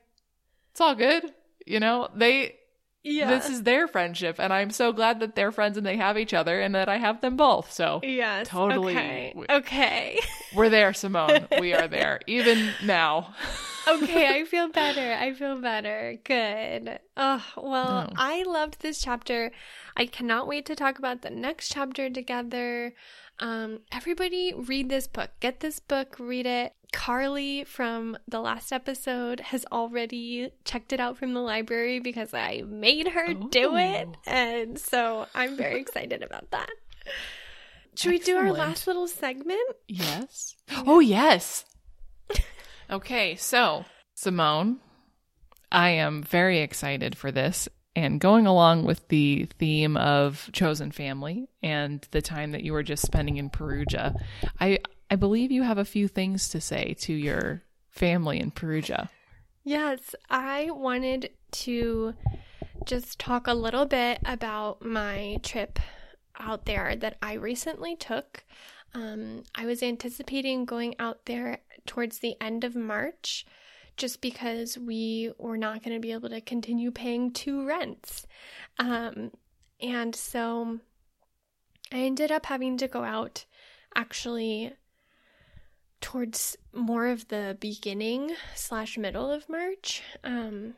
"It's 0.70 0.80
all 0.80 0.94
good." 0.94 1.24
You 1.66 1.80
know, 1.80 2.08
they 2.14 2.56
Yeah. 3.04 3.28
this 3.30 3.48
is 3.50 3.64
their 3.64 3.88
friendship 3.88 4.36
and 4.38 4.52
I'm 4.52 4.70
so 4.70 4.92
glad 4.92 5.20
that 5.20 5.34
they're 5.34 5.50
friends 5.52 5.76
and 5.76 5.84
they 5.84 5.96
have 5.96 6.16
each 6.16 6.32
other 6.32 6.60
and 6.60 6.74
that 6.74 6.88
I 6.88 6.98
have 6.98 7.20
them 7.20 7.36
both. 7.36 7.72
So, 7.72 8.00
yes. 8.02 8.48
totally. 8.48 8.92
Okay. 8.96 9.34
Okay. 9.50 10.20
we're 10.54 10.68
there, 10.68 10.92
Simone. 10.94 11.48
We 11.58 11.74
are 11.74 11.88
there 11.98 12.20
even 12.26 12.70
now. 12.84 13.34
okay, 13.88 14.28
I 14.40 14.44
feel 14.44 14.68
better. 14.72 15.12
I 15.14 15.32
feel 15.34 15.60
better. 15.60 16.16
Good. 16.22 17.00
Oh, 17.16 17.44
well, 17.56 18.06
No. 18.08 18.12
I 18.16 18.44
loved 18.44 18.80
this 18.80 19.02
chapter. 19.02 19.50
I 19.96 20.06
cannot 20.06 20.46
wait 20.46 20.66
to 20.66 20.76
talk 20.76 20.98
about 20.98 21.22
the 21.22 21.30
next 21.30 21.70
chapter 21.72 22.08
together. 22.08 22.94
Um, 23.40 23.80
everybody 23.90 24.54
read 24.54 24.88
this 24.88 25.08
book. 25.08 25.30
Get 25.40 25.58
this 25.60 25.80
book, 25.80 26.16
read 26.20 26.46
it. 26.46 26.74
Carly 26.92 27.64
from 27.64 28.16
the 28.28 28.40
last 28.40 28.72
episode 28.72 29.40
has 29.40 29.64
already 29.72 30.50
checked 30.64 30.92
it 30.92 31.00
out 31.00 31.16
from 31.16 31.34
the 31.34 31.40
library 31.40 31.98
because 31.98 32.32
I 32.34 32.62
made 32.66 33.08
her 33.08 33.34
do 33.34 33.76
it. 33.76 34.08
Oh. 34.08 34.30
And 34.30 34.78
so 34.78 35.26
I'm 35.34 35.56
very 35.56 35.80
excited 35.80 36.22
about 36.22 36.50
that. 36.50 36.70
Should 37.96 38.12
we 38.12 38.18
do 38.18 38.36
our 38.36 38.52
last 38.52 38.86
little 38.86 39.08
segment? 39.08 39.60
Yes. 39.88 40.54
Oh, 40.86 41.00
yes. 41.00 41.64
Okay, 42.90 43.36
so 43.36 43.84
Simone, 44.14 44.78
I 45.70 45.90
am 45.90 46.22
very 46.22 46.60
excited 46.60 47.16
for 47.16 47.32
this 47.32 47.68
and 47.94 48.20
going 48.20 48.46
along 48.46 48.84
with 48.84 49.08
the 49.08 49.48
theme 49.58 49.96
of 49.96 50.48
chosen 50.52 50.90
family 50.90 51.48
and 51.62 52.06
the 52.10 52.22
time 52.22 52.52
that 52.52 52.62
you 52.62 52.72
were 52.72 52.82
just 52.82 53.04
spending 53.04 53.36
in 53.36 53.50
Perugia. 53.50 54.14
I 54.60 54.78
I 55.12 55.14
believe 55.14 55.52
you 55.52 55.62
have 55.62 55.76
a 55.76 55.84
few 55.84 56.08
things 56.08 56.48
to 56.48 56.60
say 56.62 56.94
to 57.00 57.12
your 57.12 57.64
family 57.90 58.40
in 58.40 58.50
Perugia. 58.50 59.10
Yes, 59.62 60.14
I 60.30 60.70
wanted 60.70 61.32
to 61.50 62.14
just 62.86 63.18
talk 63.18 63.46
a 63.46 63.52
little 63.52 63.84
bit 63.84 64.20
about 64.24 64.82
my 64.82 65.36
trip 65.42 65.78
out 66.40 66.64
there 66.64 66.96
that 66.96 67.18
I 67.20 67.34
recently 67.34 67.94
took. 67.94 68.44
Um, 68.94 69.42
I 69.54 69.66
was 69.66 69.82
anticipating 69.82 70.64
going 70.64 70.94
out 70.98 71.26
there 71.26 71.58
towards 71.84 72.20
the 72.20 72.34
end 72.40 72.64
of 72.64 72.74
March 72.74 73.44
just 73.98 74.22
because 74.22 74.78
we 74.78 75.30
were 75.36 75.58
not 75.58 75.82
going 75.82 75.94
to 75.94 76.00
be 76.00 76.12
able 76.12 76.30
to 76.30 76.40
continue 76.40 76.90
paying 76.90 77.32
two 77.32 77.66
rents. 77.66 78.26
Um, 78.78 79.32
and 79.78 80.16
so 80.16 80.78
I 81.92 81.98
ended 81.98 82.32
up 82.32 82.46
having 82.46 82.78
to 82.78 82.88
go 82.88 83.04
out 83.04 83.44
actually 83.94 84.72
towards 86.02 86.58
more 86.74 87.06
of 87.06 87.28
the 87.28 87.56
beginning 87.60 88.34
slash 88.54 88.98
middle 88.98 89.30
of 89.30 89.48
March. 89.48 90.02
Um, 90.22 90.74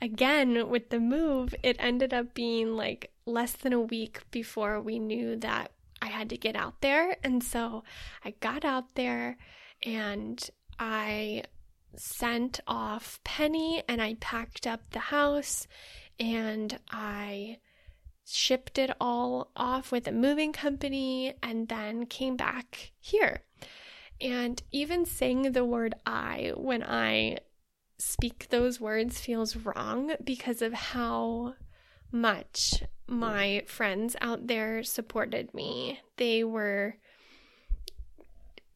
again, 0.00 0.70
with 0.70 0.88
the 0.88 1.00
move, 1.00 1.54
it 1.62 1.76
ended 1.78 2.14
up 2.14 2.32
being 2.32 2.76
like 2.76 3.12
less 3.26 3.52
than 3.52 3.74
a 3.74 3.80
week 3.80 4.22
before 4.30 4.80
we 4.80 4.98
knew 4.98 5.36
that 5.36 5.72
I 6.00 6.06
had 6.06 6.30
to 6.30 6.38
get 6.38 6.56
out 6.56 6.80
there. 6.80 7.16
And 7.22 7.44
so 7.44 7.84
I 8.24 8.34
got 8.40 8.64
out 8.64 8.94
there 8.94 9.36
and 9.84 10.48
I 10.78 11.42
sent 11.96 12.60
off 12.66 13.20
Penny 13.24 13.82
and 13.88 14.00
I 14.00 14.14
packed 14.20 14.66
up 14.66 14.90
the 14.90 15.00
house 15.00 15.66
and 16.18 16.78
I 16.90 17.58
shipped 18.24 18.78
it 18.78 18.90
all 19.00 19.50
off 19.56 19.90
with 19.90 20.06
a 20.06 20.12
moving 20.12 20.52
company 20.52 21.34
and 21.42 21.68
then 21.68 22.06
came 22.06 22.36
back 22.36 22.92
here. 23.00 23.42
And 24.20 24.62
even 24.70 25.06
saying 25.06 25.52
the 25.52 25.64
word 25.64 25.94
I 26.04 26.52
when 26.56 26.82
I 26.82 27.38
speak 27.98 28.48
those 28.48 28.80
words 28.80 29.20
feels 29.20 29.56
wrong 29.56 30.12
because 30.22 30.62
of 30.62 30.72
how 30.72 31.54
much 32.12 32.82
my 33.06 33.62
friends 33.66 34.16
out 34.20 34.46
there 34.46 34.82
supported 34.82 35.52
me. 35.54 36.00
They 36.16 36.44
were 36.44 36.96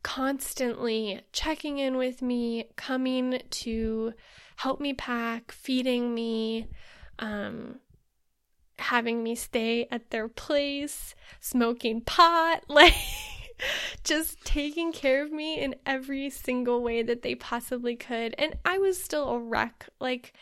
constantly 0.02 1.22
checking 1.32 1.78
in 1.78 1.96
with 1.96 2.22
me, 2.22 2.68
coming 2.76 3.40
to 3.50 4.12
help 4.56 4.80
me 4.80 4.92
pack, 4.92 5.50
feeding 5.50 6.14
me, 6.14 6.68
um, 7.18 7.80
having 8.78 9.22
me 9.22 9.34
stay 9.34 9.88
at 9.90 10.10
their 10.10 10.28
place, 10.28 11.14
smoking 11.40 12.00
pot, 12.00 12.64
like 12.68 12.94
just 14.04 14.44
taking 14.44 14.92
care 14.92 15.22
of 15.22 15.32
me 15.32 15.60
in 15.60 15.74
every 15.86 16.30
single 16.30 16.82
way 16.82 17.02
that 17.02 17.22
they 17.22 17.34
possibly 17.34 17.96
could. 17.96 18.34
And 18.38 18.56
I 18.64 18.78
was 18.78 19.02
still 19.02 19.28
a 19.30 19.38
wreck. 19.38 19.88
Like, 20.00 20.32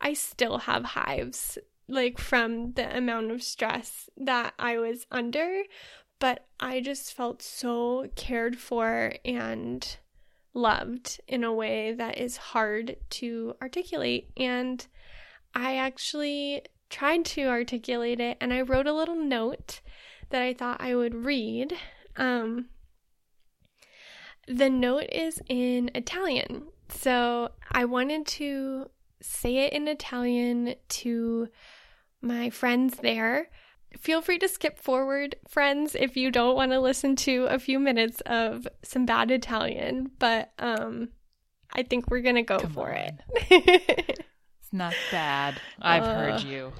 I 0.00 0.14
still 0.14 0.58
have 0.58 0.84
hives, 0.84 1.58
like, 1.88 2.18
from 2.18 2.72
the 2.72 2.96
amount 2.96 3.30
of 3.30 3.42
stress 3.42 4.08
that 4.16 4.54
I 4.58 4.78
was 4.78 5.06
under. 5.10 5.62
But 6.18 6.46
I 6.60 6.80
just 6.80 7.12
felt 7.14 7.42
so 7.42 8.08
cared 8.14 8.56
for 8.56 9.14
and 9.24 9.96
loved 10.54 11.20
in 11.26 11.44
a 11.44 11.52
way 11.52 11.92
that 11.92 12.18
is 12.18 12.36
hard 12.36 12.96
to 13.10 13.54
articulate. 13.60 14.30
And 14.36 14.86
I 15.54 15.76
actually 15.76 16.62
tried 16.90 17.24
to 17.24 17.46
articulate 17.46 18.20
it 18.20 18.36
and 18.40 18.52
I 18.52 18.60
wrote 18.60 18.86
a 18.86 18.92
little 18.92 19.16
note 19.16 19.80
that 20.30 20.42
I 20.42 20.52
thought 20.52 20.80
I 20.80 20.94
would 20.94 21.14
read. 21.14 21.74
Um, 22.16 22.66
the 24.48 24.68
note 24.70 25.08
is 25.12 25.40
in 25.48 25.90
Italian. 25.94 26.64
So 26.88 27.50
I 27.70 27.84
wanted 27.84 28.26
to 28.38 28.90
say 29.20 29.58
it 29.58 29.72
in 29.72 29.88
Italian 29.88 30.74
to 30.88 31.48
my 32.20 32.50
friends 32.50 32.96
there. 32.98 33.48
Feel 33.98 34.22
free 34.22 34.38
to 34.38 34.48
skip 34.48 34.78
forward, 34.78 35.36
friends, 35.48 35.94
if 35.98 36.16
you 36.16 36.30
don't 36.30 36.56
want 36.56 36.72
to 36.72 36.80
listen 36.80 37.14
to 37.16 37.44
a 37.44 37.58
few 37.58 37.78
minutes 37.78 38.20
of 38.22 38.66
some 38.82 39.04
bad 39.06 39.30
Italian, 39.30 40.10
but 40.18 40.52
um 40.58 41.10
I 41.74 41.82
think 41.82 42.10
we're 42.10 42.20
going 42.20 42.34
to 42.34 42.42
go 42.42 42.58
Come 42.58 42.72
for 42.72 42.90
on. 42.90 43.18
it. 43.50 44.18
It's 44.60 44.72
not 44.72 44.94
bad. 45.10 45.58
I've 45.80 46.02
Uh, 46.04 46.14
heard 46.14 46.40
you. 46.42 46.72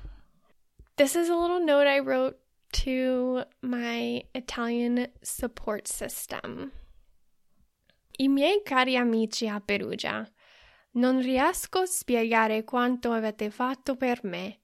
This 0.96 1.16
is 1.16 1.28
a 1.30 1.34
little 1.36 1.60
note 1.64 1.86
I 1.86 2.00
wrote 2.00 2.38
to 2.72 3.44
my 3.60 4.24
Italian 4.32 5.10
support 5.20 5.86
system. 5.86 6.70
I 8.18 8.28
miei 8.28 8.62
cari 8.64 8.96
amici 8.96 9.46
a 9.46 9.60
Perugia, 9.60 10.28
non 10.92 11.20
riesco 11.20 11.80
a 11.80 11.86
spiegare 11.86 12.64
quanto 12.64 13.12
avete 13.12 13.50
fatto 13.50 13.96
per 13.96 14.20
me. 14.24 14.60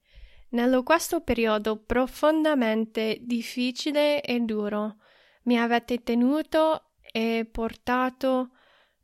Nello 0.49 0.83
questo 0.83 1.21
periodo 1.21 1.77
profondamente 1.77 3.19
difficile 3.21 4.21
e 4.21 4.39
duro, 4.39 4.97
mi 5.43 5.59
avete 5.59 6.01
tenuto 6.03 6.91
e 7.01 7.47
portato 7.49 8.51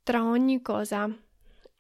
tra 0.03 0.23
ogni 0.23 0.61
cosa. 0.61 1.09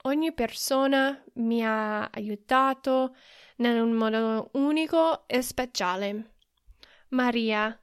Ogni 0.03 0.33
persona 0.33 1.23
mi 1.35 1.65
ha 1.65 2.09
aiutato 2.11 3.15
in 3.57 3.65
un 3.65 3.91
modo 3.91 4.49
unico 4.53 5.27
e 5.27 5.41
speciale. 5.41 6.34
Maria, 7.09 7.79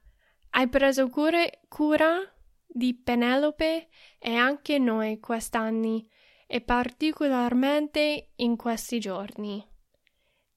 hai 0.51 0.67
preso 0.67 1.09
cure- 1.09 1.61
cura 1.67 2.19
di 2.65 2.93
Penelope 2.95 3.89
e 4.19 4.35
anche 4.35 4.77
noi 4.79 5.19
quest'anni 5.19 6.07
e 6.47 6.61
particolarmente 6.61 8.31
in 8.35 8.55
questi 8.55 8.99
giorni. 8.99 9.65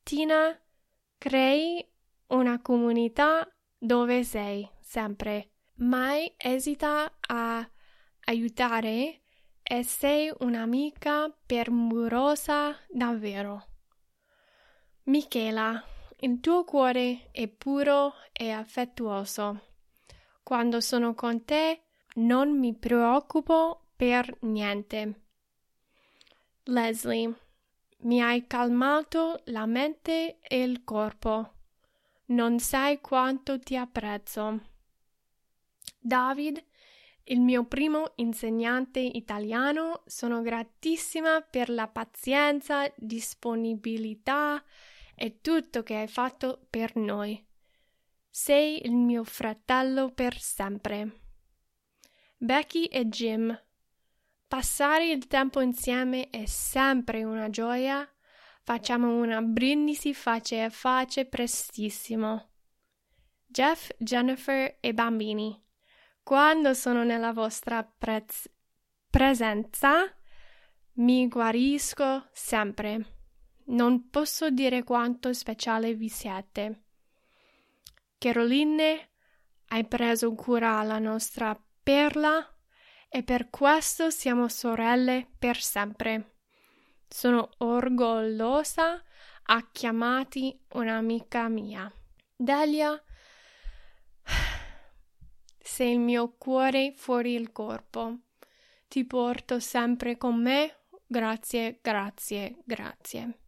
Tina, 0.02 0.58
crei 1.18 1.86
una 2.28 2.60
comunità 2.60 3.48
dove 3.78 4.24
sei 4.24 4.68
sempre. 4.80 5.52
Mai 5.76 6.32
esita 6.36 7.18
a 7.20 7.70
aiutare 8.24 9.22
e 9.62 9.82
sei 9.82 10.32
un'amica 10.40 11.34
permurosa 11.44 12.76
davvero. 12.88 13.66
Michela, 15.04 15.82
il 16.20 16.40
tuo 16.40 16.64
cuore 16.64 17.28
è 17.30 17.46
puro 17.46 18.14
e 18.32 18.50
affettuoso. 18.50 19.60
Quando 20.42 20.80
sono 20.80 21.14
con 21.14 21.44
te 21.44 21.82
non 22.14 22.58
mi 22.58 22.74
preoccupo 22.74 23.88
per 23.94 24.34
niente. 24.40 25.20
Leslie, 26.64 27.34
mi 27.98 28.22
hai 28.22 28.46
calmato 28.46 29.42
la 29.46 29.66
mente 29.66 30.38
e 30.40 30.62
il 30.62 30.84
corpo. 30.84 31.52
Non 32.26 32.58
sai 32.60 33.00
quanto 33.00 33.58
ti 33.58 33.76
apprezzo. 33.76 34.60
David, 35.98 36.64
il 37.24 37.40
mio 37.40 37.64
primo 37.64 38.12
insegnante 38.16 39.00
italiano, 39.00 40.02
sono 40.06 40.40
gratissima 40.40 41.42
per 41.42 41.68
la 41.68 41.88
pazienza, 41.88 42.90
disponibilità 42.96 44.62
e 45.16 45.40
tutto 45.40 45.82
che 45.82 45.96
hai 45.96 46.08
fatto 46.08 46.66
per 46.68 46.94
noi. 46.96 47.44
Sei 48.28 48.84
il 48.84 48.92
mio 48.92 49.24
fratello 49.24 50.12
per 50.12 50.38
sempre. 50.38 51.22
Becky 52.36 52.84
e 52.84 53.08
Jim, 53.08 53.64
passare 54.46 55.10
il 55.10 55.26
tempo 55.26 55.60
insieme 55.60 56.28
è 56.28 56.44
sempre 56.44 57.24
una 57.24 57.48
gioia. 57.48 58.08
Facciamo 58.62 59.16
una 59.16 59.40
brindisi 59.40 60.12
face 60.12 60.60
a 60.60 60.70
face 60.70 61.24
prestissimo. 61.24 62.50
Jeff, 63.46 63.90
Jennifer 63.96 64.76
e 64.80 64.92
bambini, 64.92 65.64
quando 66.22 66.74
sono 66.74 67.04
nella 67.04 67.32
vostra 67.32 67.82
prez- 67.84 68.50
presenza 69.08 70.12
mi 70.94 71.28
guarisco 71.28 72.28
sempre. 72.32 73.15
Non 73.68 74.10
posso 74.10 74.50
dire 74.50 74.84
quanto 74.84 75.32
speciale 75.32 75.94
vi 75.94 76.08
siete. 76.08 76.82
Caroline, 78.18 79.10
hai 79.68 79.84
preso 79.86 80.32
cura 80.34 80.78
alla 80.78 80.98
nostra 80.98 81.58
perla 81.82 82.48
e 83.08 83.22
per 83.22 83.50
questo 83.50 84.10
siamo 84.10 84.48
sorelle 84.48 85.28
per 85.38 85.60
sempre. 85.60 86.36
Sono 87.08 87.50
orgogliosa 87.58 89.02
a 89.48 89.68
chiamati 89.72 90.58
un'amica 90.74 91.48
mia. 91.48 91.92
Delia, 92.36 93.02
sei 95.58 95.92
il 95.92 96.00
mio 96.00 96.36
cuore 96.36 96.92
fuori 96.96 97.34
il 97.34 97.50
corpo. 97.50 98.18
Ti 98.88 99.04
porto 99.04 99.58
sempre 99.58 100.16
con 100.16 100.40
me. 100.40 100.84
Grazie, 101.06 101.80
grazie, 101.82 102.58
grazie. 102.64 103.45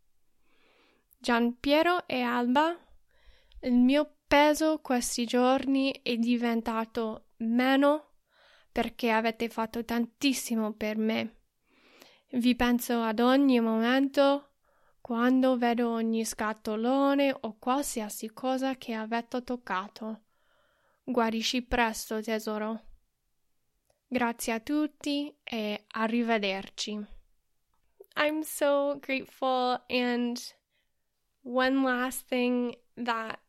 Gianpiero 1.20 2.06
e 2.06 2.20
Alba, 2.20 2.78
il 3.62 3.74
mio 3.74 4.18
peso 4.28 4.78
questi 4.80 5.26
giorni 5.26 6.00
è 6.00 6.16
diventato 6.16 7.30
meno 7.38 8.12
perché 8.70 9.10
avete 9.10 9.48
fatto 9.48 9.84
tantissimo 9.84 10.74
per 10.74 10.96
me. 10.96 11.40
Vi 12.30 12.54
penso 12.54 13.02
ad 13.02 13.18
ogni 13.18 13.58
momento 13.58 14.52
quando 15.00 15.56
vedo 15.56 15.90
ogni 15.90 16.24
scatolone 16.24 17.34
o 17.40 17.56
qualsiasi 17.58 18.32
cosa 18.32 18.76
che 18.76 18.94
avete 18.94 19.42
toccato. 19.42 20.22
Guarisci 21.02 21.62
presto, 21.62 22.22
tesoro. 22.22 22.84
Grazie 24.06 24.52
a 24.52 24.60
tutti 24.60 25.36
e 25.42 25.84
arrivederci. 25.88 26.92
I'm 28.14 28.42
so 28.42 28.98
grateful 29.00 29.82
and 29.88 30.56
one 31.43 31.82
last 31.82 32.26
thing 32.26 32.76
that 32.97 33.41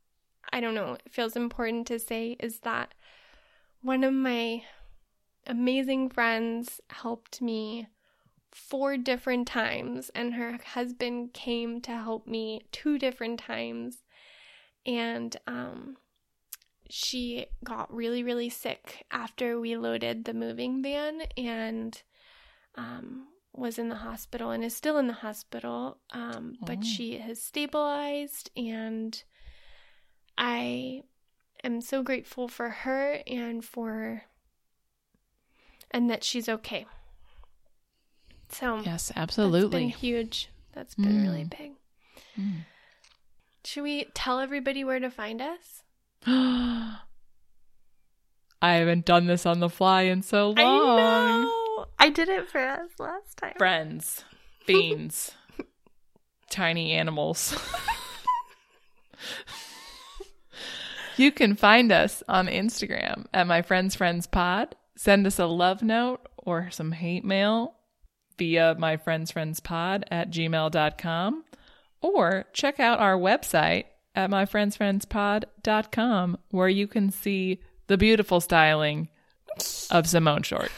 I 0.51 0.59
don't 0.59 0.73
know, 0.73 0.93
it 0.93 1.11
feels 1.11 1.35
important 1.35 1.87
to 1.87 1.99
say 1.99 2.35
is 2.39 2.59
that 2.61 2.93
one 3.81 4.03
of 4.03 4.13
my 4.13 4.63
amazing 5.45 6.09
friends 6.09 6.81
helped 6.89 7.41
me 7.41 7.87
four 8.51 8.97
different 8.97 9.47
times, 9.47 10.09
and 10.15 10.33
her 10.33 10.57
husband 10.73 11.33
came 11.33 11.81
to 11.81 11.91
help 11.91 12.27
me 12.27 12.61
two 12.71 12.97
different 12.97 13.39
times. 13.39 14.03
And 14.85 15.35
um, 15.45 15.97
she 16.89 17.45
got 17.63 17.93
really, 17.93 18.23
really 18.23 18.49
sick 18.49 19.05
after 19.11 19.59
we 19.59 19.77
loaded 19.77 20.25
the 20.25 20.33
moving 20.33 20.81
van 20.81 21.21
and 21.37 22.01
um, 22.75 23.27
was 23.59 23.77
in 23.77 23.89
the 23.89 23.95
hospital 23.95 24.51
and 24.51 24.63
is 24.63 24.75
still 24.75 24.97
in 24.97 25.07
the 25.07 25.13
hospital. 25.13 25.97
Um, 26.11 26.55
Oh. 26.61 26.65
But 26.65 26.83
she 26.85 27.17
has 27.19 27.41
stabilized, 27.41 28.49
and 28.57 29.21
I 30.37 31.03
am 31.63 31.81
so 31.81 32.01
grateful 32.03 32.47
for 32.47 32.69
her 32.69 33.21
and 33.27 33.63
for 33.63 34.23
and 35.91 36.09
that 36.09 36.23
she's 36.23 36.47
okay. 36.47 36.85
So 38.49 38.77
Yes, 38.77 39.07
that's 39.07 39.11
been 39.11 39.21
absolutely. 39.23 39.87
huge. 39.89 40.49
That's 40.73 40.95
been 40.95 41.23
really 41.23 41.43
Mm. 41.45 41.57
big. 41.57 41.71
Mm. 42.39 42.65
Should 43.65 43.83
we 43.83 44.05
tell 44.13 44.39
everybody 44.39 44.83
where 44.83 44.99
to 44.99 45.09
find 45.11 45.41
us? 45.41 45.83
I 46.25 46.99
haven't 48.61 49.05
done 49.05 49.25
this 49.27 49.45
on 49.45 49.59
the 49.59 49.69
fly 49.69 50.03
in 50.03 50.21
so 50.21 50.51
long. 50.51 51.58
I 51.99 52.09
did 52.09 52.29
it 52.29 52.49
for 52.49 52.59
us 52.59 52.89
last 52.97 53.37
time. 53.37 53.53
Friends, 53.57 54.23
beans, 54.65 55.31
tiny 56.49 56.93
animals. 56.93 57.55
you 61.17 61.31
can 61.31 61.55
find 61.55 61.91
us 61.91 62.23
on 62.27 62.47
Instagram 62.47 63.25
at 63.33 63.45
my 63.47 63.61
friends 63.61 63.95
friends 63.95 64.25
pod. 64.27 64.75
Send 64.95 65.27
us 65.27 65.37
a 65.39 65.45
love 65.45 65.83
note 65.83 66.21
or 66.37 66.69
some 66.71 66.93
hate 66.93 67.25
mail 67.25 67.75
via 68.37 68.75
my 68.79 68.95
friends 68.97 69.31
friends 69.31 69.59
pod 69.59 70.05
at 70.09 70.31
gmail.com 70.31 71.43
or 72.01 72.45
check 72.53 72.79
out 72.79 72.99
our 72.99 73.17
website 73.17 73.83
at 74.15 74.29
myfriendsfriendspod.com 74.29 76.37
where 76.51 76.69
you 76.69 76.87
can 76.87 77.11
see 77.11 77.59
the 77.87 77.97
beautiful 77.97 78.39
styling 78.39 79.09
of 79.91 80.07
Simone 80.07 80.43
Short. 80.43 80.71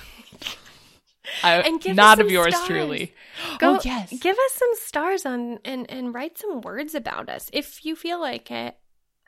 I, 1.44 1.54
And 1.66 1.82
give 1.82 1.96
not 1.96 2.20
of 2.20 2.32
yours 2.32 2.56
stars. 2.56 2.68
truly. 2.68 3.14
Go, 3.60 3.76
oh 3.76 3.80
yes. 3.84 4.12
Give 4.20 4.36
us 4.36 4.54
some 4.54 4.72
stars 4.76 5.26
on 5.26 5.60
and 5.66 5.90
and 5.90 6.14
write 6.14 6.38
some 6.38 6.62
words 6.62 6.96
about 6.96 7.30
us 7.30 7.50
if 7.54 7.86
you 7.86 7.96
feel 7.96 8.20
like 8.20 8.52
it 8.52 8.78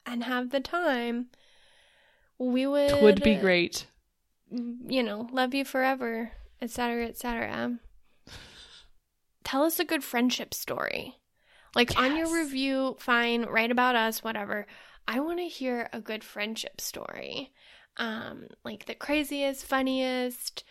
and 0.06 0.24
have 0.24 0.50
the 0.50 0.60
time. 0.60 1.28
We 2.38 2.66
would 2.68 2.92
It 2.92 3.04
would 3.04 3.24
be 3.24 3.36
great. 3.36 3.88
You 4.50 5.04
know, 5.04 5.28
love 5.32 5.54
you 5.54 5.66
forever, 5.66 6.32
etc., 6.62 7.06
etc. 7.08 7.80
Tell 9.44 9.64
us 9.64 9.80
a 9.80 9.86
good 9.86 10.04
friendship 10.04 10.54
story. 10.54 11.18
Like 11.76 11.98
on 12.00 12.16
your 12.16 12.32
review, 12.34 12.96
fine, 13.00 13.44
write 13.46 13.72
about 13.72 13.96
us, 13.96 14.24
whatever. 14.24 14.68
I 15.08 15.20
want 15.20 15.40
to 15.40 15.48
hear 15.48 15.90
a 15.92 16.00
good 16.00 16.24
friendship 16.24 16.80
story. 16.80 17.52
Um, 17.98 18.48
like 18.64 18.86
the 18.86 18.96
craziest, 18.96 19.66
funniest, 19.66 20.64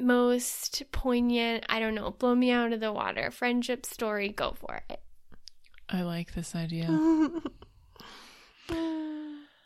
most 0.00 0.82
poignant, 0.92 1.64
I 1.68 1.80
don't 1.80 1.94
know, 1.94 2.10
blow 2.10 2.34
me 2.34 2.50
out 2.50 2.72
of 2.72 2.80
the 2.80 2.92
water 2.92 3.30
friendship 3.30 3.84
story, 3.86 4.28
go 4.28 4.52
for 4.52 4.82
it. 4.88 5.00
I 5.88 6.02
like 6.02 6.34
this 6.34 6.54
idea. 6.54 6.86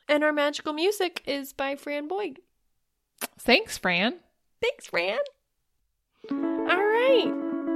and 0.08 0.22
our 0.24 0.32
magical 0.32 0.72
music 0.72 1.22
is 1.26 1.52
by 1.52 1.76
Fran 1.76 2.06
Boyd. 2.08 2.38
Thanks, 3.38 3.78
Fran. 3.78 4.20
Thanks, 4.60 4.86
Fran. 4.86 5.18
All 6.30 6.36
right. 6.38 7.32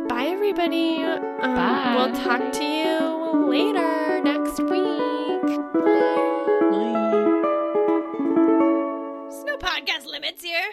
Bye, 0.08 0.26
everybody. 0.26 1.02
Um, 1.02 1.40
Bye. 1.54 1.94
We'll 1.96 2.14
talk 2.14 2.52
to 2.52 2.64
you 2.64 3.48
later 3.48 4.22
next 4.22 4.60
week. 4.60 5.46
Bye. 5.74 6.36
Bye. 6.70 7.26
There's 9.28 9.44
no 9.44 9.56
podcast 9.58 10.06
limits 10.06 10.44
here. 10.44 10.70